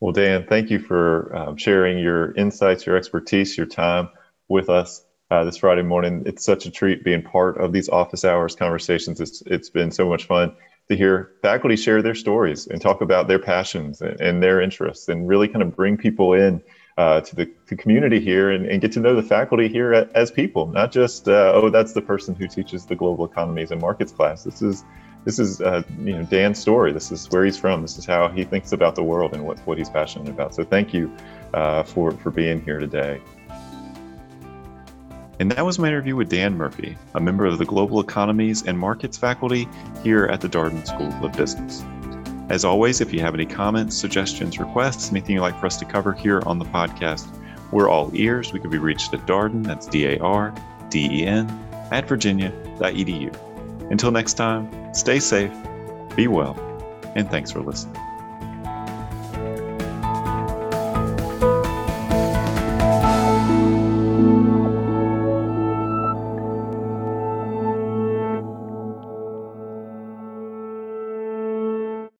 Well, 0.00 0.12
Dan, 0.12 0.46
thank 0.48 0.68
you 0.68 0.80
for 0.80 1.34
um, 1.36 1.56
sharing 1.56 1.96
your 1.98 2.32
insights, 2.34 2.84
your 2.86 2.96
expertise, 2.96 3.56
your 3.56 3.66
time 3.66 4.08
with 4.48 4.68
us 4.68 5.04
uh, 5.32 5.44
this 5.44 5.56
Friday 5.56 5.80
morning. 5.80 6.22
It's 6.26 6.44
such 6.44 6.66
a 6.66 6.70
treat 6.70 7.04
being 7.04 7.22
part 7.22 7.56
of 7.56 7.72
these 7.72 7.88
office 7.88 8.22
hours 8.22 8.54
conversations. 8.54 9.18
It's 9.18 9.42
it's 9.46 9.70
been 9.70 9.90
so 9.90 10.06
much 10.06 10.26
fun 10.26 10.54
to 10.90 10.96
hear 10.96 11.32
faculty 11.40 11.76
share 11.76 12.02
their 12.02 12.14
stories 12.14 12.66
and 12.66 12.82
talk 12.82 13.00
about 13.00 13.28
their 13.28 13.38
passions 13.38 14.02
and, 14.02 14.20
and 14.20 14.42
their 14.42 14.60
interests, 14.60 15.08
and 15.08 15.26
really 15.26 15.48
kind 15.48 15.62
of 15.62 15.74
bring 15.74 15.96
people 15.96 16.34
in 16.34 16.62
uh, 16.98 17.22
to 17.22 17.34
the 17.34 17.46
to 17.66 17.74
community 17.76 18.20
here 18.20 18.50
and, 18.50 18.66
and, 18.66 18.82
get 18.82 18.92
to 18.92 19.00
know 19.00 19.16
the 19.16 19.22
faculty 19.22 19.68
here 19.68 19.94
as 20.14 20.30
people, 20.30 20.66
not 20.66 20.92
just 20.92 21.26
uh, 21.28 21.52
oh 21.54 21.70
that's 21.70 21.94
the 21.94 22.02
person 22.02 22.34
who 22.34 22.46
teaches 22.46 22.84
the 22.84 22.94
global 22.94 23.24
economies 23.24 23.70
and 23.70 23.80
markets 23.80 24.12
class. 24.12 24.44
This 24.44 24.60
is 24.60 24.84
this 25.24 25.38
is 25.38 25.62
uh, 25.62 25.82
you 25.98 26.12
know 26.12 26.24
Dan's 26.24 26.58
story. 26.58 26.92
This 26.92 27.10
is 27.10 27.30
where 27.30 27.46
he's 27.46 27.56
from. 27.56 27.80
This 27.80 27.96
is 27.96 28.04
how 28.04 28.28
he 28.28 28.44
thinks 28.44 28.72
about 28.72 28.96
the 28.96 29.02
world 29.02 29.32
and 29.32 29.46
what, 29.46 29.58
what 29.60 29.78
he's 29.78 29.88
passionate 29.88 30.28
about. 30.28 30.54
So 30.54 30.62
thank 30.62 30.92
you 30.92 31.10
uh, 31.54 31.84
for 31.84 32.10
for 32.10 32.30
being 32.30 32.60
here 32.62 32.78
today. 32.78 33.22
And 35.42 35.50
that 35.50 35.66
was 35.66 35.76
my 35.76 35.88
interview 35.88 36.14
with 36.14 36.28
Dan 36.28 36.56
Murphy, 36.56 36.96
a 37.16 37.20
member 37.20 37.46
of 37.46 37.58
the 37.58 37.64
Global 37.64 37.98
Economies 37.98 38.62
and 38.62 38.78
Markets 38.78 39.18
faculty 39.18 39.68
here 40.04 40.26
at 40.26 40.40
the 40.40 40.48
Darden 40.48 40.86
School 40.86 41.12
of 41.26 41.32
Business. 41.32 41.82
As 42.48 42.64
always, 42.64 43.00
if 43.00 43.12
you 43.12 43.18
have 43.22 43.34
any 43.34 43.44
comments, 43.44 43.96
suggestions, 43.96 44.60
requests, 44.60 45.10
anything 45.10 45.34
you'd 45.34 45.42
like 45.42 45.58
for 45.58 45.66
us 45.66 45.76
to 45.78 45.84
cover 45.84 46.12
here 46.12 46.44
on 46.46 46.60
the 46.60 46.64
podcast, 46.66 47.26
we're 47.72 47.88
all 47.88 48.08
ears. 48.14 48.52
We 48.52 48.60
can 48.60 48.70
be 48.70 48.78
reached 48.78 49.14
at 49.14 49.26
Darden, 49.26 49.66
that's 49.66 49.88
D 49.88 50.06
A 50.06 50.20
R 50.20 50.54
D 50.90 51.08
E 51.10 51.26
N, 51.26 51.48
at 51.90 52.06
virginia.edu. 52.06 53.90
Until 53.90 54.12
next 54.12 54.34
time, 54.34 54.94
stay 54.94 55.18
safe, 55.18 55.50
be 56.14 56.28
well, 56.28 56.54
and 57.16 57.28
thanks 57.28 57.50
for 57.50 57.62
listening. 57.62 58.00